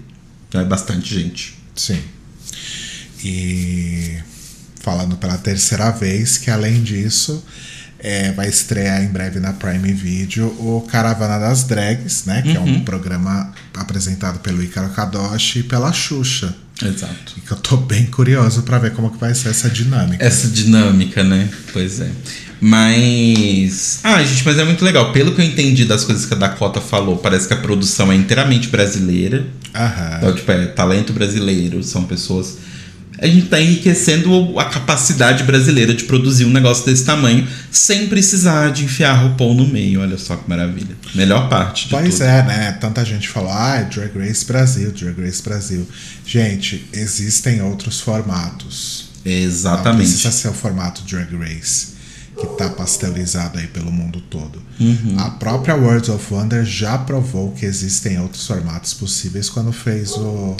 Então 0.49 0.61
é 0.61 0.65
bastante 0.65 1.13
gente. 1.13 1.57
Sim. 1.75 1.99
E 3.23 4.17
falando 4.81 5.17
pela 5.17 5.37
terceira 5.37 5.89
vez 5.91 6.37
que 6.37 6.51
além 6.51 6.83
disso 6.83 7.43
é, 7.99 8.31
vai 8.31 8.47
estrear 8.47 9.03
em 9.03 9.07
breve 9.07 9.39
na 9.39 9.53
Prime 9.53 9.93
Video 9.93 10.47
o 10.59 10.85
Caravana 10.89 11.39
das 11.39 11.63
Drags, 11.63 12.25
né? 12.25 12.41
Que 12.41 12.49
uhum. 12.49 12.55
é 12.55 12.59
um 12.59 12.79
programa 12.81 13.51
apresentado 13.73 14.39
pelo 14.39 14.63
Icaro 14.63 14.89
Kadoshi 14.89 15.59
e 15.59 15.63
pela 15.63 15.91
Xuxa. 15.91 16.55
Exato. 16.83 17.33
E 17.37 17.41
que 17.41 17.51
eu 17.51 17.57
tô 17.57 17.77
bem 17.77 18.05
curioso 18.05 18.63
para 18.63 18.77
ver 18.77 18.91
como 18.91 19.09
que 19.09 19.17
vai 19.17 19.33
ser 19.33 19.49
essa 19.49 19.69
dinâmica. 19.69 20.23
Essa 20.23 20.49
dinâmica, 20.49 21.23
né? 21.23 21.49
Pois 21.71 22.01
é. 22.01 22.09
Mas. 22.59 23.99
Ah, 24.03 24.21
gente, 24.23 24.43
mas 24.45 24.57
é 24.57 24.63
muito 24.65 24.83
legal. 24.83 25.11
Pelo 25.11 25.33
que 25.33 25.41
eu 25.41 25.45
entendi 25.45 25.85
das 25.85 26.03
coisas 26.03 26.25
que 26.25 26.33
a 26.33 26.37
Dakota 26.37 26.81
falou, 26.81 27.17
parece 27.17 27.47
que 27.47 27.53
a 27.53 27.57
produção 27.57 28.11
é 28.11 28.15
inteiramente 28.15 28.67
brasileira. 28.67 29.45
Aham. 29.73 30.17
Então, 30.17 30.35
tipo, 30.35 30.51
é 30.51 30.65
talento 30.67 31.13
brasileiro, 31.13 31.81
são 31.83 32.03
pessoas. 32.03 32.57
A 33.17 33.27
gente 33.27 33.47
tá 33.47 33.59
enriquecendo 33.61 34.59
a 34.59 34.65
capacidade 34.65 35.43
brasileira 35.43 35.93
de 35.93 36.03
produzir 36.03 36.45
um 36.45 36.51
negócio 36.51 36.85
desse 36.85 37.05
tamanho 37.05 37.47
sem 37.71 38.07
precisar 38.07 38.71
de 38.71 38.83
enfiar 38.85 39.13
RuPaul 39.13 39.53
no 39.53 39.67
meio. 39.67 40.01
Olha 40.01 40.17
só 40.17 40.35
que 40.35 40.49
maravilha. 40.49 40.95
Melhor 41.13 41.49
parte. 41.49 41.87
pois 41.89 42.15
tudo. 42.15 42.23
é, 42.23 42.43
né? 42.43 42.71
Tanta 42.79 43.05
gente 43.05 43.29
falou, 43.29 43.51
ah, 43.51 43.81
Drag 43.83 44.11
Race 44.17 44.45
Brasil, 44.45 44.91
Drag 44.91 45.21
Race 45.21 45.41
Brasil. 45.41 45.87
Gente, 46.25 46.85
existem 46.91 47.61
outros 47.61 48.01
formatos. 48.01 49.09
Exatamente. 49.23 49.89
Não 49.89 49.97
precisa 49.97 50.31
ser 50.31 50.49
o 50.49 50.53
formato 50.53 51.01
Drag 51.03 51.33
Race 51.35 51.95
que 52.35 52.45
está 52.45 52.69
pasteurizado 52.69 53.57
aí 53.57 53.67
pelo 53.67 53.91
mundo 53.91 54.21
todo. 54.29 54.61
Uhum. 54.79 55.15
A 55.17 55.31
própria 55.31 55.75
Words 55.75 56.09
of 56.09 56.33
Wonder 56.33 56.65
já 56.65 56.97
provou 56.97 57.51
que 57.53 57.65
existem 57.65 58.19
outros 58.19 58.45
formatos 58.45 58.93
possíveis 58.93 59.49
quando 59.49 59.71
fez 59.71 60.11
o 60.11 60.55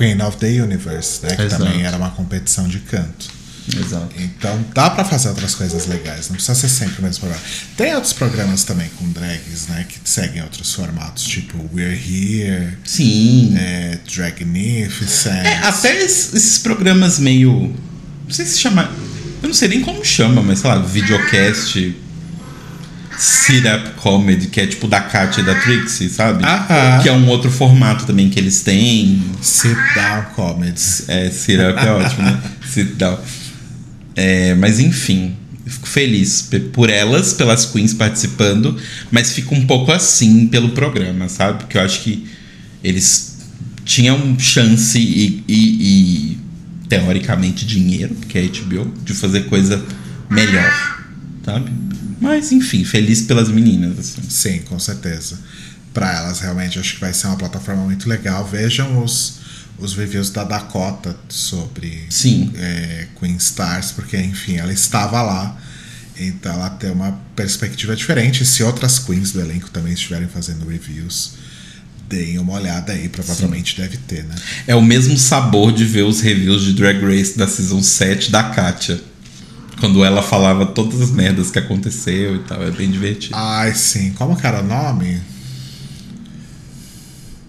Queen 0.00 0.22
of 0.22 0.36
the 0.38 0.62
Universe, 0.62 1.20
né, 1.22 1.36
que 1.36 1.42
Exato. 1.42 1.62
também 1.64 1.82
era 1.82 1.96
uma 1.96 2.10
competição 2.10 2.66
de 2.66 2.80
canto. 2.80 3.40
Exato. 3.78 4.08
Então 4.18 4.64
dá 4.74 4.90
para 4.90 5.04
fazer 5.04 5.28
outras 5.28 5.54
coisas 5.54 5.86
legais, 5.86 6.28
não 6.28 6.36
precisa 6.36 6.54
ser 6.54 6.68
sempre 6.68 6.98
o 6.98 7.02
mesmo 7.02 7.20
programa. 7.20 7.42
Tem 7.76 7.94
outros 7.94 8.12
programas 8.12 8.64
também 8.64 8.88
com 8.98 9.08
drags, 9.10 9.68
né, 9.68 9.86
que 9.88 9.98
seguem 10.04 10.42
outros 10.42 10.74
formatos, 10.74 11.22
tipo 11.24 11.58
We're 11.72 11.94
Here, 11.94 12.78
Sim. 12.84 13.54
é, 13.56 13.98
Dragnificent. 14.12 15.44
É, 15.46 15.58
até 15.58 16.02
esses 16.02 16.58
programas 16.58 17.18
meio. 17.18 17.74
Não 18.24 18.30
sei 18.30 18.46
se 18.46 18.58
chama. 18.58 18.90
Eu 19.42 19.48
não 19.48 19.54
sei 19.54 19.68
nem 19.68 19.80
como 19.82 20.04
chama, 20.04 20.42
mas 20.42 20.60
sei 20.60 20.70
lá, 20.70 20.78
videocast. 20.78 21.76
Sit 23.20 23.64
Up 23.66 23.90
Comedy, 23.96 24.46
que 24.46 24.60
é 24.60 24.66
tipo 24.66 24.88
da 24.88 25.00
Katia 25.00 25.42
e 25.42 25.46
da 25.46 25.54
Trixie, 25.54 26.08
sabe? 26.08 26.42
Aham. 26.44 27.02
Que 27.02 27.08
é 27.08 27.12
um 27.12 27.28
outro 27.28 27.50
formato 27.50 28.06
também 28.06 28.30
que 28.30 28.38
eles 28.38 28.62
têm. 28.62 29.22
Sit 29.42 29.76
Down 29.94 30.22
Comedy. 30.34 30.80
É, 31.08 31.30
Sit 31.30 31.58
Up 31.60 31.78
é 31.78 31.90
ótimo, 31.92 32.22
né? 32.22 32.40
Sit 32.66 32.94
Down. 32.94 33.18
É, 34.16 34.54
mas 34.54 34.80
enfim, 34.80 35.36
eu 35.66 35.72
fico 35.72 35.86
feliz 35.86 36.48
por 36.72 36.88
elas, 36.88 37.32
pelas 37.34 37.66
queens 37.66 37.92
participando, 37.94 38.76
mas 39.10 39.32
fico 39.32 39.54
um 39.54 39.66
pouco 39.66 39.92
assim 39.92 40.46
pelo 40.46 40.70
programa, 40.70 41.28
sabe? 41.28 41.58
Porque 41.58 41.76
eu 41.76 41.82
acho 41.82 42.00
que 42.00 42.26
eles 42.82 43.36
tinham 43.84 44.38
chance 44.38 44.98
e, 44.98 45.44
e- 45.46 45.52
e, 46.32 46.38
teoricamente 46.88 47.66
dinheiro, 47.66 48.14
porque 48.14 48.38
é 48.38 48.42
HBO, 48.46 48.92
de 49.04 49.12
fazer 49.14 49.42
coisa 49.42 49.82
melhor, 50.30 50.72
sabe? 51.44 51.70
Mas 52.20 52.52
enfim, 52.52 52.84
feliz 52.84 53.22
pelas 53.22 53.48
meninas. 53.48 53.98
Assim. 53.98 54.22
Sim, 54.28 54.58
com 54.60 54.78
certeza. 54.78 55.38
Para 55.94 56.12
elas, 56.18 56.40
realmente, 56.40 56.78
acho 56.78 56.94
que 56.94 57.00
vai 57.00 57.12
ser 57.12 57.26
uma 57.26 57.36
plataforma 57.36 57.82
muito 57.82 58.08
legal. 58.08 58.46
Vejam 58.46 59.02
os, 59.02 59.38
os 59.78 59.94
reviews 59.94 60.30
da 60.30 60.44
Dakota 60.44 61.16
sobre 61.28 62.04
Sim. 62.10 62.52
é, 62.56 63.08
Queen 63.18 63.36
Stars, 63.36 63.90
porque, 63.92 64.16
enfim, 64.18 64.56
ela 64.56 64.72
estava 64.72 65.22
lá. 65.22 65.58
Então 66.18 66.52
ela 66.52 66.68
tem 66.68 66.90
uma 66.90 67.18
perspectiva 67.34 67.96
diferente. 67.96 68.44
Se 68.44 68.62
outras 68.62 68.98
queens 68.98 69.32
do 69.32 69.40
elenco 69.40 69.70
também 69.70 69.94
estiverem 69.94 70.28
fazendo 70.28 70.68
reviews, 70.68 71.32
deem 72.08 72.38
uma 72.38 72.52
olhada 72.52 72.92
aí. 72.92 73.08
Provavelmente 73.08 73.80
deve 73.80 73.96
ter, 73.96 74.24
né? 74.24 74.34
É 74.66 74.74
o 74.74 74.82
mesmo 74.82 75.16
sabor 75.16 75.72
de 75.72 75.84
ver 75.86 76.02
os 76.02 76.20
reviews 76.20 76.62
de 76.62 76.74
Drag 76.74 77.00
Race 77.00 77.38
da 77.38 77.48
Season 77.48 77.82
7 77.82 78.30
da 78.30 78.42
Katia. 78.42 79.00
Quando 79.80 80.04
ela 80.04 80.22
falava 80.22 80.66
todas 80.66 81.00
as 81.00 81.10
merdas 81.10 81.50
que 81.50 81.58
aconteceu 81.58 82.36
e 82.36 82.38
tal. 82.40 82.62
É 82.62 82.70
bem 82.70 82.90
divertido. 82.90 83.34
Ai, 83.34 83.74
sim. 83.74 84.12
Como 84.12 84.36
que 84.36 84.46
era 84.46 84.60
o 84.60 84.66
nome? 84.66 85.18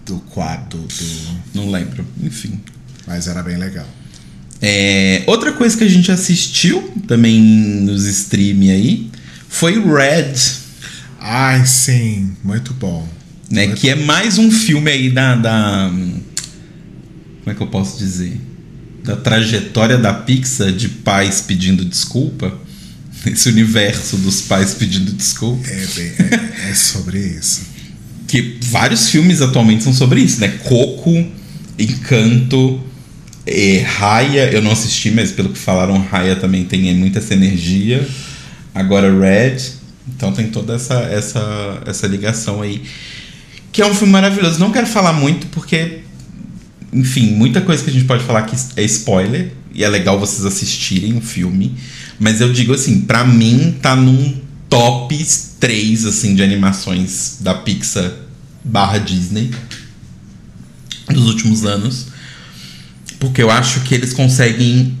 Do 0.04 0.18
quadro 0.30 0.80
do. 0.80 1.40
Não 1.54 1.70
lembro. 1.70 2.04
Enfim. 2.22 2.58
Mas 3.06 3.28
era 3.28 3.42
bem 3.42 3.56
legal. 3.56 3.86
É, 4.60 5.24
outra 5.26 5.52
coisa 5.52 5.76
que 5.76 5.84
a 5.84 5.88
gente 5.88 6.10
assistiu 6.10 6.92
também 7.06 7.40
nos 7.40 8.04
stream 8.06 8.60
aí 8.70 9.10
foi 9.48 9.76
o 9.76 9.94
Red, 9.94 10.34
Ai, 11.24 11.64
sim. 11.66 12.36
Muito 12.42 12.74
bom. 12.74 13.06
né? 13.48 13.66
Muito 13.66 13.80
Que 13.80 13.90
é 13.90 13.94
mais 13.94 14.38
um 14.38 14.50
filme 14.50 14.90
aí 14.90 15.08
da, 15.10 15.36
da. 15.36 15.88
Como 15.88 16.22
é 17.46 17.54
que 17.54 17.60
eu 17.60 17.68
posso 17.68 17.98
dizer? 17.98 18.40
Da 19.02 19.16
trajetória 19.16 19.98
da 19.98 20.12
Pixar 20.12 20.72
de 20.72 20.88
pais 20.88 21.40
pedindo 21.40 21.84
desculpa. 21.84 22.52
Esse 23.26 23.48
universo 23.48 24.16
dos 24.16 24.42
pais 24.42 24.74
pedindo 24.74 25.12
desculpa. 25.12 25.68
É, 25.68 25.86
bem, 25.94 26.12
é, 26.18 26.70
é 26.70 26.74
sobre 26.74 27.18
isso. 27.18 27.62
Que 28.26 28.58
vários 28.62 29.08
filmes 29.10 29.40
atualmente 29.40 29.84
são 29.84 29.92
sobre 29.92 30.20
isso, 30.20 30.40
né? 30.40 30.48
Coco, 30.64 31.26
Encanto, 31.78 32.80
eh, 33.46 33.84
Raya, 33.86 34.50
eu 34.52 34.62
não 34.62 34.70
assisti, 34.70 35.10
mas 35.10 35.32
pelo 35.32 35.50
que 35.50 35.58
falaram, 35.58 35.98
Raya 35.98 36.36
também 36.36 36.64
tem 36.64 36.94
muita 36.94 37.18
essa 37.18 37.34
energia. 37.34 38.06
Agora 38.74 39.12
Red, 39.12 39.58
então 40.08 40.32
tem 40.32 40.48
toda 40.48 40.74
essa, 40.74 40.94
essa, 40.94 41.82
essa 41.86 42.06
ligação 42.06 42.62
aí. 42.62 42.82
Que 43.70 43.82
é 43.82 43.86
um 43.86 43.94
filme 43.94 44.12
maravilhoso. 44.12 44.58
Não 44.58 44.70
quero 44.70 44.86
falar 44.86 45.12
muito 45.12 45.46
porque, 45.48 46.00
enfim, 46.92 47.34
muita 47.34 47.60
coisa 47.60 47.82
que 47.82 47.90
a 47.90 47.92
gente 47.92 48.04
pode 48.04 48.24
falar 48.24 48.40
aqui 48.40 48.56
é 48.76 48.82
spoiler. 48.82 49.52
E 49.74 49.82
é 49.82 49.88
legal 49.88 50.20
vocês 50.20 50.44
assistirem 50.44 51.16
o 51.16 51.20
filme. 51.20 51.74
Mas 52.20 52.40
eu 52.40 52.52
digo 52.52 52.74
assim, 52.74 53.00
pra 53.02 53.24
mim 53.24 53.78
tá 53.80 53.96
num 53.96 54.40
top 54.68 55.26
3 55.58 56.04
assim, 56.04 56.34
de 56.34 56.42
animações 56.42 57.38
da 57.40 57.54
Pixar 57.54 58.12
barra 58.62 58.98
Disney 58.98 59.50
dos 61.08 61.26
últimos 61.26 61.64
anos. 61.64 62.08
Porque 63.18 63.42
eu 63.42 63.50
acho 63.50 63.80
que 63.80 63.94
eles 63.94 64.12
conseguem 64.12 64.98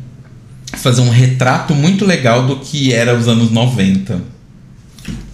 fazer 0.78 1.02
um 1.02 1.10
retrato 1.10 1.74
muito 1.74 2.06
legal 2.06 2.46
do 2.46 2.60
que 2.60 2.92
era 2.92 3.16
os 3.16 3.28
anos 3.28 3.50
90. 3.50 4.22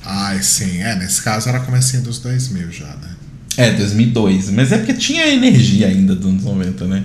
Ai, 0.04 0.42
sim. 0.42 0.82
É, 0.82 0.96
nesse 0.96 1.22
caso 1.22 1.48
era 1.48 1.60
comecinho 1.60 2.02
dos 2.02 2.18
2000 2.18 2.72
já, 2.72 2.86
né? 2.86 3.17
É, 3.58 3.72
2002. 3.72 4.50
Mas 4.50 4.70
é 4.70 4.78
porque 4.78 4.94
tinha 4.94 5.26
energia 5.26 5.88
ainda 5.88 6.14
dos 6.14 6.26
anos 6.26 6.44
90, 6.44 6.84
né? 6.84 7.02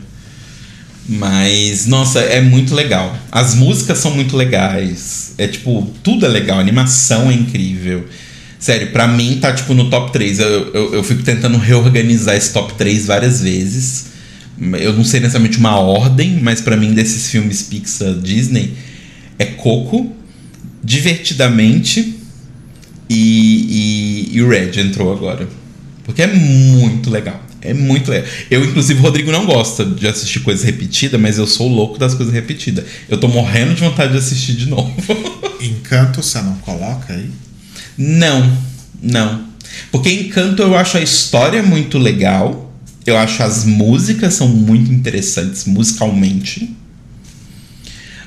Mas, 1.09 1.87
nossa, 1.87 2.19
é 2.19 2.39
muito 2.39 2.75
legal. 2.75 3.17
As 3.31 3.55
músicas 3.55 3.97
são 3.97 4.11
muito 4.11 4.37
legais. 4.37 5.33
É 5.39 5.47
tipo, 5.47 5.91
tudo 6.03 6.27
é 6.27 6.29
legal. 6.29 6.59
A 6.59 6.61
animação 6.61 7.31
é 7.31 7.33
incrível. 7.33 8.05
Sério, 8.59 8.91
pra 8.91 9.07
mim 9.07 9.39
tá 9.41 9.51
tipo 9.51 9.73
no 9.73 9.89
top 9.89 10.13
3. 10.13 10.39
Eu, 10.39 10.73
eu, 10.73 10.93
eu 10.93 11.03
fico 11.03 11.23
tentando 11.23 11.57
reorganizar 11.57 12.35
esse 12.35 12.53
top 12.53 12.75
3 12.75 13.07
várias 13.07 13.41
vezes. 13.41 14.05
Eu 14.79 14.93
não 14.93 15.03
sei 15.03 15.19
necessariamente 15.21 15.57
uma 15.57 15.77
ordem, 15.79 16.39
mas 16.39 16.61
pra 16.61 16.77
mim 16.77 16.93
desses 16.93 17.31
filmes 17.31 17.63
Pixar 17.63 18.13
Disney 18.13 18.75
é 19.39 19.45
Coco, 19.45 20.13
Divertidamente 20.83 22.15
e, 23.09 24.29
e, 24.31 24.37
e 24.37 24.41
o 24.41 24.49
Red 24.49 24.79
entrou 24.79 25.11
agora. 25.11 25.47
Porque 26.03 26.21
é 26.21 26.27
muito 26.27 27.09
legal. 27.09 27.41
É 27.61 27.73
muito 27.73 28.11
legal. 28.11 28.27
Eu, 28.51 28.63
inclusive, 28.65 28.99
o 28.99 29.03
Rodrigo 29.03 29.31
não 29.31 29.45
gosta 29.45 29.85
de 29.85 30.07
assistir 30.07 30.41
coisa 30.41 30.65
repetida, 30.65 31.17
mas 31.17 31.37
eu 31.37 31.47
sou 31.47 31.67
louco 31.67 31.97
das 31.97 32.13
coisas 32.13 32.33
repetidas. 32.33 32.85
Eu 33.07 33.17
tô 33.17 33.27
morrendo 33.27 33.73
de 33.73 33.81
vontade 33.81 34.11
de 34.11 34.17
assistir 34.17 34.53
de 34.53 34.67
novo. 34.67 34.93
Encanto 35.61 36.21
você 36.21 36.41
não 36.41 36.55
coloca 36.57 37.13
aí? 37.13 37.29
não, 37.97 38.57
não. 39.01 39.47
Porque 39.91 40.09
Encanto 40.09 40.61
eu 40.61 40.75
acho 40.75 40.97
a 40.97 41.01
história 41.01 41.63
muito 41.63 41.97
legal. 41.97 42.73
Eu 43.05 43.17
acho 43.17 43.43
as 43.43 43.65
músicas 43.65 44.33
são 44.33 44.47
muito 44.47 44.91
interessantes 44.91 45.65
musicalmente. 45.65 46.75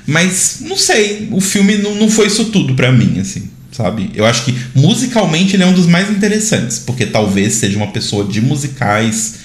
Mas, 0.05 0.59
não 0.61 0.77
sei, 0.77 1.27
o 1.31 1.41
filme 1.41 1.77
não, 1.77 1.93
não 1.95 2.09
foi 2.09 2.27
isso 2.27 2.45
tudo 2.45 2.73
pra 2.75 2.91
mim, 2.93 3.19
assim, 3.19 3.49
sabe? 3.77 4.09
Eu 4.15 4.25
acho 4.25 4.43
que 4.43 4.57
musicalmente 4.73 5.55
ele 5.55 5.61
é 5.61 5.65
um 5.67 5.73
dos 5.73 5.85
mais 5.85 6.09
interessantes, 6.09 6.79
porque 6.79 7.05
talvez 7.05 7.53
seja 7.53 7.77
uma 7.77 7.87
pessoa 7.87 8.25
de 8.25 8.41
musicais 8.41 9.35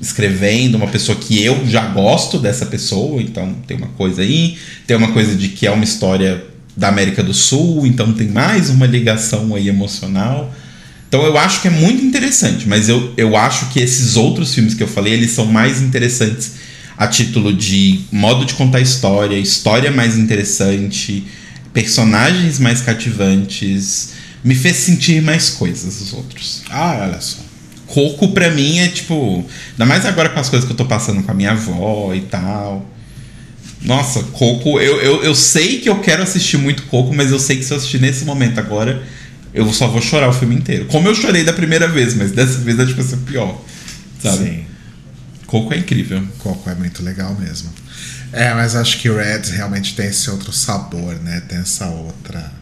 escrevendo, 0.00 0.76
uma 0.76 0.88
pessoa 0.88 1.16
que 1.16 1.40
eu 1.40 1.64
já 1.66 1.86
gosto 1.86 2.38
dessa 2.38 2.66
pessoa, 2.66 3.22
então 3.22 3.54
tem 3.66 3.76
uma 3.76 3.86
coisa 3.88 4.22
aí, 4.22 4.58
tem 4.86 4.96
uma 4.96 5.12
coisa 5.12 5.36
de 5.36 5.48
que 5.48 5.64
é 5.64 5.70
uma 5.70 5.84
história 5.84 6.44
da 6.76 6.88
América 6.88 7.22
do 7.22 7.32
Sul, 7.32 7.86
então 7.86 8.12
tem 8.12 8.28
mais 8.28 8.68
uma 8.68 8.86
ligação 8.86 9.54
aí 9.54 9.68
emocional. 9.68 10.52
Então 11.08 11.22
eu 11.22 11.38
acho 11.38 11.62
que 11.62 11.68
é 11.68 11.70
muito 11.70 12.04
interessante, 12.04 12.68
mas 12.68 12.88
eu, 12.88 13.12
eu 13.16 13.36
acho 13.36 13.66
que 13.70 13.78
esses 13.78 14.16
outros 14.16 14.52
filmes 14.52 14.74
que 14.74 14.82
eu 14.82 14.88
falei, 14.88 15.12
eles 15.12 15.30
são 15.30 15.46
mais 15.46 15.80
interessantes 15.80 16.52
a 16.96 17.06
título 17.06 17.52
de 17.52 18.00
modo 18.10 18.44
de 18.44 18.54
contar 18.54 18.80
história, 18.80 19.36
história 19.36 19.90
mais 19.90 20.18
interessante, 20.18 21.24
personagens 21.78 22.58
mais 22.58 22.80
cativantes, 22.80 24.14
me 24.42 24.56
fez 24.56 24.78
sentir 24.78 25.22
mais 25.22 25.50
coisas 25.50 26.00
os 26.00 26.12
outros. 26.12 26.64
Ah, 26.68 27.06
olha 27.08 27.20
só. 27.20 27.38
Coco 27.86 28.32
pra 28.32 28.50
mim 28.50 28.78
é 28.80 28.88
tipo, 28.88 29.44
ainda 29.70 29.86
mais 29.86 30.04
agora 30.04 30.28
com 30.28 30.40
as 30.40 30.48
coisas 30.48 30.66
que 30.66 30.72
eu 30.72 30.76
tô 30.76 30.84
passando 30.86 31.22
com 31.22 31.30
a 31.30 31.34
minha 31.34 31.52
avó 31.52 32.12
e 32.12 32.22
tal. 32.22 32.84
Nossa, 33.80 34.24
Coco, 34.24 34.80
eu, 34.80 35.00
eu, 35.00 35.22
eu 35.22 35.34
sei 35.36 35.78
que 35.78 35.88
eu 35.88 36.00
quero 36.00 36.20
assistir 36.20 36.56
muito 36.56 36.82
Coco, 36.84 37.14
mas 37.14 37.30
eu 37.30 37.38
sei 37.38 37.56
que 37.56 37.64
se 37.64 37.72
eu 37.72 37.76
assistir 37.76 38.00
nesse 38.00 38.24
momento 38.24 38.58
agora, 38.58 39.00
eu 39.54 39.72
só 39.72 39.86
vou 39.86 40.02
chorar 40.02 40.28
o 40.28 40.32
filme 40.32 40.56
inteiro. 40.56 40.86
Como 40.86 41.06
eu 41.06 41.14
chorei 41.14 41.44
da 41.44 41.52
primeira 41.52 41.86
vez, 41.86 42.12
mas 42.12 42.32
dessa 42.32 42.58
vez 42.58 42.78
acho 42.80 42.92
que 42.92 43.00
vai 43.00 43.08
ser 43.08 43.18
pior. 43.18 43.56
Sabe? 44.20 44.44
Sim. 44.44 44.64
Coco 45.46 45.72
é 45.72 45.78
incrível. 45.78 46.26
Coco 46.38 46.68
é 46.68 46.74
muito 46.74 47.04
legal 47.04 47.36
mesmo. 47.38 47.70
É, 48.32 48.52
mas 48.54 48.76
acho 48.76 48.98
que 48.98 49.08
Red 49.08 49.50
realmente 49.52 49.94
tem 49.94 50.06
esse 50.06 50.30
outro 50.30 50.52
sabor, 50.52 51.14
né? 51.16 51.42
Tem 51.48 51.58
essa 51.58 51.86
outra. 51.86 52.52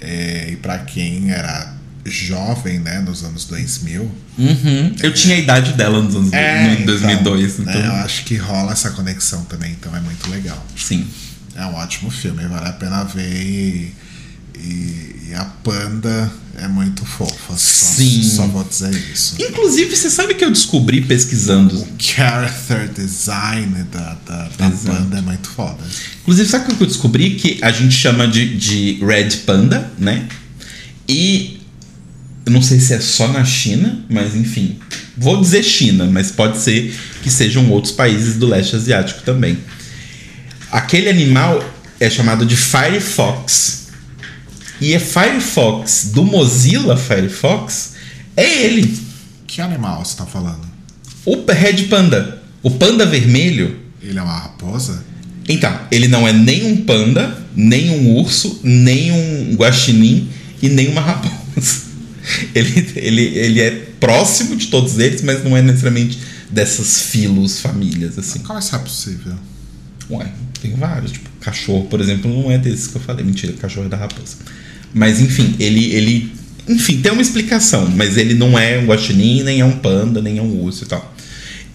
É, 0.00 0.50
e 0.50 0.56
para 0.56 0.78
quem 0.78 1.30
era 1.30 1.74
jovem, 2.04 2.78
né, 2.78 3.00
nos 3.00 3.22
anos 3.22 3.44
2000. 3.44 4.02
Uhum. 4.38 4.94
Eu 5.02 5.10
é, 5.10 5.12
tinha 5.12 5.36
a 5.36 5.38
idade 5.38 5.72
dela 5.74 6.02
nos 6.02 6.14
anos 6.16 6.32
é, 6.32 6.78
no 6.78 6.86
2002. 6.86 7.58
Então, 7.58 7.74
então. 7.74 7.82
É, 7.82 7.86
eu 7.86 8.04
acho 8.04 8.24
que 8.24 8.36
rola 8.36 8.72
essa 8.72 8.90
conexão 8.90 9.44
também, 9.44 9.72
então 9.72 9.94
é 9.94 10.00
muito 10.00 10.28
legal. 10.30 10.64
Sim. 10.76 11.06
É 11.54 11.64
um 11.66 11.74
ótimo 11.74 12.10
filme, 12.10 12.46
vale 12.46 12.68
a 12.68 12.72
pena 12.72 13.04
ver 13.04 13.30
e, 13.30 13.94
e, 14.56 15.28
e 15.28 15.34
a 15.34 15.44
Panda 15.44 16.30
é 16.60 16.68
muito 16.68 17.06
fofa. 17.06 17.56
Sim. 17.56 18.22
Só, 18.22 18.42
só 18.42 18.46
vou 18.48 18.64
dizer 18.64 18.94
isso. 19.12 19.36
Inclusive, 19.38 19.96
você 19.96 20.10
sabe 20.10 20.34
que 20.34 20.44
eu 20.44 20.50
descobri 20.50 21.00
pesquisando. 21.00 21.74
O 21.76 21.88
character 21.98 22.88
design 22.88 23.84
da, 23.84 24.16
da, 24.26 24.48
da 24.58 24.70
Panda 24.70 25.18
é 25.18 25.20
muito 25.22 25.48
foda. 25.48 25.78
Inclusive, 26.22 26.48
sabe 26.48 26.72
o 26.72 26.76
que 26.76 26.82
eu 26.82 26.86
descobri? 26.86 27.34
Que 27.36 27.58
a 27.62 27.72
gente 27.72 27.94
chama 27.94 28.28
de, 28.28 28.56
de 28.56 29.04
Red 29.04 29.30
Panda, 29.46 29.90
né? 29.98 30.28
E 31.08 31.60
eu 32.44 32.52
não 32.52 32.62
sei 32.62 32.78
se 32.78 32.92
é 32.92 33.00
só 33.00 33.28
na 33.28 33.44
China, 33.44 34.04
mas 34.08 34.34
enfim. 34.34 34.78
Vou 35.16 35.40
dizer 35.40 35.62
China, 35.62 36.06
mas 36.06 36.30
pode 36.30 36.58
ser 36.58 36.94
que 37.22 37.30
sejam 37.30 37.70
outros 37.70 37.92
países 37.92 38.36
do 38.36 38.46
leste 38.46 38.76
asiático 38.76 39.22
também. 39.22 39.58
Aquele 40.70 41.08
animal 41.08 41.62
é 41.98 42.08
chamado 42.08 42.44
de 42.44 42.56
Firefox. 42.56 43.79
E 44.80 44.94
é 44.94 44.98
Firefox 44.98 46.10
do 46.14 46.24
Mozilla 46.24 46.96
Firefox 46.96 47.92
é 48.36 48.64
ele. 48.64 48.96
Que 49.46 49.60
animal 49.60 50.04
você 50.04 50.12
está 50.12 50.24
falando? 50.24 50.66
O 51.26 51.44
Red 51.50 51.84
Panda. 51.84 52.40
O 52.62 52.70
panda 52.70 53.04
vermelho. 53.06 53.78
Ele 54.02 54.18
é 54.18 54.22
uma 54.22 54.38
raposa? 54.38 55.04
Então, 55.48 55.78
ele 55.90 56.08
não 56.08 56.26
é 56.26 56.32
nem 56.32 56.64
um 56.64 56.84
panda, 56.84 57.36
nem 57.56 57.90
um 57.90 58.16
urso, 58.16 58.60
nem 58.62 59.10
um 59.10 59.54
guaxinim 59.56 60.28
e 60.62 60.68
nem 60.68 60.88
uma 60.88 61.00
raposa. 61.00 61.82
ele, 62.54 62.92
ele, 62.96 63.22
ele 63.22 63.60
é 63.60 63.70
próximo 63.98 64.56
de 64.56 64.68
todos 64.68 64.98
eles, 64.98 65.22
mas 65.22 65.42
não 65.42 65.56
é 65.56 65.62
necessariamente 65.62 66.18
dessas 66.50 67.02
filos, 67.02 67.60
famílias, 67.60 68.18
assim. 68.18 68.40
Como 68.40 68.58
é 68.58 68.78
possível? 68.78 69.34
Ué, 70.10 70.30
tem 70.60 70.74
vários. 70.74 71.12
Tipo, 71.12 71.28
cachorro, 71.40 71.86
por 71.86 72.00
exemplo, 72.00 72.30
não 72.30 72.50
é 72.50 72.58
desses 72.58 72.86
que 72.88 72.96
eu 72.96 73.00
falei. 73.00 73.24
Mentira, 73.24 73.52
cachorro 73.54 73.86
é 73.86 73.88
da 73.88 73.96
raposa. 73.96 74.36
Mas, 74.92 75.20
enfim, 75.20 75.56
ele, 75.58 75.92
ele... 75.92 76.32
Enfim, 76.68 77.00
tem 77.00 77.12
uma 77.12 77.22
explicação, 77.22 77.88
mas 77.96 78.16
ele 78.16 78.34
não 78.34 78.58
é 78.58 78.78
um 78.78 78.86
guaxinim, 78.86 79.42
nem 79.42 79.60
é 79.60 79.64
um 79.64 79.78
panda, 79.78 80.20
nem 80.20 80.38
é 80.38 80.42
um 80.42 80.62
urso 80.62 80.84
e 80.84 80.86
tal. 80.86 81.14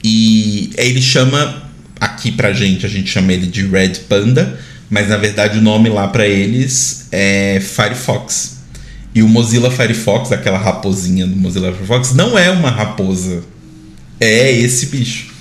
E 0.03 0.69
ele 0.77 1.01
chama... 1.01 1.63
Aqui 1.97 2.29
pra 2.29 2.51
gente, 2.51 2.85
a 2.85 2.89
gente 2.89 3.09
chama 3.09 3.31
ele 3.31 3.47
de 3.47 3.65
Red 3.65 4.01
Panda, 4.09 4.59
mas 4.89 5.07
na 5.07 5.15
verdade 5.15 5.59
o 5.59 5.61
nome 5.61 5.87
lá 5.87 6.09
para 6.09 6.27
eles 6.27 7.07
é 7.09 7.61
Firefox. 7.61 8.57
E 9.15 9.23
o 9.23 9.29
Mozilla 9.29 9.71
Firefox, 9.71 10.33
aquela 10.33 10.57
raposinha 10.57 11.25
do 11.25 11.37
Mozilla 11.37 11.71
Firefox, 11.71 12.13
não 12.13 12.37
é 12.37 12.51
uma 12.51 12.69
raposa. 12.69 13.43
É 14.19 14.51
esse 14.51 14.87
bicho. 14.87 15.33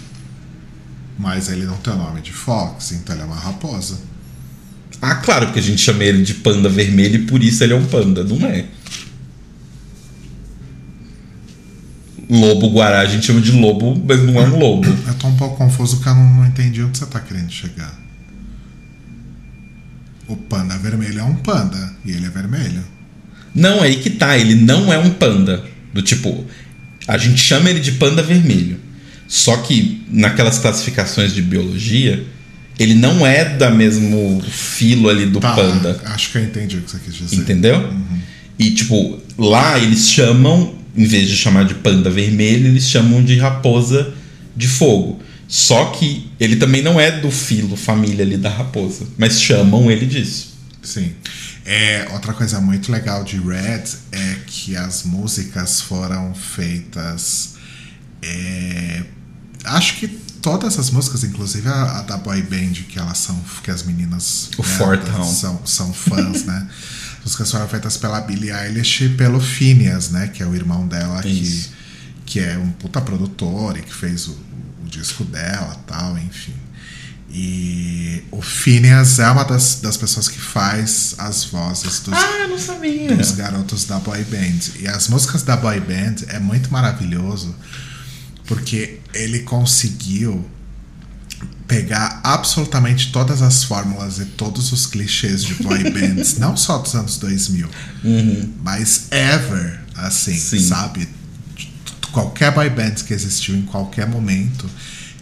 Mas 1.19 1.49
ele 1.49 1.65
não 1.65 1.77
tem 1.79 1.93
o 1.93 1.97
nome 1.97 2.21
de 2.21 2.31
Fox, 2.31 2.93
então 2.93 3.17
ele 3.17 3.25
é 3.25 3.27
uma 3.27 3.35
raposa. 3.35 3.99
Ah, 5.07 5.17
claro, 5.17 5.47
porque 5.47 5.59
a 5.59 5.63
gente 5.63 5.83
chama 5.83 6.03
ele 6.03 6.23
de 6.23 6.33
panda 6.33 6.67
vermelho 6.67 7.17
e 7.17 7.27
por 7.27 7.43
isso 7.43 7.63
ele 7.63 7.75
é 7.75 7.77
um 7.77 7.85
panda. 7.85 8.25
Não 8.25 8.47
é. 8.47 8.65
Lobo 12.31 12.71
guará 12.71 13.01
a 13.01 13.05
gente 13.05 13.27
chama 13.27 13.43
de 13.43 13.53
lobo, 13.53 14.03
mas 14.03 14.23
não 14.23 14.41
é 14.41 14.47
um 14.47 14.59
lobo. 14.59 14.89
Eu 15.07 15.15
tô 15.17 15.27
um 15.27 15.37
pouco 15.37 15.59
confuso 15.59 15.97
porque 15.97 16.09
eu 16.09 16.15
não, 16.15 16.37
não 16.37 16.47
entendi 16.47 16.83
onde 16.83 16.97
você 16.97 17.05
tá 17.05 17.21
querendo 17.21 17.51
chegar. 17.51 17.95
O 20.27 20.37
panda 20.37 20.79
vermelho 20.79 21.19
é 21.19 21.23
um 21.23 21.35
panda 21.35 21.93
e 22.03 22.11
ele 22.11 22.25
é 22.25 22.31
vermelho. 22.31 22.83
Não, 23.55 23.85
é 23.85 23.89
aí 23.89 23.97
que 23.97 24.09
tá. 24.09 24.39
Ele 24.39 24.55
não 24.55 24.91
é 24.91 24.97
um 24.97 25.11
panda. 25.11 25.63
Do 25.93 26.01
tipo, 26.01 26.47
a 27.07 27.19
gente 27.19 27.43
chama 27.43 27.69
ele 27.69 27.81
de 27.81 27.93
panda 27.93 28.23
vermelho. 28.23 28.81
Só 29.29 29.59
que 29.59 30.03
naquelas 30.09 30.59
classificações 30.59 31.35
de 31.35 31.43
biologia, 31.43 32.25
ele 32.79 32.95
não 32.95 33.27
é 33.27 33.45
da 33.45 33.71
mesmo 33.71 34.43
filo 34.43 35.09
ali 35.09 35.27
do 35.27 35.41
tá, 35.41 35.55
panda. 35.55 36.01
Acho 36.07 36.33
que 36.33 36.39
eu 36.39 36.43
entendi 36.43 36.79
o 36.79 36.83
que 36.83 36.91
você 36.91 36.99
quis 36.99 37.15
dizer. 37.15 37.37
Entendeu? 37.37 37.79
Uhum. 37.79 38.21
E 38.59 38.71
tipo, 38.73 39.21
lá 39.39 39.79
eles 39.79 40.11
chamam, 40.11 40.75
em 40.97 41.05
vez 41.05 41.29
de 41.29 41.37
chamar 41.37 41.65
de 41.65 41.75
panda 41.75 42.11
vermelho, 42.11 42.69
eles 42.69 42.89
chamam 42.89 43.23
de 43.23 43.37
raposa 43.37 44.13
de 44.57 44.69
fogo. 44.69 45.21
Só 45.47 45.87
que 45.87 46.31
ele 46.41 46.57
também 46.57 46.83
não 46.83 46.99
é 46.99 47.11
do 47.11 47.31
filo, 47.31 47.77
família 47.77 48.25
ali 48.25 48.37
da 48.37 48.51
raposa. 48.51 49.07
Mas 49.17 49.41
chamam 49.41 49.91
ele 49.91 50.07
disso. 50.07 50.55
Sim. 50.83 51.13
É, 51.65 52.09
outra 52.13 52.33
coisa 52.33 52.61
muito 52.61 52.93
legal 52.93 53.25
de 53.25 53.39
Red 53.39 53.85
é 54.13 54.37
que 54.47 54.77
as 54.77 55.05
músicas 55.05 55.81
foram 55.81 56.35
feitas. 56.35 57.55
É, 58.23 59.03
acho 59.65 59.97
que 59.97 60.24
todas 60.45 60.79
as 60.79 60.91
músicas, 60.91 61.25
inclusive 61.25 61.67
a, 61.67 62.01
a, 62.01 62.03
da 62.03 62.19
boy 62.19 62.43
band, 62.43 62.75
que 62.87 62.99
elas 62.99 63.17
são. 63.17 63.35
que 63.63 63.71
as 63.71 63.83
meninas 63.83 64.51
o 64.59 64.63
né, 64.63 65.25
são, 65.25 65.59
são 65.65 65.93
fãs, 65.93 66.45
né? 66.45 66.69
As 67.25 67.31
músicas 67.31 67.51
foram 67.51 67.67
feitas 67.67 67.97
pela 67.97 68.21
Billie 68.21 68.51
Eilish 68.51 69.07
e 69.07 69.09
pelo 69.09 69.41
Phineas, 69.41 70.11
né? 70.11 70.29
Que 70.29 70.43
é 70.43 70.47
o 70.47 70.55
irmão 70.55 70.87
dela 70.87 71.23
que, 71.23 71.71
que 72.27 72.39
é 72.39 72.59
um 72.59 72.71
puta 72.73 73.01
produtor 73.01 73.79
e 73.79 73.81
que 73.81 73.95
fez 73.95 74.29
o, 74.29 74.33
o 74.85 74.89
disco 74.91 75.25
dela 75.25 75.75
tal, 75.87 76.19
enfim. 76.19 76.53
E 77.31 78.23
o 78.31 78.43
Phineas 78.43 79.19
é 79.19 79.31
uma 79.31 79.45
das, 79.45 79.77
das 79.77 79.97
pessoas 79.97 80.29
que 80.29 80.39
faz 80.39 81.15
as 81.17 81.45
vozes 81.45 82.01
dos, 82.01 82.13
ah, 82.13 82.47
dos 83.17 83.31
garotos 83.33 83.87
da 83.87 83.99
boy 83.99 84.23
band. 84.25 84.79
E 84.79 84.87
as 84.87 85.09
músicas 85.09 85.43
da 85.43 85.57
boy 85.57 85.81
band 85.81 86.27
é 86.29 86.39
muito 86.39 86.71
maravilhoso 86.71 87.55
porque 88.47 89.01
ele 89.13 89.41
conseguiu 89.41 90.45
pegar 91.67 92.21
absolutamente 92.23 93.11
todas 93.11 93.43
as 93.43 93.65
fórmulas 93.65 94.19
e 94.19 94.27
todos 94.27 94.73
os 94.73 94.87
clichês 94.87 95.43
de 95.43 95.55
boy 95.55 95.83
bands, 95.91 96.39
não 96.39 96.57
só 96.57 96.79
dos 96.79 96.95
anos 96.95 97.19
2000, 97.19 97.69
uhum. 98.05 98.53
mas 98.63 99.07
ever, 99.11 99.81
assim, 99.97 100.37
Sim. 100.37 100.61
sabe? 100.61 101.09
Qualquer 102.13 102.53
boy 102.53 102.71
band 102.71 102.95
que 103.07 103.13
existiu 103.13 103.57
em 103.57 103.63
qualquer 103.63 104.07
momento 104.07 104.69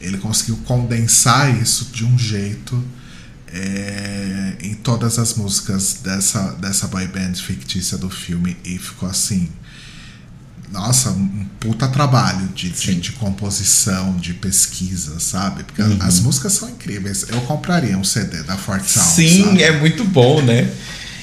ele 0.03 0.19
conseguiu 0.19 0.57
condensar 0.65 1.57
isso 1.63 1.87
de 1.93 2.05
um 2.05 2.19
jeito 2.19 2.85
é, 3.47 4.57
em 4.61 4.75
todas 4.75 5.19
as 5.19 5.35
músicas 5.35 6.01
dessa, 6.03 6.53
dessa 6.55 6.89
boy 6.89 7.07
band 7.07 7.35
fictícia 7.35 7.97
do 7.97 8.11
filme 8.11 8.57
e 8.65 8.79
ficou 8.79 9.09
assim. 9.09 9.49
Nossa, 10.73 11.11
um 11.11 11.47
puta 11.61 11.87
trabalho 11.87 12.49
de, 12.55 12.71
de, 12.71 12.95
de, 12.95 13.13
composição, 13.13 14.17
de 14.17 14.33
pesquisa, 14.33 15.21
sabe? 15.21 15.65
Porque 15.65 15.83
uhum. 15.83 15.99
as 16.01 16.19
músicas 16.21 16.55
são 16.55 16.69
incríveis. 16.69 17.27
Eu 17.29 17.41
compraria 17.43 17.97
um 17.97 18.03
CD 18.03 18.43
da 18.43 18.57
Fort 18.57 18.83
Sound. 18.85 19.09
Sim, 19.09 19.45
sabe? 19.45 19.63
é 19.63 19.79
muito 19.79 20.03
bom, 20.03 20.41
né? 20.41 20.73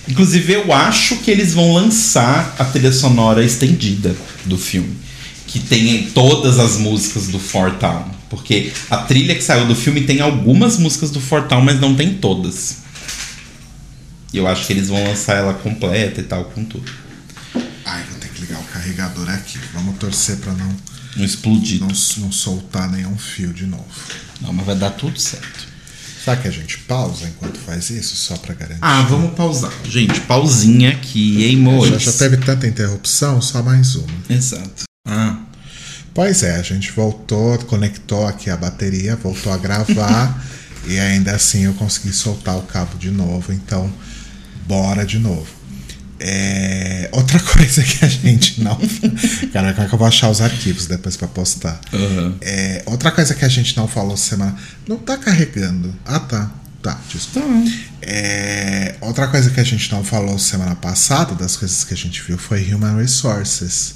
Inclusive, 0.07 0.53
eu 0.53 0.71
acho 0.71 1.17
que 1.17 1.31
eles 1.31 1.53
vão 1.53 1.73
lançar 1.73 2.55
a 2.59 2.65
trilha 2.65 2.91
sonora 2.91 3.43
estendida 3.43 4.15
do 4.45 4.57
filme. 4.57 4.95
Que 5.47 5.59
tem 5.59 6.11
todas 6.11 6.59
as 6.59 6.77
músicas 6.77 7.27
do 7.27 7.39
Fort 7.39 7.79
Town. 7.79 8.19
Porque 8.29 8.71
a 8.89 8.97
trilha 8.97 9.33
que 9.33 9.43
saiu 9.43 9.65
do 9.65 9.75
filme 9.75 10.01
tem 10.01 10.21
algumas 10.21 10.77
músicas 10.77 11.09
do 11.09 11.19
Fortal, 11.19 11.61
mas 11.61 11.79
não 11.79 11.95
tem 11.95 12.13
todas. 12.13 12.77
E 14.31 14.37
eu 14.37 14.47
acho 14.47 14.67
que 14.67 14.73
eles 14.73 14.87
vão 14.87 15.03
lançar 15.03 15.37
ela 15.37 15.55
completa 15.55 16.21
e 16.21 16.23
tal, 16.23 16.45
com 16.45 16.63
tudo. 16.63 16.91
Ai, 17.83 18.03
vou 18.09 18.19
ter 18.19 18.29
que 18.29 18.41
ligar 18.41 18.59
o 18.59 18.63
carregador 18.79 19.29
aqui. 19.29 19.59
Vamos 19.73 19.97
torcer 19.97 20.37
pra 20.37 20.53
não. 20.53 20.75
Não 21.15 21.25
explodir. 21.25 21.79
Não, 21.79 21.87
não 21.87 22.31
soltar 22.31 22.89
nenhum 22.89 23.17
fio 23.17 23.53
de 23.53 23.65
novo. 23.65 23.85
Não, 24.41 24.53
mas 24.53 24.65
vai 24.65 24.75
dar 24.75 24.91
tudo 24.91 25.19
certo. 25.19 25.67
Será 26.23 26.37
que 26.37 26.47
a 26.47 26.51
gente 26.51 26.77
pausa 26.79 27.27
enquanto 27.27 27.57
faz 27.59 27.89
isso, 27.89 28.15
só 28.15 28.37
pra 28.37 28.53
garantir? 28.53 28.79
Ah, 28.81 29.01
vamos 29.03 29.33
pausar. 29.35 29.71
Gente, 29.85 30.19
pausinha 30.21 30.89
aqui, 30.91 31.45
hein, 31.45 31.57
moço? 31.57 31.91
Já, 31.91 31.97
já 31.97 32.11
teve 32.13 32.37
tanta 32.37 32.67
interrupção, 32.67 33.41
só 33.41 33.63
mais 33.63 33.95
uma. 33.95 34.07
Exato. 34.29 34.83
Ah, 35.07 35.37
Pois 36.13 36.43
é, 36.43 36.55
a 36.57 36.61
gente 36.61 36.91
voltou, 36.91 37.57
conectou 37.59 38.27
aqui 38.27 38.49
a 38.49 38.57
bateria, 38.57 39.15
voltou 39.15 39.53
a 39.53 39.57
gravar 39.57 40.43
e 40.85 40.99
ainda 40.99 41.33
assim 41.33 41.65
eu 41.65 41.73
consegui 41.75 42.11
soltar 42.11 42.57
o 42.57 42.63
cabo 42.63 42.97
de 42.97 43.09
novo, 43.09 43.53
então 43.53 43.89
bora 44.67 45.05
de 45.05 45.19
novo. 45.19 45.47
É, 46.19 47.09
outra 47.11 47.39
coisa 47.41 47.81
que 47.83 48.03
a 48.03 48.07
gente 48.07 48.61
não. 48.61 48.77
Cara, 49.53 49.73
como 49.73 49.85
é 49.85 49.89
que 49.89 49.95
eu 49.95 49.99
vou 49.99 50.07
achar 50.07 50.29
os 50.29 50.41
arquivos 50.41 50.85
depois 50.85 51.15
pra 51.15 51.27
postar? 51.27 51.79
Aham. 51.93 52.35
É, 52.41 52.83
outra 52.85 53.11
coisa 53.11 53.33
que 53.33 53.45
a 53.45 53.49
gente 53.49 53.75
não 53.77 53.87
falou 53.87 54.17
semana. 54.17 54.55
Não 54.87 54.97
tá 54.97 55.17
carregando. 55.17 55.95
Ah, 56.05 56.19
tá. 56.19 56.51
Tá, 56.81 56.97
desculpa. 57.11 57.47
É, 58.01 58.95
outra 59.01 59.27
coisa 59.27 59.49
que 59.49 59.59
a 59.59 59.63
gente 59.63 59.91
não 59.91 60.01
falou 60.01 60.39
semana 60.39 60.75
passada, 60.75 61.35
das 61.35 61.57
coisas 61.57 61.83
que 61.83 61.93
a 61.93 61.97
gente 61.97 62.21
viu, 62.21 62.37
foi 62.37 62.73
Human 62.73 62.95
Resources. 62.95 63.95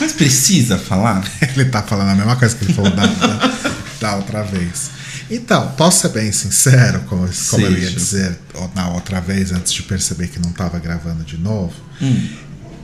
Mas 0.00 0.12
precisa 0.12 0.78
falar? 0.78 1.28
Ele 1.42 1.64
tá 1.64 1.82
falando 1.82 2.10
a 2.10 2.14
mesma 2.14 2.36
coisa 2.36 2.54
que 2.54 2.64
ele 2.64 2.72
falou 2.72 2.90
da, 2.92 3.04
da, 3.04 3.52
da 4.00 4.16
outra 4.16 4.44
vez. 4.44 4.90
Então, 5.30 5.72
posso 5.72 6.00
ser 6.00 6.08
bem 6.08 6.32
sincero, 6.32 7.00
como, 7.00 7.28
como 7.50 7.66
eu 7.66 7.78
ia 7.78 7.90
dizer 7.90 8.38
na 8.74 8.88
outra 8.90 9.20
vez, 9.20 9.52
antes 9.52 9.72
de 9.72 9.82
perceber 9.82 10.28
que 10.28 10.38
não 10.38 10.52
tava 10.52 10.78
gravando 10.78 11.22
de 11.22 11.36
novo? 11.36 11.74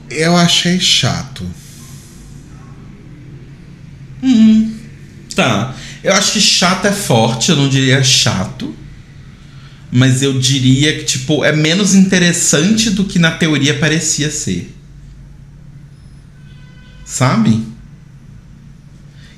Eu 0.09 0.35
achei 0.35 0.79
chato. 0.79 1.45
Tá. 5.35 5.75
Eu 6.03 6.13
acho 6.13 6.33
que 6.33 6.41
chato 6.41 6.85
é 6.85 6.91
forte, 6.91 7.49
eu 7.49 7.55
não 7.55 7.67
diria 7.67 8.03
chato. 8.03 8.75
Mas 9.91 10.21
eu 10.21 10.37
diria 10.39 10.97
que, 10.99 11.05
tipo, 11.05 11.43
é 11.43 11.51
menos 11.51 11.95
interessante 11.95 12.89
do 12.89 13.05
que 13.05 13.17
na 13.17 13.31
teoria 13.31 13.79
parecia 13.79 14.29
ser. 14.29 14.75
Sabe? 17.05 17.65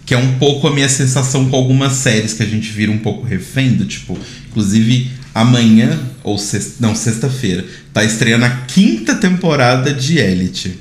Que 0.08 0.16
é 0.16 0.18
um 0.18 0.40
pouco 0.40 0.68
a 0.68 0.74
minha 0.74 0.90
sensação 0.90 1.48
com 1.50 1.56
algumas 1.56 1.94
séries 1.94 2.34
que 2.34 2.42
a 2.42 2.48
gente 2.48 2.72
vira 2.72 2.92
um 2.92 2.98
pouco 2.98 3.28
refém 3.28 3.74
do 3.74 3.86
tipo. 3.86 4.18
Inclusive, 4.50 5.12
amanhã, 5.36 6.00
ou 6.24 6.40
sexta, 6.40 6.76
não, 6.80 6.96
sexta-feira, 6.96 7.64
tá 7.94 8.04
estreando 8.04 8.46
a 8.46 8.50
quinta 8.50 9.14
temporada 9.14 9.94
de 9.94 10.18
Elite. 10.18 10.80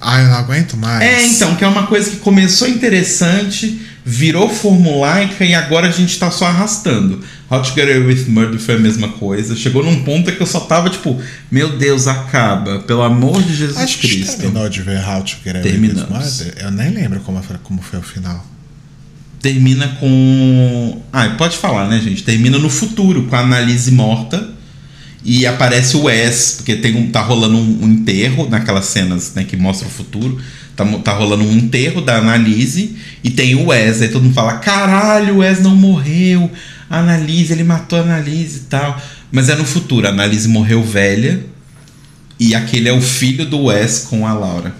Ah, 0.00 0.20
eu 0.20 0.28
não 0.28 0.36
aguento 0.36 0.76
mais. 0.76 1.02
É, 1.02 1.26
então, 1.26 1.56
que 1.56 1.64
é 1.64 1.68
uma 1.68 1.86
coisa 1.86 2.10
que 2.10 2.16
começou 2.18 2.68
interessante, 2.68 3.80
virou 4.04 4.48
formulaica 4.48 5.44
e 5.44 5.54
agora 5.54 5.88
a 5.88 5.90
gente 5.90 6.18
tá 6.18 6.30
só 6.30 6.46
arrastando. 6.46 7.22
How 7.50 7.62
to 7.62 7.70
Get 7.74 7.88
Away 7.88 8.06
with 8.06 8.26
Murder 8.28 8.58
foi 8.60 8.74
a 8.74 8.78
mesma 8.78 9.08
coisa. 9.08 9.56
Chegou 9.56 9.82
num 9.82 10.02
ponto 10.04 10.30
que 10.30 10.40
eu 10.40 10.46
só 10.46 10.60
tava 10.60 10.90
tipo, 10.90 11.18
meu 11.50 11.78
Deus, 11.78 12.06
acaba. 12.06 12.80
Pelo 12.80 13.02
amor 13.02 13.42
de 13.42 13.56
Jesus 13.56 13.78
A 13.78 13.86
gente 13.86 13.98
Cristo. 13.98 14.36
terminou 14.38 14.68
de 14.68 14.82
ver 14.82 14.98
How 14.98 15.22
to 15.22 15.36
Get 15.42 15.56
Away 15.56 15.78
with. 15.78 15.94
Murder? 15.94 16.54
Eu 16.60 16.70
nem 16.70 16.90
lembro 16.90 17.20
como 17.20 17.42
foi, 17.42 17.56
como 17.62 17.80
foi 17.80 17.98
o 17.98 18.02
final. 18.02 18.46
Termina 19.40 19.88
com. 20.00 21.00
Ah, 21.12 21.30
pode 21.38 21.56
falar, 21.56 21.88
né, 21.88 22.00
gente? 22.00 22.22
Termina 22.22 22.58
no 22.58 22.68
futuro, 22.68 23.24
com 23.24 23.36
a 23.36 23.40
Annalise 23.40 23.92
morta. 23.92 24.58
E 25.24 25.46
aparece 25.46 25.96
o 25.96 26.04
Wes, 26.04 26.54
porque 26.58 26.76
tem 26.76 26.96
um, 26.96 27.10
tá 27.10 27.20
rolando 27.20 27.56
um, 27.56 27.84
um 27.84 27.88
enterro 27.88 28.48
naquelas 28.48 28.86
cenas 28.86 29.34
né, 29.34 29.44
que 29.44 29.56
mostra 29.56 29.88
o 29.88 29.90
futuro. 29.90 30.38
Tá, 30.76 30.84
tá 30.98 31.12
rolando 31.12 31.44
um 31.44 31.52
enterro 31.52 32.00
da 32.00 32.18
Annalise 32.18 32.96
e 33.24 33.30
tem 33.30 33.54
o 33.54 33.66
Wes. 33.66 34.02
Aí 34.02 34.08
todo 34.08 34.22
mundo 34.22 34.34
fala: 34.34 34.54
caralho, 34.58 35.36
o 35.36 35.38
Wes 35.38 35.60
não 35.60 35.74
morreu. 35.74 36.50
A 36.88 37.00
Annalise, 37.00 37.52
ele 37.52 37.64
matou 37.64 37.98
a 37.98 38.02
Annalise 38.02 38.58
e 38.58 38.62
tal. 38.62 39.00
Mas 39.30 39.48
é 39.48 39.56
no 39.56 39.64
futuro, 39.64 40.06
a 40.06 40.10
Annalise 40.10 40.48
morreu 40.48 40.82
velha. 40.82 41.44
E 42.38 42.54
aquele 42.54 42.88
é 42.88 42.92
o 42.92 43.00
filho 43.00 43.44
do 43.44 43.64
Wes 43.64 44.06
com 44.08 44.26
a 44.26 44.32
Laura. 44.32 44.74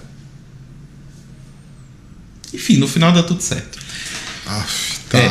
Enfim, 2.53 2.77
no 2.77 2.89
final 2.89 3.13
dá 3.13 3.23
tudo 3.23 3.43
certo. 3.43 3.79
Aff, 4.47 5.01
tá. 5.11 5.19
É. 5.19 5.31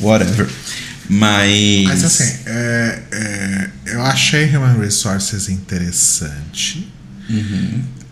Whatever. 0.00 0.48
Mas. 1.08 1.84
Mas 1.84 2.04
assim, 2.04 2.38
é, 2.46 3.02
é, 3.12 3.70
eu 3.86 4.02
achei 4.02 4.44
Human 4.56 4.78
Resources 4.78 5.48
interessante. 5.48 6.88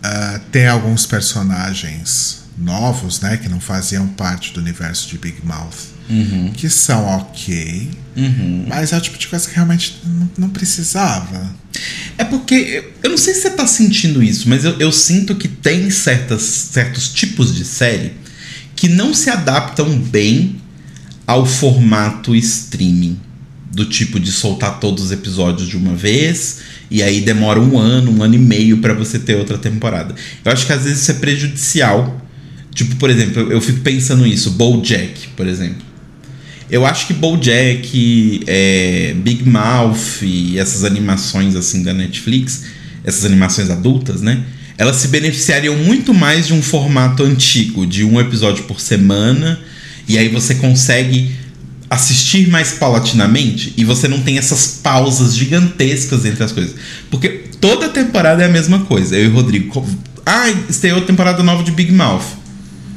Ah, 0.03 0.39
tem 0.51 0.67
alguns 0.67 1.05
personagens 1.05 2.43
novos, 2.57 3.21
né, 3.21 3.37
que 3.37 3.49
não 3.49 3.59
faziam 3.59 4.07
parte 4.07 4.53
do 4.53 4.59
universo 4.59 5.07
de 5.07 5.17
Big 5.17 5.37
Mouth, 5.43 5.75
que 6.55 6.69
são 6.69 7.05
ok, 7.05 7.89
mas 8.67 8.91
é 8.93 8.97
o 8.97 9.01
tipo 9.01 9.17
de 9.17 9.27
coisa 9.27 9.47
que 9.47 9.55
realmente 9.55 9.95
não, 10.05 10.29
não 10.37 10.49
precisava. 10.49 11.53
É 12.17 12.23
porque. 12.23 12.83
eu- 13.03 13.09
não 13.09 13.17
sei 13.17 13.33
se 13.33 13.41
você 13.41 13.49
tá 13.51 13.65
sentindo 13.67 14.21
isso, 14.21 14.47
mas 14.49 14.63
eu, 14.65 14.77
eu 14.79 14.91
sinto 14.91 15.35
que 15.35 15.47
tem 15.47 15.89
certas, 15.89 16.41
certos 16.41 17.09
tipos 17.09 17.55
de 17.55 17.63
série 17.65 18.13
que 18.75 18.87
não 18.87 19.13
se 19.13 19.29
adaptam 19.29 19.97
bem 19.99 20.55
ao 21.27 21.45
formato 21.45 22.35
streaming. 22.35 23.17
Do 23.73 23.85
tipo 23.85 24.19
de 24.19 24.33
soltar 24.33 24.81
todos 24.81 25.05
os 25.05 25.11
episódios 25.13 25.69
de 25.69 25.77
uma 25.77 25.95
vez 25.95 26.57
e 26.89 27.01
aí 27.01 27.21
demora 27.21 27.57
um 27.61 27.77
ano, 27.77 28.11
um 28.11 28.21
ano 28.21 28.35
e 28.35 28.37
meio 28.37 28.79
pra 28.79 28.93
você 28.93 29.17
ter 29.17 29.35
outra 29.37 29.57
temporada. 29.57 30.13
Eu 30.43 30.51
acho 30.51 30.65
que 30.65 30.73
às 30.73 30.83
vezes 30.83 30.99
isso 31.03 31.11
é 31.11 31.13
prejudicial. 31.13 32.21
Tipo, 32.75 32.97
por 32.97 33.09
exemplo, 33.09 33.39
eu, 33.43 33.51
eu 33.53 33.61
fico 33.61 33.79
pensando 33.79 34.27
isso, 34.27 34.51
BoJack, 34.51 35.29
por 35.37 35.47
exemplo. 35.47 35.83
Eu 36.71 36.85
acho 36.85 37.05
que 37.05 37.13
BoJack, 37.13 38.43
é, 38.47 39.13
Big 39.17 39.47
Mouth 39.47 40.21
e 40.21 40.57
essas 40.57 40.85
animações 40.85 41.53
assim 41.53 41.83
da 41.83 41.93
Netflix, 41.93 42.63
essas 43.03 43.25
animações 43.25 43.69
adultas, 43.69 44.21
né? 44.21 44.41
Elas 44.77 44.95
se 44.95 45.09
beneficiariam 45.09 45.75
muito 45.75 46.13
mais 46.13 46.47
de 46.47 46.53
um 46.53 46.61
formato 46.61 47.23
antigo, 47.23 47.85
de 47.85 48.05
um 48.05 48.21
episódio 48.21 48.63
por 48.63 48.79
semana, 48.79 49.59
e 50.07 50.17
aí 50.17 50.29
você 50.29 50.55
consegue 50.55 51.31
assistir 51.89 52.47
mais 52.47 52.71
paulatinamente 52.71 53.73
e 53.75 53.83
você 53.83 54.07
não 54.07 54.21
tem 54.21 54.37
essas 54.37 54.79
pausas 54.81 55.35
gigantescas 55.35 56.23
entre 56.23 56.41
as 56.41 56.53
coisas. 56.53 56.73
Porque 57.09 57.27
toda 57.59 57.89
temporada 57.89 58.43
é 58.43 58.45
a 58.45 58.49
mesma 58.49 58.79
coisa. 58.85 59.17
Eu 59.17 59.25
e 59.25 59.27
o 59.27 59.33
Rodrigo. 59.33 59.85
Ah, 60.25 60.49
estreou 60.69 60.99
a 60.99 61.01
temporada 61.01 61.43
nova 61.43 61.63
de 61.63 61.71
Big 61.71 61.91
Mouth. 61.91 62.40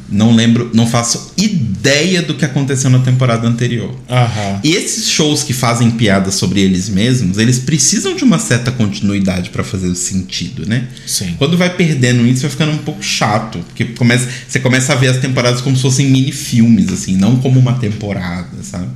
Não 0.08 0.34
lembro, 0.36 0.70
não 0.74 0.86
faço 0.86 1.32
ideia 1.36 2.20
do 2.22 2.34
que 2.34 2.44
aconteceu 2.44 2.90
na 2.90 2.98
temporada 2.98 3.48
anterior. 3.48 3.98
Aham. 4.08 4.60
E 4.62 4.72
esses 4.72 5.08
shows 5.08 5.42
que 5.42 5.52
fazem 5.52 5.90
piadas 5.92 6.34
sobre 6.34 6.60
eles 6.60 6.88
mesmos, 6.90 7.38
eles 7.38 7.58
precisam 7.58 8.14
de 8.14 8.22
uma 8.22 8.38
certa 8.38 8.70
continuidade 8.70 9.48
pra 9.50 9.64
fazer 9.64 9.94
sentido, 9.94 10.66
né? 10.66 10.88
Sim. 11.06 11.34
Quando 11.38 11.56
vai 11.56 11.74
perdendo 11.74 12.26
isso, 12.26 12.42
vai 12.42 12.50
ficando 12.50 12.72
um 12.72 12.78
pouco 12.78 13.02
chato. 13.02 13.58
Porque 13.60 13.86
começa, 13.86 14.28
você 14.46 14.60
começa 14.60 14.92
a 14.92 14.96
ver 14.96 15.08
as 15.08 15.16
temporadas 15.16 15.60
como 15.62 15.74
se 15.74 15.82
fossem 15.82 16.10
mini-filmes, 16.10 16.92
assim, 16.92 17.16
não 17.16 17.36
como 17.36 17.58
uma 17.58 17.74
temporada, 17.78 18.62
sabe? 18.62 18.88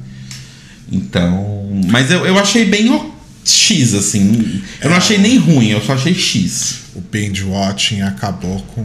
Então. 0.91 1.81
Mas 1.89 2.11
eu, 2.11 2.25
eu 2.27 2.39
achei 2.39 2.65
bem 2.65 2.91
o- 2.91 3.15
X, 3.45 3.95
assim. 3.95 4.61
Eu 4.83 4.91
não 4.91 4.97
É. 4.97 4.99
achei 4.99 5.17
nem 5.17 5.39
ruim, 5.39 5.69
eu 5.71 5.81
só 5.81 5.95
achei 5.95 6.15
X. 6.15 6.81
O 6.95 7.01
binge 7.01 7.45
watching 7.45 8.03
acabou 8.03 8.61
com, 8.75 8.85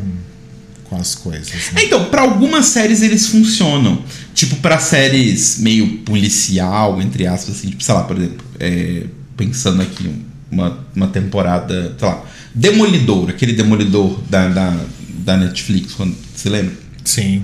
com 0.93 1.01
as 1.01 1.15
coisas. 1.15 1.47
Né? 1.73 1.83
Então, 1.85 2.05
pra 2.05 2.21
algumas 2.21 2.67
séries 2.67 3.01
eles 3.01 3.27
funcionam. 3.27 4.01
Tipo, 4.33 4.55
pra 4.57 4.77
séries 4.79 5.57
meio 5.59 5.99
policial, 5.99 7.01
entre 7.01 7.25
aspas, 7.27 7.55
assim, 7.55 7.69
tipo, 7.69 7.83
sei 7.83 7.93
lá, 7.95 8.03
por 8.03 8.17
exemplo, 8.17 8.45
é, 8.59 9.03
pensando 9.35 9.81
aqui 9.81 10.07
um- 10.07 10.21
uma, 10.51 10.85
uma 10.95 11.07
temporada, 11.07 11.95
sei 11.97 12.07
lá, 12.07 12.23
Demolidor, 12.53 13.29
aquele 13.29 13.53
Demolidor 13.53 14.19
da, 14.29 14.47
da, 14.47 14.77
da 15.09 15.37
Netflix, 15.37 15.93
quando, 15.93 16.15
você 16.35 16.47
lembra? 16.49 16.73
Sim. 17.03 17.43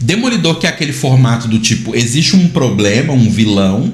Demolidor 0.00 0.58
que 0.60 0.66
é 0.66 0.70
aquele 0.70 0.92
formato 0.92 1.48
do 1.48 1.58
tipo, 1.58 1.94
existe 1.96 2.36
um 2.36 2.48
problema, 2.48 3.12
um 3.12 3.28
vilão 3.28 3.92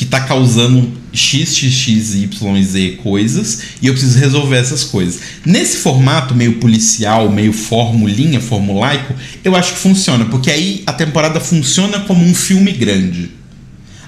que 0.00 0.06
tá 0.06 0.18
causando 0.18 0.90
x, 1.12 1.54
x, 1.54 1.74
x, 1.74 2.14
y 2.14 2.56
e 2.56 2.64
z 2.64 2.90
coisas 3.02 3.64
e 3.82 3.86
eu 3.86 3.92
preciso 3.92 4.18
resolver 4.18 4.56
essas 4.56 4.82
coisas. 4.82 5.20
Nesse 5.44 5.76
formato 5.76 6.34
meio 6.34 6.54
policial, 6.54 7.30
meio 7.30 7.52
formulinha, 7.52 8.40
formulaico, 8.40 9.12
eu 9.44 9.54
acho 9.54 9.74
que 9.74 9.78
funciona, 9.78 10.24
porque 10.24 10.50
aí 10.50 10.82
a 10.86 10.92
temporada 10.94 11.38
funciona 11.38 12.00
como 12.00 12.24
um 12.24 12.34
filme 12.34 12.72
grande. 12.72 13.30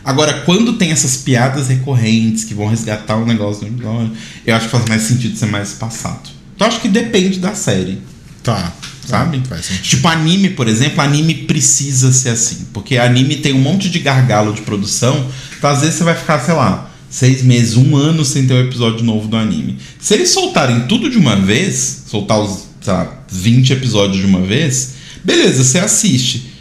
Agora, 0.03 0.33
quando 0.47 0.79
tem 0.79 0.93
essas 0.93 1.19
piadas 1.19 1.69
recorrentes 1.69 2.45
que 2.45 2.55
vão 2.55 2.69
resgatar 2.69 3.17
o 3.17 3.27
negócio 3.27 3.67
do 3.67 3.75
episódio, 3.75 4.13
eu 4.47 4.57
acho 4.57 4.65
que 4.65 4.73
faz 4.73 4.87
mais 4.87 5.03
sentido 5.03 5.37
ser 5.37 5.45
mais 5.45 5.73
passado. 5.73 6.31
Então, 6.57 6.67
acho 6.67 6.81
que 6.81 6.89
depende 6.89 7.39
da 7.39 7.55
série. 7.55 8.01
Tá. 8.43 8.73
Sabe? 9.07 9.43
Faz 9.47 9.67
sentido. 9.67 9.83
Tipo, 9.83 10.09
anime, 10.09 10.49
por 10.49 10.69
exemplo, 10.69 11.03
anime 11.03 11.35
precisa 11.35 12.11
ser 12.13 12.31
assim. 12.31 12.69
Porque 12.73 12.97
anime 12.97 13.37
tem 13.37 13.53
um 13.53 13.61
monte 13.61 13.91
de 13.91 13.99
gargalo 13.99 14.55
de 14.55 14.63
produção. 14.63 15.29
Então, 15.63 15.71
às 15.71 15.81
vezes, 15.81 15.95
você 15.95 16.03
vai 16.03 16.17
ficar, 16.17 16.41
sei 16.41 16.55
lá, 16.55 16.91
seis 17.09 17.41
meses, 17.45 17.77
um 17.77 17.95
ano 17.95 18.25
sem 18.25 18.49
ter 18.49 18.55
um 18.55 18.67
episódio 18.67 19.05
novo 19.05 19.29
do 19.29 19.37
anime. 19.37 19.79
Se 20.01 20.13
eles 20.13 20.31
soltarem 20.31 20.89
tudo 20.89 21.09
de 21.09 21.17
uma 21.17 21.37
vez, 21.37 22.03
soltar 22.09 22.41
os, 22.41 22.65
sei 22.81 22.93
lá, 22.93 23.25
20 23.31 23.73
episódios 23.75 24.17
de 24.19 24.27
uma 24.27 24.41
vez, 24.41 24.95
beleza, 25.23 25.63
você 25.63 25.79
assiste. 25.79 26.53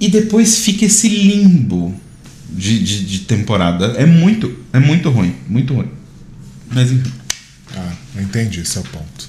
E 0.00 0.08
depois 0.08 0.60
fica 0.60 0.86
esse 0.86 1.10
limbo. 1.10 1.94
de, 2.48 2.82
de, 2.82 3.04
de 3.04 3.18
temporada. 3.18 3.88
É 3.98 4.06
muito, 4.06 4.58
é 4.72 4.80
muito 4.80 5.10
ruim, 5.10 5.36
muito 5.46 5.74
ruim. 5.74 5.90
Mas 6.70 6.90
enfim. 6.90 7.12
Ah, 7.76 7.92
entendi 8.18 8.64
seu 8.64 8.82
ponto. 8.84 9.28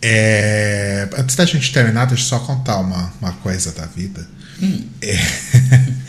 É, 0.00 1.08
antes 1.18 1.34
da 1.34 1.44
gente 1.44 1.72
terminar, 1.72 2.04
deixa 2.04 2.22
eu 2.22 2.28
só 2.28 2.38
contar 2.38 2.78
uma, 2.78 3.12
uma 3.20 3.32
coisa 3.32 3.72
da 3.72 3.86
vida. 3.86 4.24
Hum. 4.62 4.82
É, 5.02 5.18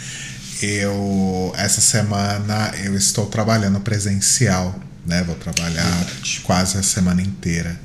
eu 0.61 1.53
essa 1.57 1.81
semana 1.81 2.71
eu 2.83 2.95
estou 2.95 3.25
trabalhando 3.25 3.79
presencial, 3.79 4.79
né? 5.05 5.23
Vou 5.23 5.35
trabalhar 5.35 5.83
Verdade. 5.83 6.41
quase 6.43 6.77
a 6.77 6.83
semana 6.83 7.21
inteira 7.21 7.79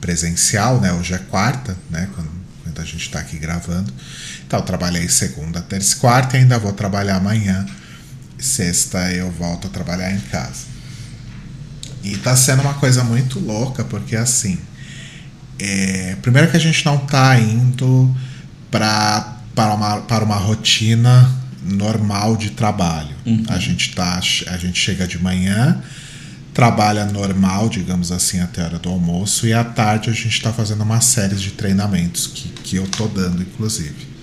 presencial, 0.00 0.80
né? 0.80 0.92
Hoje 0.92 1.14
é 1.14 1.18
quarta, 1.18 1.76
né? 1.90 2.08
Quando, 2.14 2.30
quando 2.62 2.80
a 2.80 2.84
gente 2.84 3.02
está 3.06 3.18
aqui 3.18 3.38
gravando. 3.38 3.92
Então 4.46 4.60
eu 4.60 4.64
trabalhei 4.64 5.08
segunda, 5.08 5.60
terça 5.60 5.94
e 5.94 5.98
quarta 5.98 6.36
e 6.36 6.40
ainda 6.40 6.58
vou 6.58 6.72
trabalhar 6.72 7.16
amanhã. 7.16 7.66
Sexta 8.38 9.12
eu 9.12 9.30
volto 9.30 9.66
a 9.66 9.70
trabalhar 9.70 10.12
em 10.12 10.20
casa. 10.20 10.76
E 12.02 12.16
tá 12.18 12.36
sendo 12.36 12.62
uma 12.62 12.74
coisa 12.74 13.02
muito 13.02 13.40
louca, 13.40 13.84
porque 13.84 14.14
assim. 14.14 14.58
é, 15.58 16.16
primeiro 16.22 16.50
que 16.50 16.56
a 16.56 16.60
gente 16.60 16.84
não 16.84 16.98
tá 16.98 17.38
indo 17.40 18.14
pra, 18.70 19.38
para, 19.54 19.74
uma, 19.74 20.00
para 20.02 20.24
uma 20.24 20.36
rotina 20.36 21.45
normal 21.66 22.36
de 22.36 22.50
trabalho. 22.50 23.14
A, 23.48 23.58
gente 23.58 23.94
tá, 23.94 24.18
a 24.18 24.56
gente 24.56 24.78
chega 24.78 25.06
de 25.06 25.18
manhã, 25.18 25.82
trabalha 26.54 27.04
normal, 27.04 27.68
digamos 27.68 28.10
assim, 28.10 28.40
até 28.40 28.62
a 28.62 28.64
hora 28.64 28.78
do 28.78 28.88
almoço, 28.88 29.46
e 29.46 29.52
à 29.52 29.62
tarde 29.62 30.08
a 30.08 30.12
gente 30.12 30.28
está 30.28 30.52
fazendo 30.52 30.82
uma 30.82 31.00
série 31.00 31.34
de 31.34 31.50
treinamentos 31.50 32.26
que, 32.26 32.48
que 32.48 32.76
eu 32.76 32.86
tô 32.86 33.06
dando, 33.08 33.42
inclusive. 33.42 34.16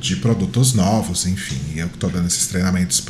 De 0.00 0.16
produtos 0.16 0.74
novos, 0.74 1.26
enfim. 1.26 1.60
E 1.74 1.78
eu 1.80 1.88
tô 1.88 2.08
dando 2.08 2.28
esses 2.28 2.46
treinamentos 2.46 3.00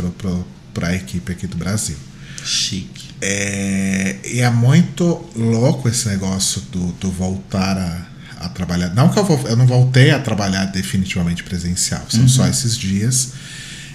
para 0.73 0.89
a 0.89 0.95
equipe 0.95 1.31
aqui 1.31 1.47
do 1.47 1.57
Brasil. 1.57 1.97
Chique. 2.43 3.09
É, 3.21 4.17
e 4.25 4.41
é 4.41 4.49
muito 4.49 5.29
louco 5.37 5.89
esse 5.89 6.09
negócio 6.09 6.63
do, 6.73 6.93
do 6.93 7.11
voltar 7.11 7.77
a, 7.77 8.08
a 8.41 8.49
trabalhar. 8.49 8.95
Não 8.95 9.09
que 9.09 9.19
eu, 9.19 9.25
vou, 9.25 9.49
eu 9.49 9.57
não 9.57 9.67
voltei 9.67 10.11
a 10.11 10.19
trabalhar 10.19 10.67
definitivamente 10.67 11.43
presencial, 11.43 12.05
são 12.09 12.29
só 12.29 12.47
esses 12.47 12.77
dias. 12.77 13.33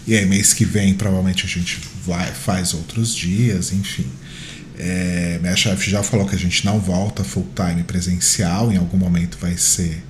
E 0.05 0.15
aí, 0.15 0.25
mês 0.25 0.53
que 0.53 0.65
vem, 0.65 0.93
provavelmente 0.93 1.45
a 1.45 1.49
gente 1.49 1.79
vai, 2.05 2.29
faz 2.31 2.73
outros 2.73 3.15
dias, 3.15 3.71
enfim. 3.71 4.05
É, 4.77 5.39
minha 5.41 5.55
chefe 5.55 5.89
já 5.89 6.03
falou 6.03 6.27
que 6.27 6.35
a 6.35 6.39
gente 6.39 6.65
não 6.65 6.79
volta 6.79 7.23
full 7.23 7.47
time 7.55 7.83
presencial, 7.83 8.71
em 8.71 8.77
algum 8.77 8.97
momento 8.97 9.37
vai 9.39 9.55
ser 9.55 10.03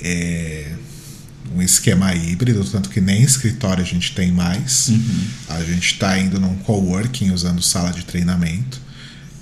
é, 0.00 0.72
um 1.54 1.62
esquema 1.62 2.14
híbrido, 2.14 2.64
tanto 2.64 2.88
que 2.88 3.00
nem 3.00 3.22
escritório 3.22 3.82
a 3.82 3.86
gente 3.86 4.14
tem 4.14 4.32
mais. 4.32 4.90
A 5.48 5.62
gente 5.62 5.92
está 5.92 6.18
indo 6.18 6.40
num 6.40 6.56
coworking 6.58 7.30
usando 7.30 7.62
sala 7.62 7.92
de 7.92 8.04
treinamento 8.04 8.80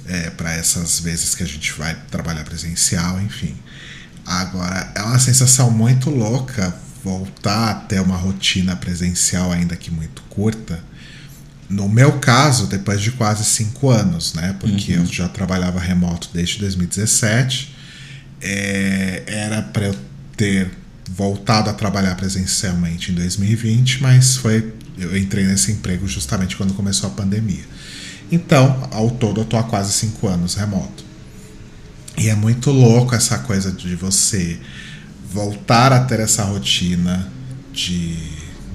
é, 0.06 0.30
para 0.30 0.52
essas 0.52 1.00
vezes 1.00 1.34
que 1.34 1.42
a 1.42 1.46
gente 1.46 1.72
vai 1.72 1.96
trabalhar 2.10 2.44
presencial, 2.44 3.20
enfim. 3.20 3.56
Agora, 4.26 4.92
é 4.94 5.02
uma 5.02 5.18
sensação 5.18 5.70
muito 5.70 6.10
louca 6.10 6.74
voltar 7.04 7.70
a 7.70 7.74
ter 7.74 8.00
uma 8.00 8.16
rotina 8.16 8.74
presencial, 8.74 9.52
ainda 9.52 9.76
que 9.76 9.90
muito 9.90 10.22
curta. 10.22 10.82
No 11.68 11.88
meu 11.88 12.18
caso, 12.18 12.66
depois 12.66 13.00
de 13.00 13.12
quase 13.12 13.44
cinco 13.44 13.90
anos, 13.90 14.34
né? 14.34 14.56
Porque 14.58 14.92
eu 14.92 15.06
já 15.06 15.28
trabalhava 15.28 15.78
remoto 15.78 16.28
desde 16.32 16.58
2017. 16.58 17.74
É, 18.42 19.22
era 19.26 19.62
para 19.62 19.86
eu 19.86 19.96
ter 20.36 20.70
voltado 21.10 21.70
a 21.70 21.72
trabalhar 21.72 22.14
presencialmente 22.16 23.12
em 23.12 23.14
2020, 23.14 24.02
mas 24.02 24.36
foi 24.36 24.74
eu 24.98 25.16
entrei 25.16 25.44
nesse 25.44 25.72
emprego 25.72 26.08
justamente 26.08 26.56
quando 26.56 26.74
começou 26.74 27.08
a 27.10 27.12
pandemia. 27.12 27.64
Então, 28.32 28.88
ao 28.90 29.10
todo, 29.10 29.42
eu 29.42 29.44
tô 29.44 29.56
há 29.56 29.62
quase 29.62 29.92
cinco 29.92 30.26
anos 30.26 30.54
remoto. 30.54 31.04
E 32.18 32.28
é 32.28 32.34
muito 32.34 32.70
louco 32.70 33.14
essa 33.14 33.38
coisa 33.38 33.70
de 33.70 33.94
você 33.94 34.58
voltar 35.30 35.92
a 35.92 36.00
ter 36.00 36.20
essa 36.20 36.44
rotina 36.44 37.30
de, 37.72 38.16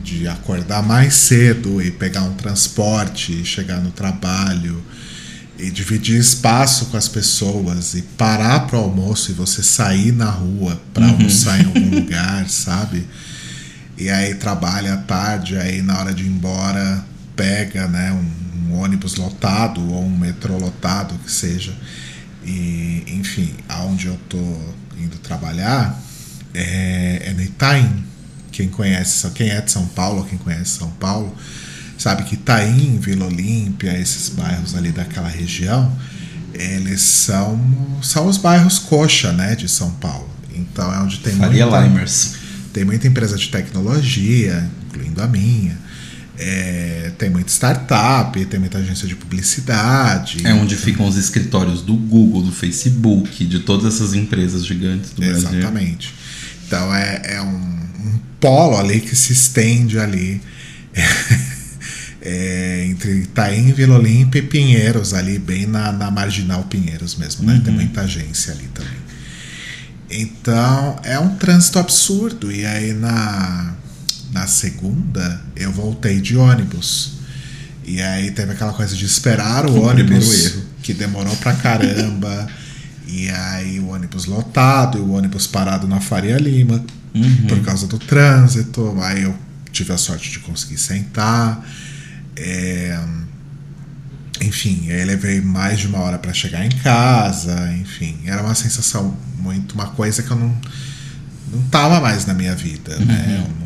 de 0.03 0.27
acordar 0.27 0.83
mais 0.83 1.15
cedo 1.15 1.81
e 1.81 1.89
pegar 1.89 2.21
um 2.21 2.33
transporte 2.33 3.41
e 3.41 3.45
chegar 3.45 3.81
no 3.81 3.91
trabalho 3.91 4.83
e 5.57 5.71
dividir 5.71 6.19
espaço 6.19 6.87
com 6.87 6.97
as 6.97 7.07
pessoas 7.07 7.95
e 7.95 8.01
parar 8.01 8.67
para 8.67 8.79
o 8.79 8.83
almoço 8.83 9.31
e 9.31 9.33
você 9.33 9.63
sair 9.63 10.11
na 10.11 10.29
rua 10.29 10.79
para 10.93 11.07
almoçar 11.07 11.59
em 11.59 11.65
algum 11.65 11.89
lugar, 12.01 12.47
sabe? 12.49 13.07
E 13.97 14.09
aí 14.09 14.35
trabalha 14.35 14.95
à 14.95 14.97
tarde, 14.97 15.57
aí 15.57 15.81
na 15.81 15.99
hora 15.99 16.13
de 16.13 16.23
ir 16.23 16.27
embora 16.27 17.05
pega 17.35 17.87
né, 17.87 18.11
um, 18.11 18.71
um 18.71 18.79
ônibus 18.79 19.15
lotado 19.15 19.81
ou 19.91 20.03
um 20.03 20.17
metrô 20.17 20.57
lotado, 20.57 21.13
que 21.23 21.31
seja. 21.31 21.73
E, 22.43 23.03
enfim, 23.07 23.53
aonde 23.69 24.07
eu 24.07 24.17
tô 24.27 24.37
indo 24.97 25.17
trabalhar 25.19 26.01
é, 26.53 27.23
é 27.27 27.33
no 27.33 27.41
Itaim. 27.41 28.03
Quem 28.51 28.67
conhece, 28.67 29.29
quem 29.31 29.49
é 29.49 29.61
de 29.61 29.71
São 29.71 29.85
Paulo, 29.87 30.25
quem 30.25 30.37
conhece 30.37 30.77
São 30.77 30.89
Paulo, 30.91 31.33
sabe 31.97 32.23
que 32.23 32.35
Itaim, 32.35 32.99
Vila 32.99 33.25
Olímpia, 33.25 33.97
esses 33.97 34.29
bairros 34.29 34.75
ali 34.75 34.91
daquela 34.91 35.29
região, 35.29 35.95
eles 36.53 37.01
são, 37.01 37.59
são 38.03 38.27
os 38.27 38.37
bairros 38.37 38.77
coxa, 38.77 39.31
né, 39.31 39.55
de 39.55 39.69
São 39.69 39.91
Paulo. 39.91 40.29
Então 40.53 40.93
é 40.93 40.99
onde 40.99 41.19
tem 41.19 41.33
Faria 41.35 41.65
muita, 41.65 41.81
Limers. 41.81 42.35
tem 42.73 42.83
muita 42.83 43.07
empresa 43.07 43.37
de 43.37 43.47
tecnologia, 43.47 44.69
incluindo 44.87 45.21
a 45.21 45.27
minha. 45.27 45.77
É, 46.43 47.11
tem 47.19 47.29
muita 47.29 47.51
startup, 47.51 48.45
tem 48.45 48.59
muita 48.59 48.79
agência 48.79 49.07
de 49.07 49.15
publicidade. 49.15 50.39
É 50.43 50.51
onde 50.55 50.75
ficam 50.75 51.05
os 51.05 51.15
escritórios 51.15 51.83
do 51.83 51.93
Google, 51.93 52.41
do 52.41 52.51
Facebook, 52.51 53.45
de 53.45 53.59
todas 53.59 53.93
essas 53.93 54.15
empresas 54.15 54.65
gigantes 54.65 55.11
do 55.11 55.21
Brasil. 55.21 55.49
Exatamente. 55.49 56.15
Então 56.65 56.95
é, 56.95 57.21
é 57.25 57.41
um, 57.43 57.45
um 57.45 58.19
polo 58.39 58.75
ali 58.75 59.01
que 59.01 59.15
se 59.15 59.33
estende 59.33 59.99
ali 59.99 60.41
é, 62.19 62.87
entre 62.87 63.19
Itaim, 63.19 63.71
Vila 63.71 63.99
Olímpia 63.99 64.39
e 64.39 64.41
Pinheiros, 64.41 65.13
ali 65.13 65.37
bem 65.37 65.67
na, 65.67 65.91
na 65.91 66.09
marginal 66.09 66.63
Pinheiros 66.63 67.17
mesmo, 67.17 67.45
né? 67.45 67.61
Tem 67.63 67.71
muita 67.71 68.01
agência 68.01 68.51
ali 68.53 68.67
também. 68.73 68.99
Então 70.09 70.99
é 71.03 71.19
um 71.19 71.35
trânsito 71.35 71.77
absurdo. 71.77 72.51
E 72.51 72.65
aí 72.65 72.93
na, 72.93 73.75
na 74.31 74.47
segunda 74.47 75.41
eu 75.55 75.71
voltei 75.71 76.19
de 76.21 76.35
ônibus. 76.37 77.13
E 77.83 78.01
aí 78.01 78.31
teve 78.31 78.53
aquela 78.53 78.73
coisa 78.73 78.95
de 78.95 79.05
esperar 79.05 79.65
o, 79.65 79.71
primeiro 79.71 79.89
ônibus, 79.89 80.45
erro. 80.45 80.63
que 80.81 80.93
demorou 80.93 81.35
pra 81.37 81.53
caramba. 81.53 82.47
e 83.07 83.29
aí 83.29 83.79
o 83.79 83.89
ônibus 83.89 84.25
lotado, 84.25 84.97
e 84.97 85.01
o 85.01 85.11
ônibus 85.11 85.47
parado 85.47 85.87
na 85.87 85.99
Faria 85.99 86.37
Lima 86.37 86.83
por 87.47 87.61
causa 87.61 87.87
do 87.87 87.99
trânsito. 87.99 88.97
Aí 89.01 89.23
eu 89.23 89.35
tive 89.71 89.91
a 89.91 89.97
sorte 89.97 90.31
de 90.31 90.39
conseguir 90.39 90.77
sentar. 90.77 91.65
É, 92.35 92.99
enfim, 94.41 94.89
aí 94.89 95.03
levei 95.05 95.41
mais 95.41 95.79
de 95.79 95.87
uma 95.87 95.99
hora 95.99 96.17
para 96.17 96.33
chegar 96.33 96.65
em 96.65 96.69
casa. 96.69 97.73
Enfim, 97.73 98.17
era 98.25 98.41
uma 98.41 98.55
sensação 98.55 99.15
muito, 99.39 99.73
uma 99.73 99.87
coisa 99.87 100.23
que 100.23 100.31
eu 100.31 100.37
não 100.37 100.55
não 101.53 101.61
tava 101.63 101.99
mais 101.99 102.25
na 102.25 102.33
minha 102.33 102.55
vida, 102.55 102.97
né? 102.99 103.43
Eu 103.45 103.60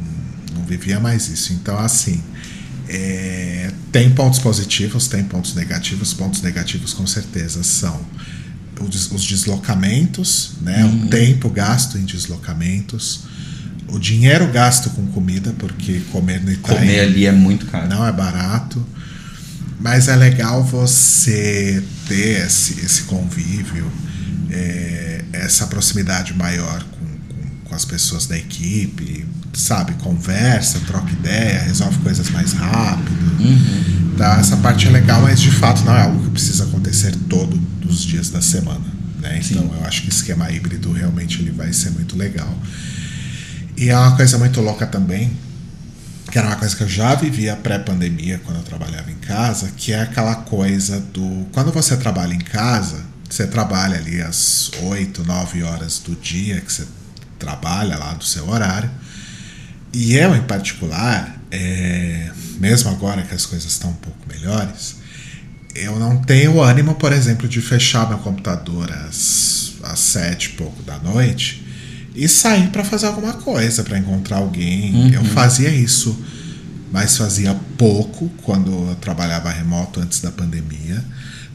não, 0.55 0.65
vivia 0.65 0.99
mais 0.99 1.27
isso. 1.27 1.53
Então, 1.53 1.77
assim, 1.77 2.23
é, 2.87 3.71
tem 3.91 4.09
pontos 4.11 4.39
positivos, 4.39 5.07
tem 5.07 5.23
pontos 5.23 5.53
negativos. 5.55 6.13
Pontos 6.13 6.41
negativos, 6.41 6.93
com 6.93 7.05
certeza, 7.05 7.63
são 7.63 7.99
os, 8.79 9.11
os 9.11 9.25
deslocamentos, 9.25 10.53
né? 10.61 10.85
O 10.85 11.07
tempo 11.07 11.49
gasto 11.49 11.97
em 11.97 12.05
deslocamentos, 12.05 13.21
o 13.87 13.99
dinheiro 13.99 14.51
gasto 14.51 14.89
com 14.91 15.05
comida, 15.07 15.53
porque 15.57 16.01
comer 16.11 16.41
no 16.43 16.51
Itaim 16.51 16.75
Comer 16.75 16.99
ali 17.01 17.25
é 17.25 17.31
muito 17.31 17.65
caro. 17.67 17.87
não 17.87 18.05
é 18.05 18.11
barato. 18.11 18.85
Mas 19.79 20.07
é 20.07 20.15
legal 20.15 20.63
você 20.63 21.83
ter 22.07 22.45
esse, 22.45 22.79
esse 22.79 23.03
convívio, 23.03 23.91
é, 24.49 25.23
essa 25.33 25.67
proximidade 25.67 26.33
maior 26.33 26.83
com, 26.83 27.05
com, 27.65 27.75
as 27.75 27.83
pessoas 27.83 28.25
da 28.25 28.37
equipe, 28.37 29.25
sabe? 29.53 29.93
Conversa, 29.95 30.79
troca 30.87 31.11
ideia, 31.11 31.61
resolve 31.63 31.97
coisas 31.99 32.29
mais 32.29 32.53
rápido. 32.53 33.11
Então, 34.13 34.31
essa 34.33 34.55
parte 34.57 34.87
é 34.87 34.91
legal, 34.91 35.21
mas 35.21 35.41
de 35.41 35.51
fato 35.51 35.83
não 35.83 35.93
é 35.93 36.03
algo 36.03 36.23
que 36.23 36.29
precisa 36.29 36.63
acontecer 36.63 37.13
todos 37.29 37.59
os 37.85 38.01
dias 38.01 38.29
da 38.29 38.41
semana. 38.41 38.85
Né? 39.19 39.41
Então, 39.43 39.69
eu 39.77 39.85
acho 39.85 40.03
que 40.03 40.07
o 40.07 40.09
esquema 40.09 40.49
híbrido 40.51 40.91
realmente 40.91 41.41
ele 41.41 41.51
vai 41.51 41.73
ser 41.73 41.89
muito 41.91 42.17
legal. 42.17 42.53
E 43.75 43.89
é 43.89 43.97
uma 43.97 44.15
coisa 44.15 44.37
muito 44.37 44.61
louca 44.61 44.87
também, 44.87 45.31
que 46.31 46.37
era 46.37 46.47
uma 46.47 46.55
coisa 46.55 46.75
que 46.75 46.83
eu 46.83 46.87
já 46.89 47.13
vivia 47.15 47.55
pré-pandemia, 47.55 48.39
quando 48.43 48.57
eu 48.57 48.63
trabalhava 48.63 49.11
em 49.11 49.15
casa, 49.15 49.71
que 49.75 49.91
é 49.91 50.01
aquela 50.01 50.35
coisa 50.35 50.99
do. 50.99 51.45
Quando 51.51 51.71
você 51.71 51.97
trabalha 51.97 52.33
em 52.33 52.39
casa, 52.39 53.03
você 53.29 53.45
trabalha 53.45 53.97
ali 53.97 54.21
às 54.21 54.71
8, 54.81 55.23
9 55.23 55.63
horas 55.63 55.99
do 55.99 56.15
dia 56.15 56.61
que 56.61 56.71
você 56.71 56.85
trabalha 57.37 57.97
lá 57.97 58.13
do 58.13 58.23
seu 58.23 58.49
horário. 58.49 58.89
E 59.93 60.15
eu, 60.15 60.35
em 60.35 60.41
particular, 60.43 61.39
é, 61.51 62.31
mesmo 62.59 62.89
agora 62.89 63.21
que 63.21 63.33
as 63.33 63.45
coisas 63.45 63.71
estão 63.71 63.91
um 63.91 63.95
pouco 63.95 64.19
melhores, 64.27 64.97
eu 65.73 65.97
não 65.99 66.17
tenho 66.17 66.61
ânimo, 66.61 66.95
por 66.95 67.11
exemplo, 67.11 67.47
de 67.47 67.61
fechar 67.61 68.07
meu 68.07 68.17
computador 68.19 68.91
às, 68.91 69.73
às 69.83 69.99
sete 69.99 70.45
e 70.45 70.49
pouco 70.49 70.81
da 70.83 70.97
noite 70.99 71.65
e 72.15 72.27
sair 72.29 72.69
para 72.69 72.83
fazer 72.83 73.07
alguma 73.07 73.33
coisa, 73.33 73.83
para 73.83 73.97
encontrar 73.97 74.37
alguém. 74.37 74.95
Uhum. 74.95 75.09
Eu 75.09 75.25
fazia 75.25 75.69
isso, 75.69 76.17
mas 76.91 77.17
fazia 77.17 77.53
pouco 77.77 78.29
quando 78.41 78.71
eu 78.71 78.95
trabalhava 78.95 79.49
remoto 79.49 79.99
antes 79.99 80.21
da 80.21 80.31
pandemia. 80.31 81.03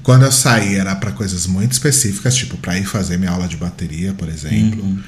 Quando 0.02 0.24
eu 0.24 0.32
saí 0.32 0.76
era 0.76 0.94
para 0.96 1.12
coisas 1.12 1.46
muito 1.46 1.72
específicas, 1.72 2.34
tipo 2.34 2.56
para 2.58 2.78
ir 2.78 2.84
fazer 2.84 3.18
minha 3.18 3.30
aula 3.30 3.48
de 3.48 3.56
bateria, 3.56 4.12
por 4.12 4.28
exemplo. 4.28 4.82
Uhum. 4.82 5.02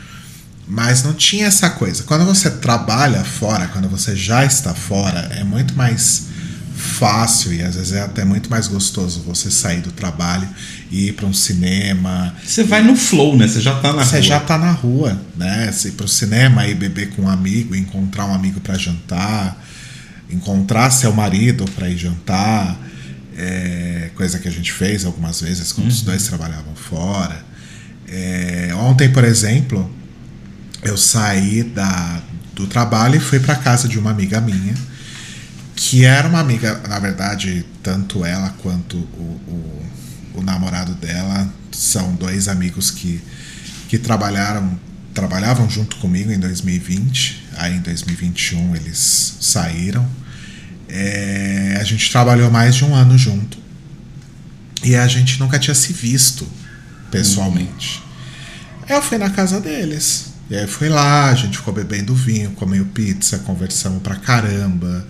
Mas 0.73 1.03
não 1.03 1.13
tinha 1.13 1.49
essa 1.49 1.69
coisa. 1.69 2.03
Quando 2.05 2.25
você 2.25 2.51
trabalha 2.51 3.23
fora, 3.23 3.69
quando 3.69 3.91
você 3.91 4.17
já 4.17 4.43
está 4.43 4.73
fora, 4.75 5.31
é 5.39 5.45
muito 5.45 5.75
mais 5.75 6.29
fácil 6.75 7.53
e 7.53 7.61
às 7.61 7.75
vezes 7.75 7.93
é 7.93 8.01
até 8.01 8.25
muito 8.25 8.49
mais 8.49 8.69
gostoso 8.69 9.21
você 9.21 9.51
sair 9.51 9.83
do 9.83 9.93
trabalho 9.93 10.49
e 10.91 11.09
ir 11.09 11.13
para 11.13 11.27
um 11.27 11.33
cinema. 11.35 12.35
Você 12.43 12.65
vai 12.65 12.83
no 12.83 12.97
flow, 12.97 13.37
né? 13.37 13.47
Você 13.47 13.61
já 13.61 13.79
tá 13.81 13.93
na 13.93 14.03
Você 14.03 14.17
rua. 14.17 14.23
já 14.23 14.41
tá 14.41 14.57
na 14.57 14.73
rua, 14.73 15.21
né? 15.37 15.71
Você 15.71 15.89
ir 15.89 15.93
pro 15.93 16.09
cinema 16.09 16.67
e 16.67 16.75
beber 16.75 17.11
com 17.11 17.23
um 17.25 17.29
amigo, 17.29 17.77
encontrar 17.77 18.25
um 18.25 18.35
amigo 18.35 18.59
para 18.59 18.79
jantar, 18.79 19.63
encontrar 20.31 20.89
seu 20.89 21.13
marido 21.13 21.67
para 21.77 21.87
ir 21.91 21.99
jantar, 21.99 22.81
é, 23.37 24.09
coisa 24.15 24.39
que 24.39 24.49
a 24.49 24.51
gente 24.51 24.73
fez 24.73 25.05
algumas 25.05 25.43
vezes 25.43 25.71
quando 25.71 25.89
os 25.89 26.01
dois 26.01 26.23
trabalhavam 26.23 26.75
fora. 26.75 27.45
É, 28.09 28.71
ontem, 28.75 29.11
por 29.11 29.23
exemplo, 29.23 30.01
eu 30.83 30.97
saí 30.97 31.63
da, 31.63 32.23
do 32.55 32.67
trabalho 32.67 33.17
e 33.17 33.21
fui 33.21 33.41
para 33.41 33.55
casa 33.57 33.89
de 33.89 33.99
uma 33.99 34.11
amiga 34.11 34.41
minha, 34.41 34.75
que 35.75 36.05
era 36.05 36.29
uma 36.29 36.41
amiga, 36.41 36.81
na 36.89 36.99
verdade, 36.99 37.65
tanto 37.83 38.25
ela 38.25 38.51
quanto 38.63 38.97
o, 38.97 39.41
o, 39.49 39.83
o 40.35 40.43
namorado 40.43 40.95
dela 40.95 41.49
são 41.71 42.15
dois 42.15 42.49
amigos 42.49 42.91
que, 42.91 43.23
que 43.89 43.99
trabalharam 43.99 44.79
trabalhavam 45.13 45.69
junto 45.69 45.97
comigo 45.97 46.33
em 46.33 46.39
2020. 46.39 47.49
Aí 47.57 47.77
em 47.77 47.81
2021 47.81 48.77
eles 48.77 49.37
saíram. 49.41 50.09
É, 50.89 51.79
a 51.81 51.85
gente 51.85 52.11
trabalhou 52.11 52.51
mais 52.51 52.75
de 52.75 52.85
um 52.85 52.95
ano 52.95 53.17
junto 53.17 53.59
e 54.83 54.95
a 54.95 55.07
gente 55.07 55.39
nunca 55.39 55.59
tinha 55.59 55.75
se 55.75 55.93
visto 55.93 56.47
pessoalmente. 57.11 58.03
Aí 58.89 58.97
eu 58.97 59.03
fui 59.03 59.17
na 59.17 59.31
casa 59.31 59.61
deles. 59.61 60.32
E 60.53 60.55
aí 60.55 60.67
fui 60.67 60.91
lá, 60.91 61.31
a 61.31 61.35
gente 61.35 61.57
ficou 61.57 61.73
bebendo 61.73 62.15
vinho, 62.15 62.51
comeu 62.51 62.85
pizza, 62.85 63.39
conversamos 63.39 64.03
pra 64.03 64.17
caramba. 64.17 65.03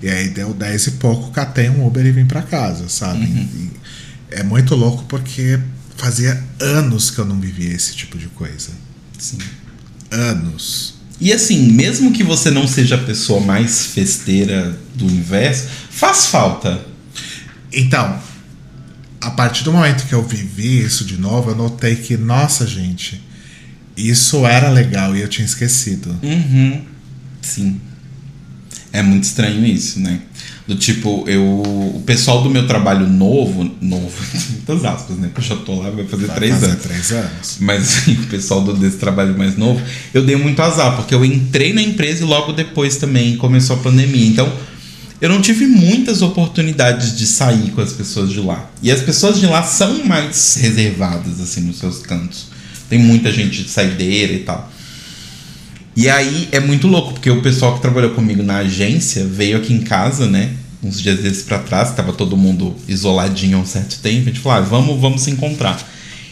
E 0.00 0.08
aí 0.08 0.30
deu 0.30 0.54
10 0.54 0.86
e 0.86 0.90
pouco, 0.92 1.30
catei 1.30 1.68
um 1.68 1.86
Uber 1.86 2.06
e 2.06 2.10
vim 2.10 2.24
pra 2.24 2.40
casa, 2.40 2.88
sabe? 2.88 3.22
E 3.22 3.70
é 4.30 4.42
muito 4.42 4.74
louco 4.74 5.04
porque 5.04 5.60
fazia 5.94 6.42
anos 6.58 7.10
que 7.10 7.18
eu 7.18 7.26
não 7.26 7.38
vivia 7.38 7.70
esse 7.70 7.94
tipo 7.94 8.16
de 8.16 8.28
coisa. 8.28 8.70
Sim. 9.18 9.36
Anos. 10.10 10.94
E 11.20 11.34
assim, 11.34 11.70
mesmo 11.70 12.10
que 12.10 12.24
você 12.24 12.50
não 12.50 12.66
seja 12.66 12.94
a 12.94 13.04
pessoa 13.04 13.42
mais 13.42 13.88
festeira 13.88 14.74
do 14.94 15.04
universo, 15.06 15.68
faz 15.90 16.28
falta. 16.28 16.80
Então, 17.70 18.18
a 19.20 19.30
partir 19.32 19.64
do 19.64 19.72
momento 19.72 20.06
que 20.06 20.14
eu 20.14 20.22
vivi 20.22 20.82
isso 20.82 21.04
de 21.04 21.18
novo, 21.18 21.50
eu 21.50 21.56
notei 21.56 21.94
que, 21.94 22.16
nossa, 22.16 22.66
gente, 22.66 23.27
isso 23.98 24.46
era 24.46 24.70
legal 24.70 25.16
e 25.16 25.20
eu 25.20 25.28
tinha 25.28 25.44
esquecido. 25.44 26.14
Uhum. 26.22 26.82
Sim. 27.42 27.80
É 28.92 29.02
muito 29.02 29.24
estranho 29.24 29.64
isso, 29.66 30.00
né? 30.00 30.20
Do 30.66 30.74
tipo, 30.74 31.24
eu. 31.26 31.42
O 31.42 32.02
pessoal 32.06 32.42
do 32.42 32.50
meu 32.50 32.66
trabalho 32.66 33.06
novo, 33.08 33.70
novo, 33.80 34.12
muitas 34.50 34.84
aspas, 34.84 35.16
né? 35.16 35.30
Porque 35.32 35.52
eu 35.52 35.56
já 35.56 35.62
tô 35.64 35.80
lá, 35.80 35.90
vai 35.90 36.04
fazer 36.06 36.26
Vai 36.26 36.36
três 36.36 36.54
fazer 36.54 36.66
anos. 36.66 36.82
três 36.82 37.12
anos. 37.12 37.56
Mas 37.60 37.82
assim, 37.82 38.12
o 38.14 38.26
pessoal 38.26 38.62
do, 38.62 38.74
desse 38.74 38.96
trabalho 38.98 39.36
mais 39.36 39.56
novo, 39.56 39.80
eu 40.12 40.22
dei 40.24 40.36
muito 40.36 40.60
azar, 40.62 40.96
porque 40.96 41.14
eu 41.14 41.24
entrei 41.24 41.72
na 41.72 41.82
empresa 41.82 42.22
e 42.22 42.26
logo 42.26 42.52
depois 42.52 42.96
também 42.96 43.36
começou 43.36 43.76
a 43.76 43.78
pandemia. 43.80 44.26
Então, 44.26 44.50
eu 45.20 45.28
não 45.28 45.40
tive 45.40 45.66
muitas 45.66 46.22
oportunidades 46.22 47.16
de 47.16 47.26
sair 47.26 47.70
com 47.72 47.80
as 47.80 47.92
pessoas 47.92 48.30
de 48.30 48.40
lá. 48.40 48.70
E 48.82 48.90
as 48.90 49.00
pessoas 49.00 49.40
de 49.40 49.46
lá 49.46 49.62
são 49.62 50.04
mais 50.04 50.54
reservadas, 50.56 51.40
assim, 51.40 51.62
nos 51.62 51.78
seus 51.78 51.98
cantos. 51.98 52.46
Tem 52.88 52.98
muita 52.98 53.30
gente 53.32 53.62
de 53.62 53.68
saideira 53.68 54.32
e 54.32 54.40
tal. 54.40 54.70
E 55.96 56.08
aí 56.08 56.48
é 56.52 56.60
muito 56.60 56.86
louco, 56.86 57.14
porque 57.14 57.28
o 57.28 57.42
pessoal 57.42 57.74
que 57.74 57.82
trabalhou 57.82 58.12
comigo 58.12 58.40
na 58.42 58.58
agência 58.58 59.24
veio 59.24 59.56
aqui 59.56 59.74
em 59.74 59.80
casa, 59.80 60.26
né? 60.26 60.52
Uns 60.80 61.00
dias 61.00 61.18
desses 61.18 61.42
pra 61.42 61.58
trás, 61.58 61.92
tava 61.92 62.12
todo 62.12 62.36
mundo 62.36 62.76
isoladinho 62.86 63.58
há 63.58 63.60
um 63.60 63.66
certo 63.66 63.98
tempo. 63.98 64.22
A 64.22 64.32
gente 64.32 64.38
falou, 64.38 64.58
ah, 64.58 64.60
vamos, 64.60 65.00
vamos 65.00 65.22
se 65.22 65.30
encontrar. 65.32 65.76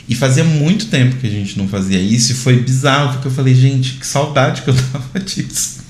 E 0.08 0.14
fazia 0.14 0.44
muito 0.44 0.86
tempo 0.86 1.16
que 1.16 1.26
a 1.26 1.30
gente 1.30 1.58
não 1.58 1.66
fazia 1.66 2.00
isso, 2.00 2.30
e 2.30 2.34
foi 2.36 2.60
bizarro, 2.60 3.14
porque 3.14 3.26
eu 3.26 3.32
falei, 3.32 3.56
gente, 3.56 3.94
que 3.94 4.06
saudade 4.06 4.62
que 4.62 4.70
eu 4.70 4.74
tava 4.92 5.18
disso. 5.18 5.80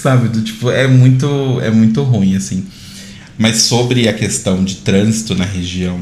Sabe? 0.00 0.28
Do 0.28 0.40
tipo, 0.40 0.70
é 0.70 0.88
muito, 0.88 1.60
é 1.60 1.70
muito 1.70 2.02
ruim, 2.02 2.36
assim. 2.36 2.64
Mas 3.36 3.58
sobre 3.58 4.08
a 4.08 4.14
questão 4.14 4.64
de 4.64 4.76
trânsito 4.76 5.34
na 5.34 5.44
região 5.44 6.00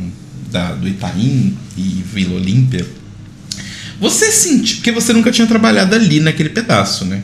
da, 0.53 0.72
do 0.72 0.86
Itaim 0.86 1.57
e 1.76 2.05
Vila 2.14 2.36
Olímpia, 2.36 2.86
você 4.03 4.30
sentiu. 4.32 4.76
Porque 4.76 4.92
você 4.92 5.12
nunca 5.12 5.30
tinha 5.32 5.46
trabalhado 5.46 5.94
ali 5.94 6.20
naquele 6.20 6.48
pedaço, 6.50 7.05
né? 7.05 7.22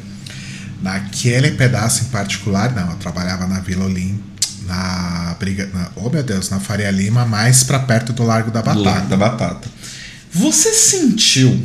Naquele 0.83 1.51
pedaço 1.51 2.05
em 2.05 2.07
particular, 2.07 2.75
não, 2.75 2.91
eu 2.93 2.97
trabalhava 2.97 3.47
na 3.47 3.59
Vila 3.61 3.85
Olim, 3.85 4.19
na 4.67 5.37
briga, 5.39 5.69
na, 5.75 5.91
oh 5.97 6.09
meu 6.09 6.23
Deus, 6.23 6.49
na 6.51 6.61
Faria 6.61 6.91
Lima, 6.91 7.25
mais 7.27 7.65
pra 7.65 7.81
perto 7.81 8.13
do 8.13 8.23
Largo 8.23 8.51
da 8.51 8.61
Do 8.61 8.67
Batata. 8.67 8.89
Largo 8.91 9.09
da 9.09 9.17
Batata. 9.17 9.69
Você 10.33 10.73
sentiu 10.73 11.61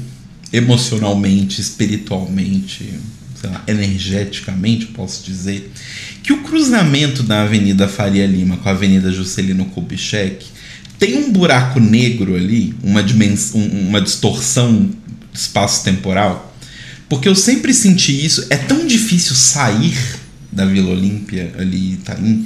emocionalmente, 0.51 1.61
espiritualmente, 1.61 2.99
sei 3.39 3.49
lá, 3.49 3.61
energeticamente, 3.68 4.88
posso 4.88 5.24
dizer, 5.24 5.72
que 6.24 6.32
o 6.34 6.41
cruzamento 6.43 7.22
da 7.24 7.43
Avenida 7.43 7.88
Faria 7.88 8.26
Lima 8.26 8.57
com 8.57 8.70
a 8.70 8.72
Avenida 8.72 9.11
Juscelino 9.11 9.66
Kubitschek 9.66 10.45
tem 10.97 11.18
um 11.18 11.32
buraco 11.32 11.80
negro 11.80 12.36
ali, 12.36 12.74
uma, 12.82 13.03
dimens 13.03 13.51
um- 13.53 13.89
uma 13.89 13.99
distorção 13.99 14.89
espaço-temporal? 15.34 16.56
Porque 17.10 17.28
eu 17.28 17.36
sempre 17.36 17.74
senti 17.74 18.26
isso. 18.26 18.46
É 18.50 18.58
tão 18.58 18.86
difícil 18.88 19.36
sair 19.36 19.98
da 20.52 20.66
Vila 20.66 20.92
Olímpia 20.92 21.52
ali, 21.58 21.94
Itaim. 21.94 22.46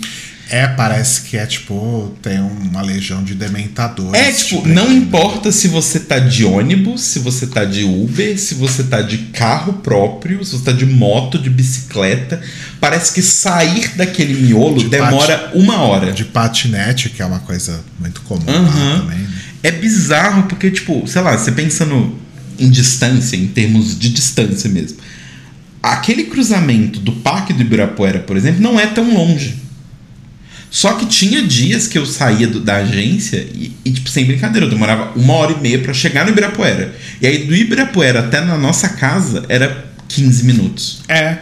É, 0.49 0.65
parece 0.65 1.23
que 1.23 1.35
é 1.35 1.45
tipo, 1.45 2.15
tem 2.21 2.39
uma 2.39 2.81
legião 2.81 3.21
de 3.21 3.35
dementadores. 3.35 4.13
É, 4.13 4.31
tipo, 4.31 4.61
te 4.61 4.69
não 4.69 4.85
prendendo. 4.85 5.05
importa 5.05 5.51
se 5.51 5.67
você 5.67 5.99
tá 5.99 6.19
de 6.19 6.45
ônibus, 6.45 7.01
se 7.01 7.19
você 7.19 7.47
tá 7.47 7.65
de 7.65 7.83
Uber, 7.83 8.39
se 8.39 8.55
você 8.55 8.83
tá 8.83 9.01
de 9.01 9.17
carro 9.33 9.73
próprio, 9.73 10.43
se 10.45 10.53
você 10.53 10.63
tá 10.63 10.71
de 10.71 10.85
moto, 10.85 11.37
de 11.37 11.49
bicicleta. 11.49 12.41
Parece 12.79 13.13
que 13.13 13.21
sair 13.21 13.89
daquele 13.97 14.35
miolo 14.35 14.77
De 14.79 14.87
demora 14.87 15.51
uma 15.53 15.81
hora. 15.81 16.13
De 16.13 16.23
patinete, 16.23 17.09
que 17.09 17.21
é 17.21 17.25
uma 17.25 17.39
coisa 17.39 17.81
muito 17.99 18.21
comum 18.21 18.45
lá 18.47 18.99
também. 19.01 19.17
né? 19.19 19.29
É 19.63 19.71
bizarro 19.71 20.43
porque, 20.43 20.71
tipo, 20.71 21.05
sei 21.07 21.21
lá, 21.21 21.37
você 21.37 21.51
pensando 21.51 22.15
em 22.59 22.69
distância, 22.69 23.35
em 23.35 23.47
termos 23.47 23.97
de 23.97 24.09
distância 24.09 24.69
mesmo. 24.69 24.97
Aquele 25.81 26.25
cruzamento 26.25 26.99
do 26.99 27.11
Parque 27.13 27.53
do 27.53 27.61
Ibirapuera, 27.61 28.19
por 28.19 28.35
exemplo, 28.35 28.61
não 28.61 28.79
é 28.79 28.87
tão 28.87 29.13
longe. 29.13 29.55
Só 30.69 30.93
que 30.93 31.05
tinha 31.05 31.41
dias 31.41 31.87
que 31.87 31.97
eu 31.97 32.05
saía 32.05 32.45
do- 32.47 32.59
da 32.59 32.77
agência 32.77 33.37
e, 33.53 33.71
e, 33.85 33.91
tipo, 33.91 34.09
sem 34.09 34.25
brincadeira, 34.25 34.65
eu 34.65 34.69
demorava 34.69 35.13
uma 35.17 35.33
hora 35.33 35.53
e 35.53 35.61
meia 35.61 35.79
pra 35.79 35.93
chegar 35.93 36.25
no 36.25 36.31
Ibirapuera. 36.31 36.93
E 37.21 37.27
aí 37.27 37.45
do 37.45 37.55
Ibirapuera 37.55 38.19
até 38.19 38.41
na 38.41 38.57
nossa 38.57 38.89
casa 38.89 39.45
era 39.47 39.87
15 40.09 40.45
minutos. 40.45 40.99
É. 41.07 41.37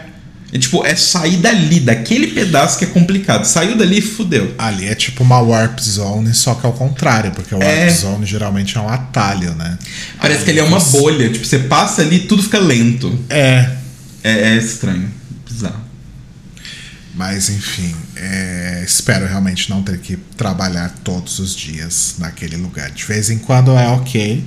É, 0.56 0.58
tipo, 0.58 0.84
é 0.86 0.96
sair 0.96 1.36
dali, 1.36 1.80
daquele 1.80 2.28
pedaço 2.28 2.78
que 2.78 2.84
é 2.84 2.88
complicado. 2.88 3.44
Saiu 3.44 3.76
dali, 3.76 4.00
fudeu. 4.00 4.54
Ali 4.56 4.86
é 4.86 4.94
tipo 4.94 5.22
uma 5.22 5.38
warp 5.40 5.78
zone, 5.80 6.32
só 6.34 6.54
que 6.54 6.64
ao 6.64 6.72
contrário, 6.72 7.30
porque 7.32 7.54
o 7.54 7.58
warp 7.58 7.70
É. 7.70 7.90
zone 7.90 8.24
geralmente 8.24 8.76
é 8.76 8.80
um 8.80 8.88
atalho, 8.88 9.54
né? 9.54 9.78
Parece 10.20 10.44
que 10.44 10.50
ele 10.50 10.60
é 10.60 10.64
uma 10.64 10.80
bolha. 10.80 11.28
Tipo, 11.30 11.44
você 11.44 11.58
passa 11.60 12.02
ali 12.02 12.16
e 12.16 12.20
tudo 12.20 12.42
fica 12.42 12.58
lento. 12.58 13.18
É. 13.28 13.70
É, 14.24 14.54
é 14.54 14.56
estranho. 14.56 15.10
Bizarro. 15.48 15.84
Mas 17.14 17.48
enfim, 17.48 17.94
é, 18.14 18.82
espero 18.84 19.26
realmente 19.26 19.70
não 19.70 19.82
ter 19.82 19.98
que 19.98 20.16
trabalhar 20.36 20.90
todos 21.02 21.38
os 21.38 21.54
dias 21.54 22.16
naquele 22.18 22.56
lugar. 22.56 22.90
De 22.90 23.04
vez 23.04 23.30
em 23.30 23.38
quando 23.38 23.70
é 23.72 23.88
ok, 23.88 24.44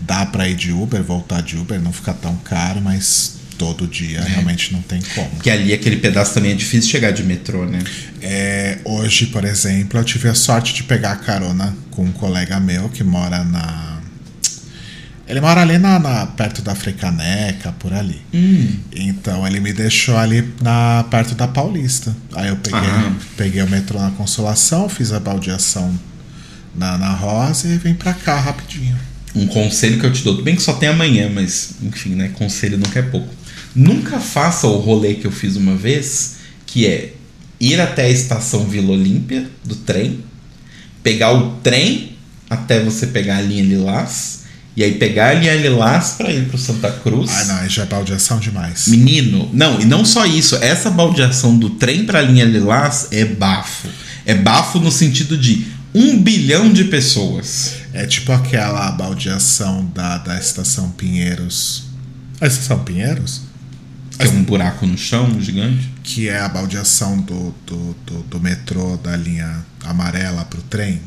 dá 0.00 0.26
pra 0.26 0.48
ir 0.48 0.56
de 0.56 0.72
Uber, 0.72 1.02
voltar 1.04 1.40
de 1.40 1.56
Uber, 1.56 1.80
não 1.80 1.92
fica 1.92 2.12
tão 2.12 2.34
caro, 2.36 2.80
mas 2.80 3.34
todo 3.60 3.86
dia 3.86 4.22
realmente 4.22 4.72
não 4.72 4.80
tem 4.80 5.02
como. 5.14 5.28
Porque 5.32 5.50
ali 5.50 5.74
aquele 5.74 5.96
pedaço 5.98 6.32
também 6.32 6.52
é 6.52 6.54
difícil 6.54 6.90
chegar 6.90 7.10
de 7.10 7.22
metrô, 7.22 7.66
né? 7.66 7.78
É, 8.22 8.78
hoje, 8.86 9.26
por 9.26 9.44
exemplo, 9.44 10.00
eu 10.00 10.04
tive 10.04 10.30
a 10.30 10.34
sorte 10.34 10.72
de 10.72 10.82
pegar 10.82 11.16
carona 11.16 11.76
com 11.90 12.04
um 12.06 12.10
colega 12.12 12.58
meu 12.58 12.88
que 12.88 13.04
mora 13.04 13.44
na. 13.44 14.00
Ele 15.28 15.42
mora 15.42 15.60
ali 15.60 15.76
na, 15.76 15.98
na- 15.98 16.26
perto 16.26 16.62
da 16.62 16.74
Frecaneca, 16.74 17.70
por 17.72 17.92
ali. 17.92 18.20
Hum. 18.32 18.78
Então 18.92 19.46
ele 19.46 19.60
me 19.60 19.74
deixou 19.74 20.16
ali 20.16 20.42
na, 20.62 21.04
perto 21.10 21.34
da 21.34 21.46
Paulista. 21.46 22.16
Aí 22.34 22.48
eu 22.48 22.56
peguei, 22.56 22.80
Ah. 22.80 23.12
peguei 23.36 23.62
o 23.62 23.68
metrô 23.68 24.00
na 24.00 24.10
Consolação, 24.12 24.88
fiz 24.88 25.12
a 25.12 25.20
baldeação 25.20 25.94
na, 26.74 26.96
na 26.96 27.12
Rosa 27.12 27.68
e 27.68 27.76
vim 27.76 27.92
pra 27.92 28.14
cá 28.14 28.40
rapidinho. 28.40 28.96
Um 29.32 29.46
conselho 29.46 30.00
que 30.00 30.06
eu 30.06 30.12
te 30.12 30.24
dou, 30.24 30.32
tudo 30.34 30.44
bem 30.44 30.56
que 30.56 30.62
só 30.62 30.72
tem 30.72 30.88
amanhã, 30.88 31.30
mas 31.32 31.74
enfim, 31.80 32.16
né? 32.16 32.30
Conselho 32.34 32.76
nunca 32.76 32.98
é 32.98 33.02
pouco. 33.02 33.32
Nunca 33.74 34.18
faça 34.18 34.66
o 34.66 34.78
rolê 34.78 35.14
que 35.14 35.26
eu 35.26 35.32
fiz 35.32 35.56
uma 35.56 35.76
vez, 35.76 36.36
que 36.66 36.86
é 36.86 37.14
ir 37.60 37.80
até 37.80 38.04
a 38.04 38.10
estação 38.10 38.66
Vila 38.66 38.92
Olímpia 38.92 39.48
do 39.64 39.76
trem, 39.76 40.24
pegar 41.02 41.32
o 41.32 41.56
trem 41.62 42.16
até 42.48 42.82
você 42.82 43.06
pegar 43.06 43.36
a 43.36 43.42
linha 43.42 43.62
Lilás, 43.62 44.40
e 44.76 44.82
aí 44.82 44.94
pegar 44.94 45.28
a 45.28 45.34
linha 45.34 45.54
Lilás 45.54 46.14
pra 46.16 46.32
ir 46.32 46.48
pro 46.48 46.58
Santa 46.58 46.90
Cruz. 46.90 47.30
Ah, 47.30 47.44
não, 47.44 47.68
já 47.68 47.82
é 47.82 47.86
baldeação 47.86 48.40
demais. 48.40 48.88
Menino, 48.88 49.48
não, 49.52 49.80
e 49.80 49.84
não 49.84 50.04
só 50.04 50.26
isso, 50.26 50.56
essa 50.56 50.90
baldeação 50.90 51.56
do 51.56 51.70
trem 51.70 52.04
pra 52.04 52.22
linha 52.22 52.44
Lilás 52.44 53.08
é 53.12 53.24
bafo. 53.24 53.88
É 54.26 54.34
bafo 54.34 54.80
no 54.80 54.90
sentido 54.90 55.36
de 55.36 55.66
um 55.94 56.18
bilhão 56.20 56.72
de 56.72 56.84
pessoas. 56.84 57.74
É 57.92 58.06
tipo 58.06 58.32
aquela 58.32 58.90
baldeação 58.92 59.90
da, 59.94 60.18
da 60.18 60.38
estação 60.38 60.90
Pinheiros. 60.90 61.84
A 62.40 62.46
estação 62.46 62.80
Pinheiros? 62.84 63.42
Que 64.20 64.26
é 64.26 64.30
um 64.30 64.42
buraco 64.44 64.86
no 64.86 64.96
chão 64.98 65.40
gigante. 65.40 65.88
Que 66.02 66.28
é 66.28 66.38
a 66.40 66.48
baldeação 66.48 67.18
do, 67.20 67.54
do, 67.66 67.96
do, 68.06 68.22
do 68.22 68.40
metrô 68.40 68.96
da 68.98 69.16
linha 69.16 69.64
amarela 69.84 70.44
pro 70.44 70.60
trem. 70.62 71.00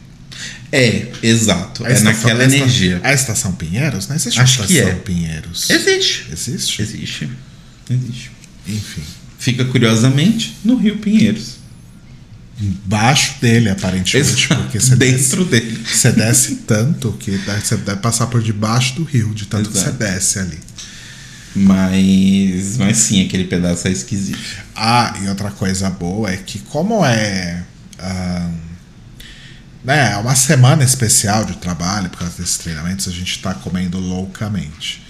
É, 0.72 1.12
exato. 1.22 1.86
A 1.86 1.90
é 1.90 1.94
estação- 1.94 2.14
naquela 2.30 2.42
a 2.42 2.46
energia. 2.46 3.00
A 3.04 3.14
estação 3.14 3.52
Pinheiros? 3.54 4.08
Não 4.08 4.16
existe 4.16 4.40
Acho 4.40 4.64
a 4.64 4.66
que 4.66 4.74
estação 4.74 4.92
é. 4.98 5.00
Pinheiros. 5.02 5.70
Existe. 5.70 6.26
Existe? 6.32 6.82
Existe. 6.82 7.30
Existe. 7.90 8.32
Enfim. 8.68 9.04
Fica 9.38 9.64
curiosamente 9.66 10.58
no 10.66 10.76
Rio 10.76 10.98
Pinheiros. 10.98 11.58
Embaixo 12.62 13.36
dele, 13.42 13.70
aparentemente, 13.70 14.48
porque 14.48 14.80
você 14.80 14.96
desce, 14.96 15.30
Dentro 15.36 15.46
dele. 15.46 15.84
você 15.86 16.12
desce 16.12 16.56
tanto 16.68 17.12
que 17.14 17.32
você 17.38 17.76
deve 17.78 18.00
passar 18.00 18.28
por 18.28 18.42
debaixo 18.42 18.96
do 18.96 19.04
rio, 19.04 19.34
de 19.34 19.46
tanto 19.48 19.70
que 19.70 19.78
Exato. 19.78 19.92
você 19.98 20.04
desce 20.04 20.40
ali. 20.40 20.60
Mas, 21.56 22.78
mas 22.78 22.98
sim, 22.98 23.26
aquele 23.26 23.46
pedaço 23.46 23.88
é 23.88 23.92
esquisito. 23.92 24.40
Ah, 24.76 25.14
e 25.24 25.28
outra 25.28 25.52
coisa 25.52 25.90
boa 25.90 26.32
é 26.32 26.38
que 26.38 26.60
como 26.60 27.06
é 27.06 27.64
ah, 28.00 28.50
né, 29.84 30.14
é 30.14 30.18
uma 30.18 30.36
semana 30.36 30.84
especial 30.84 31.44
de 31.44 31.58
trabalho 31.58 32.10
por 32.10 32.20
causa 32.20 32.38
desses 32.38 32.58
treinamentos, 32.58 33.08
a 33.08 33.12
gente 33.12 33.42
tá 33.42 33.54
comendo 33.54 34.00
loucamente. 34.00 35.04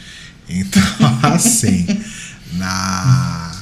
Então, 0.49 0.81
assim, 1.21 1.85
na, 2.53 3.55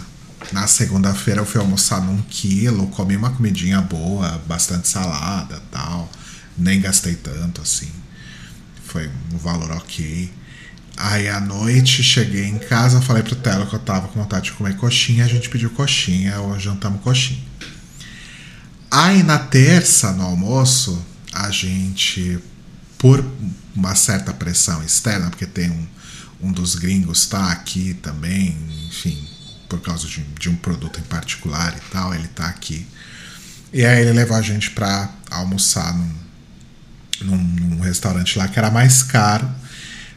na 0.51 0.67
segunda-feira 0.67 1.41
eu 1.41 1.45
fui 1.45 1.59
almoçar 1.59 2.01
num 2.01 2.21
quilo, 2.23 2.87
comi 2.87 3.17
uma 3.17 3.31
comidinha 3.31 3.81
boa, 3.81 4.41
bastante 4.47 4.87
salada 4.87 5.61
tal. 5.69 6.09
Nem 6.57 6.79
gastei 6.79 7.15
tanto 7.15 7.61
assim. 7.61 7.91
Foi 8.85 9.09
um 9.33 9.37
valor 9.37 9.71
ok. 9.71 10.31
Aí 10.97 11.27
à 11.27 11.39
noite 11.39 12.03
cheguei 12.03 12.45
em 12.45 12.59
casa, 12.59 13.01
falei 13.01 13.23
pro 13.23 13.35
Telo 13.35 13.65
que 13.67 13.75
eu 13.75 13.79
tava 13.79 14.07
com 14.07 14.19
vontade 14.19 14.45
de 14.45 14.51
comer 14.53 14.75
coxinha, 14.77 15.25
a 15.25 15.27
gente 15.27 15.49
pediu 15.49 15.69
coxinha, 15.71 16.39
ou 16.39 16.59
jantamos 16.59 17.01
coxinha. 17.01 17.41
Aí 18.89 19.23
na 19.23 19.39
terça, 19.39 20.11
no 20.11 20.23
almoço, 20.23 21.03
a 21.33 21.49
gente, 21.49 22.39
por 22.97 23.25
uma 23.75 23.95
certa 23.95 24.33
pressão 24.33 24.83
externa, 24.83 25.29
porque 25.29 25.45
tem 25.45 25.71
um, 25.71 25.87
um 26.41 26.51
dos 26.51 26.75
gringos 26.75 27.25
tá 27.25 27.51
aqui 27.51 27.93
também, 27.95 28.57
enfim, 28.87 29.27
por 29.69 29.79
causa 29.79 30.07
de, 30.07 30.21
de 30.37 30.49
um 30.49 30.55
produto 30.55 30.99
em 30.99 31.03
particular 31.03 31.75
e 31.77 31.91
tal, 31.91 32.13
ele 32.13 32.27
tá 32.27 32.47
aqui. 32.47 32.85
E 33.73 33.85
aí 33.85 34.01
ele 34.01 34.11
levou 34.11 34.35
a 34.35 34.41
gente 34.41 34.71
pra 34.71 35.09
almoçar 35.29 35.93
num, 35.97 36.13
num, 37.21 37.37
num 37.37 37.79
restaurante 37.79 38.37
lá 38.37 38.49
que 38.49 38.59
era 38.59 38.69
mais 38.69 39.01
caro. 39.01 39.49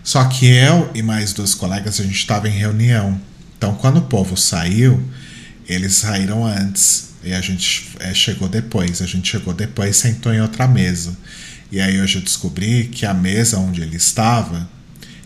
Só 0.05 0.23
que 0.27 0.47
eu 0.47 0.91
e 0.95 1.03
mais 1.03 1.33
dois 1.33 1.55
colegas, 1.55 1.99
a 1.99 2.05
gente 2.05 2.15
estava 2.19 2.47
em 2.47 2.53
reunião. 2.53 3.19
Então, 3.57 3.75
quando 3.75 3.97
o 3.97 4.03
povo 4.03 4.37
saiu, 4.37 5.03
eles 5.67 5.95
saíram 5.95 6.47
antes. 6.47 7.15
E 7.25 7.33
a 7.33 7.41
gente 7.41 7.89
é, 7.99 8.13
chegou 8.13 8.47
depois. 8.47 9.01
A 9.01 9.07
gente 9.07 9.31
chegou 9.31 9.55
depois 9.55 9.97
e 9.97 9.99
sentou 9.99 10.33
em 10.33 10.43
outra 10.43 10.69
mesa. 10.69 11.17
E 11.73 11.81
aí 11.81 11.99
hoje 12.01 12.17
eu 12.17 12.23
descobri 12.23 12.85
que 12.89 13.07
a 13.07 13.15
mesa 13.15 13.59
onde 13.59 13.81
ele 13.81 13.97
estava, 13.97 14.69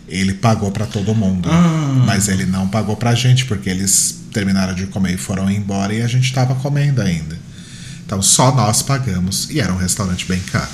ele 0.07 0.33
pagou 0.33 0.71
para 0.71 0.85
todo 0.85 1.13
mundo. 1.13 1.49
Ah. 1.51 2.03
Mas 2.05 2.29
ele 2.29 2.45
não 2.45 2.69
pagou 2.69 2.95
pra 2.95 3.13
gente, 3.13 3.45
porque 3.45 3.69
eles 3.69 4.21
terminaram 4.31 4.73
de 4.73 4.87
comer 4.87 5.15
e 5.15 5.17
foram 5.17 5.51
embora 5.51 5.93
e 5.93 6.01
a 6.01 6.07
gente 6.07 6.23
estava 6.23 6.55
comendo 6.55 7.01
ainda. 7.01 7.37
Então 8.05 8.21
só 8.21 8.55
nós 8.55 8.81
pagamos. 8.81 9.49
E 9.49 9.59
era 9.59 9.73
um 9.73 9.77
restaurante 9.77 10.25
bem 10.25 10.39
caro. 10.39 10.71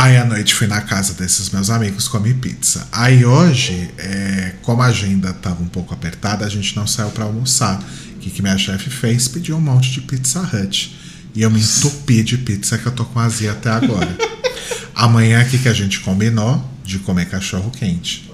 Aí 0.00 0.16
à 0.16 0.24
noite 0.24 0.54
fui 0.54 0.68
na 0.68 0.80
casa 0.80 1.12
desses 1.12 1.50
meus 1.50 1.70
amigos, 1.70 2.06
comi 2.06 2.32
pizza. 2.32 2.86
Aí 2.92 3.24
hoje, 3.24 3.90
é, 3.98 4.54
como 4.62 4.80
a 4.80 4.86
agenda 4.86 5.30
estava 5.30 5.60
um 5.60 5.66
pouco 5.66 5.92
apertada, 5.92 6.46
a 6.46 6.48
gente 6.48 6.76
não 6.76 6.86
saiu 6.86 7.10
para 7.10 7.24
almoçar. 7.24 7.82
O 8.14 8.18
que, 8.20 8.30
que 8.30 8.40
minha 8.40 8.56
chefe 8.56 8.90
fez? 8.90 9.26
Pediu 9.26 9.56
um 9.56 9.60
monte 9.60 9.90
de 9.90 10.00
Pizza 10.02 10.38
Hut. 10.40 10.96
E 11.34 11.42
eu 11.42 11.50
me 11.50 11.58
entupi 11.60 12.22
de 12.22 12.38
pizza 12.38 12.78
que 12.78 12.86
eu 12.86 12.92
tô 12.92 13.04
com 13.06 13.18
azia 13.18 13.50
até 13.50 13.70
agora. 13.70 14.16
Amanhã 14.94 15.40
aqui 15.40 15.58
que 15.58 15.68
a 15.68 15.74
gente 15.74 15.98
combinou 15.98 16.64
de 16.84 17.00
comer 17.00 17.28
cachorro 17.28 17.68
quente. 17.72 18.30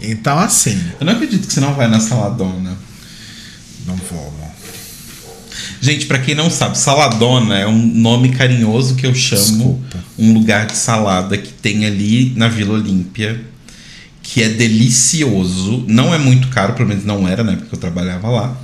Então 0.00 0.38
assim, 0.38 0.80
Eu 1.00 1.06
não 1.06 1.14
acredito 1.14 1.44
que 1.44 1.52
você 1.52 1.58
não 1.58 1.74
vai 1.74 1.88
na 1.88 1.98
saladona. 1.98 2.78
não 3.84 3.96
vou, 3.96 4.28
amor. 4.28 4.43
Gente, 5.80 6.06
pra 6.06 6.18
quem 6.18 6.34
não 6.34 6.50
sabe, 6.50 6.78
saladona 6.78 7.58
é 7.58 7.66
um 7.66 7.86
nome 7.86 8.30
carinhoso 8.30 8.94
que 8.94 9.06
eu 9.06 9.14
chamo 9.14 9.42
Desculpa. 9.42 10.04
um 10.18 10.32
lugar 10.32 10.66
de 10.66 10.76
salada 10.76 11.36
que 11.36 11.52
tem 11.52 11.86
ali 11.86 12.32
na 12.36 12.48
Vila 12.48 12.74
Olímpia, 12.74 13.40
que 14.22 14.42
é 14.42 14.48
delicioso. 14.48 15.84
Não 15.86 16.14
é 16.14 16.18
muito 16.18 16.48
caro, 16.48 16.72
pelo 16.74 16.88
menos 16.88 17.04
não 17.04 17.28
era, 17.28 17.44
né? 17.44 17.56
Porque 17.56 17.74
eu 17.74 17.78
trabalhava 17.78 18.28
lá. 18.28 18.60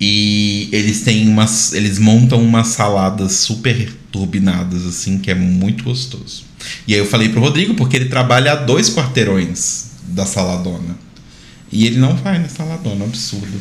E 0.00 0.68
eles 0.72 1.02
têm 1.02 1.28
umas. 1.28 1.72
Eles 1.72 1.98
montam 1.98 2.42
umas 2.42 2.68
saladas 2.68 3.32
super 3.32 3.92
turbinadas, 4.10 4.86
assim, 4.86 5.18
que 5.18 5.30
é 5.30 5.34
muito 5.34 5.84
gostoso. 5.84 6.44
E 6.88 6.94
aí 6.94 7.00
eu 7.00 7.06
falei 7.06 7.28
pro 7.28 7.40
Rodrigo, 7.40 7.74
porque 7.74 7.96
ele 7.96 8.06
trabalha 8.06 8.52
a 8.52 8.56
dois 8.56 8.90
quarteirões 8.90 9.90
da 10.04 10.24
saladona. 10.24 10.96
E 11.70 11.86
ele 11.86 11.98
não 11.98 12.16
vai 12.16 12.38
na 12.38 12.48
saladona, 12.48 13.04
absurdo. 13.04 13.60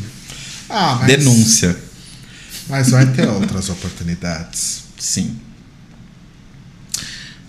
Ah, 0.70 0.97
mas, 0.99 1.07
Denúncia. 1.07 1.76
Mas 2.70 2.89
vai 2.91 3.05
ter 3.07 3.28
outras 3.28 3.70
oportunidades. 3.70 4.84
Sim. 4.97 5.36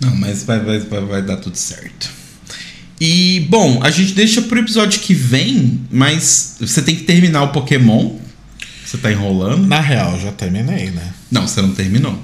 Não, 0.00 0.14
mas 0.16 0.44
vai, 0.44 0.58
vai, 0.60 0.78
vai, 0.78 1.00
vai 1.02 1.22
dar 1.22 1.36
tudo 1.36 1.56
certo. 1.56 2.10
E, 3.00 3.46
bom, 3.48 3.80
a 3.82 3.90
gente 3.90 4.12
deixa 4.12 4.42
pro 4.42 4.58
episódio 4.58 5.00
que 5.00 5.14
vem, 5.14 5.86
mas 5.90 6.56
você 6.60 6.82
tem 6.82 6.96
que 6.96 7.04
terminar 7.04 7.42
o 7.44 7.48
Pokémon. 7.52 8.18
Você 8.84 8.98
tá 8.98 9.10
enrolando? 9.10 9.66
Na 9.66 9.80
real, 9.80 10.14
eu 10.14 10.20
já 10.20 10.32
terminei, 10.32 10.90
né? 10.90 11.12
Não, 11.30 11.46
você 11.46 11.62
não 11.62 11.72
terminou. 11.74 12.18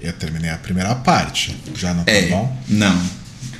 Eu 0.00 0.12
terminei 0.12 0.50
a 0.50 0.58
primeira 0.58 0.94
parte. 0.94 1.56
Já 1.74 1.94
não 1.94 2.04
tá 2.04 2.12
É. 2.12 2.28
bom? 2.28 2.62
Não. 2.68 3.00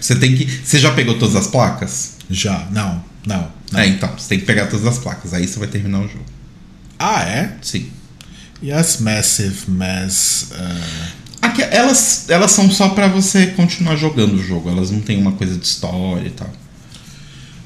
Você 0.00 0.16
tem 0.16 0.34
que. 0.36 0.44
Você 0.44 0.78
já 0.78 0.92
pegou 0.92 1.18
todas 1.18 1.36
as 1.36 1.46
placas? 1.46 2.16
Já. 2.28 2.66
Não, 2.70 3.02
não. 3.26 3.50
não. 3.72 3.80
É, 3.80 3.86
então. 3.86 4.12
Você 4.18 4.28
tem 4.28 4.40
que 4.40 4.44
pegar 4.44 4.66
todas 4.66 4.86
as 4.86 4.98
placas. 4.98 5.32
Aí 5.32 5.46
você 5.46 5.58
vai 5.58 5.68
terminar 5.68 6.00
o 6.00 6.08
jogo. 6.08 6.24
Ah, 6.98 7.22
é? 7.22 7.56
Sim. 7.62 7.88
E 8.62 8.72
as 8.72 9.00
Massive 9.00 9.68
Mass. 9.68 10.48
ah, 10.52 11.24
Aqui, 11.44 11.62
elas, 11.62 12.24
elas 12.28 12.52
são 12.52 12.70
só 12.70 12.88
pra 12.88 13.06
você 13.06 13.48
continuar 13.48 13.96
jogando 13.96 14.34
o 14.34 14.42
jogo. 14.42 14.70
Elas 14.70 14.90
não 14.90 15.00
têm 15.00 15.18
uma 15.18 15.32
coisa 15.32 15.56
de 15.56 15.66
história 15.66 16.26
e 16.26 16.30
tal. 16.30 16.50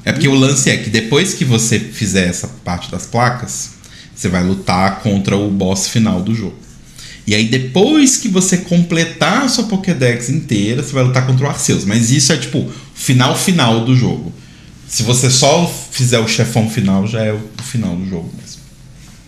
É 0.05 0.13
porque 0.13 0.27
o 0.27 0.35
lance 0.35 0.69
é 0.69 0.77
que 0.77 0.91
depois 0.91 1.35
que 1.35 1.45
você 1.45 1.79
fizer 1.79 2.27
essa 2.27 2.49
parte 2.65 2.91
das 2.91 3.07
placas, 3.07 3.71
você 4.15 4.29
vai 4.29 4.43
lutar 4.43 5.01
contra 5.01 5.37
o 5.37 5.49
boss 5.51 5.87
final 5.87 6.21
do 6.21 6.35
jogo. 6.35 6.57
E 7.25 7.35
aí 7.35 7.47
depois 7.47 8.17
que 8.17 8.27
você 8.27 8.57
completar 8.57 9.45
a 9.45 9.49
sua 9.49 9.65
Pokédex 9.65 10.29
inteira, 10.29 10.83
você 10.83 10.93
vai 10.93 11.05
lutar 11.05 11.27
contra 11.27 11.47
o 11.47 11.49
Arceus. 11.49 11.85
Mas 11.85 12.11
isso 12.11 12.33
é 12.33 12.37
tipo 12.37 12.69
final 12.95 13.37
final 13.37 13.85
do 13.85 13.95
jogo. 13.95 14.33
Se 14.89 15.03
você 15.03 15.31
só 15.31 15.73
fizer 15.93 16.19
o 16.19 16.27
chefão 16.27 16.69
final, 16.69 17.07
já 17.07 17.23
é 17.23 17.33
o 17.33 17.63
final 17.63 17.95
do 17.95 18.09
jogo 18.09 18.33
mesmo. 18.41 18.63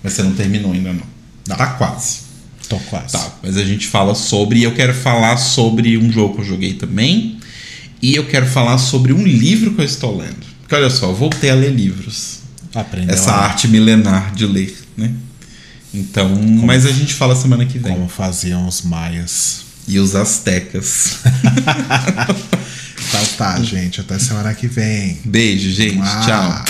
Mas 0.02 0.14
você 0.14 0.22
não 0.22 0.32
terminou 0.32 0.72
ainda 0.72 0.92
não. 0.92 1.09
Não. 1.50 1.56
Tá 1.56 1.66
quase. 1.68 2.18
tô 2.68 2.78
quase. 2.78 3.12
Tá, 3.12 3.32
mas 3.42 3.56
a 3.56 3.64
gente 3.64 3.86
fala 3.86 4.14
sobre. 4.14 4.62
Eu 4.62 4.74
quero 4.74 4.94
falar 4.94 5.36
sobre 5.36 5.96
um 5.98 6.10
jogo 6.10 6.34
que 6.36 6.40
eu 6.40 6.44
joguei 6.44 6.74
também. 6.74 7.38
E 8.02 8.14
eu 8.14 8.26
quero 8.26 8.46
falar 8.46 8.78
sobre 8.78 9.12
um 9.12 9.22
livro 9.22 9.72
que 9.74 9.80
eu 9.82 9.84
estou 9.84 10.16
lendo. 10.16 10.36
Porque 10.62 10.74
olha 10.74 10.88
só, 10.88 11.06
eu 11.10 11.14
voltei 11.14 11.50
a 11.50 11.54
ler 11.54 11.70
livros. 11.72 12.38
Aprendeu 12.74 13.14
Essa 13.14 13.32
a- 13.32 13.44
arte 13.46 13.66
milenar 13.68 14.32
de 14.34 14.46
ler, 14.46 14.74
né? 14.96 15.10
Então, 15.92 16.30
mas 16.64 16.86
a 16.86 16.92
gente 16.92 17.12
fala 17.14 17.34
semana 17.34 17.66
que 17.66 17.78
vem. 17.78 17.92
como 17.92 18.08
faziam 18.08 18.66
os 18.68 18.82
maias. 18.82 19.62
E 19.88 19.98
os 19.98 20.14
astecas. 20.14 21.18
Tá 21.64 22.28
Então 23.08 23.26
tá, 23.36 23.60
gente. 23.62 24.00
Até 24.00 24.18
semana 24.20 24.54
que 24.54 24.68
vem. 24.68 25.18
Beijo, 25.24 25.68
gente. 25.72 25.98
Tchau. 26.24 26.64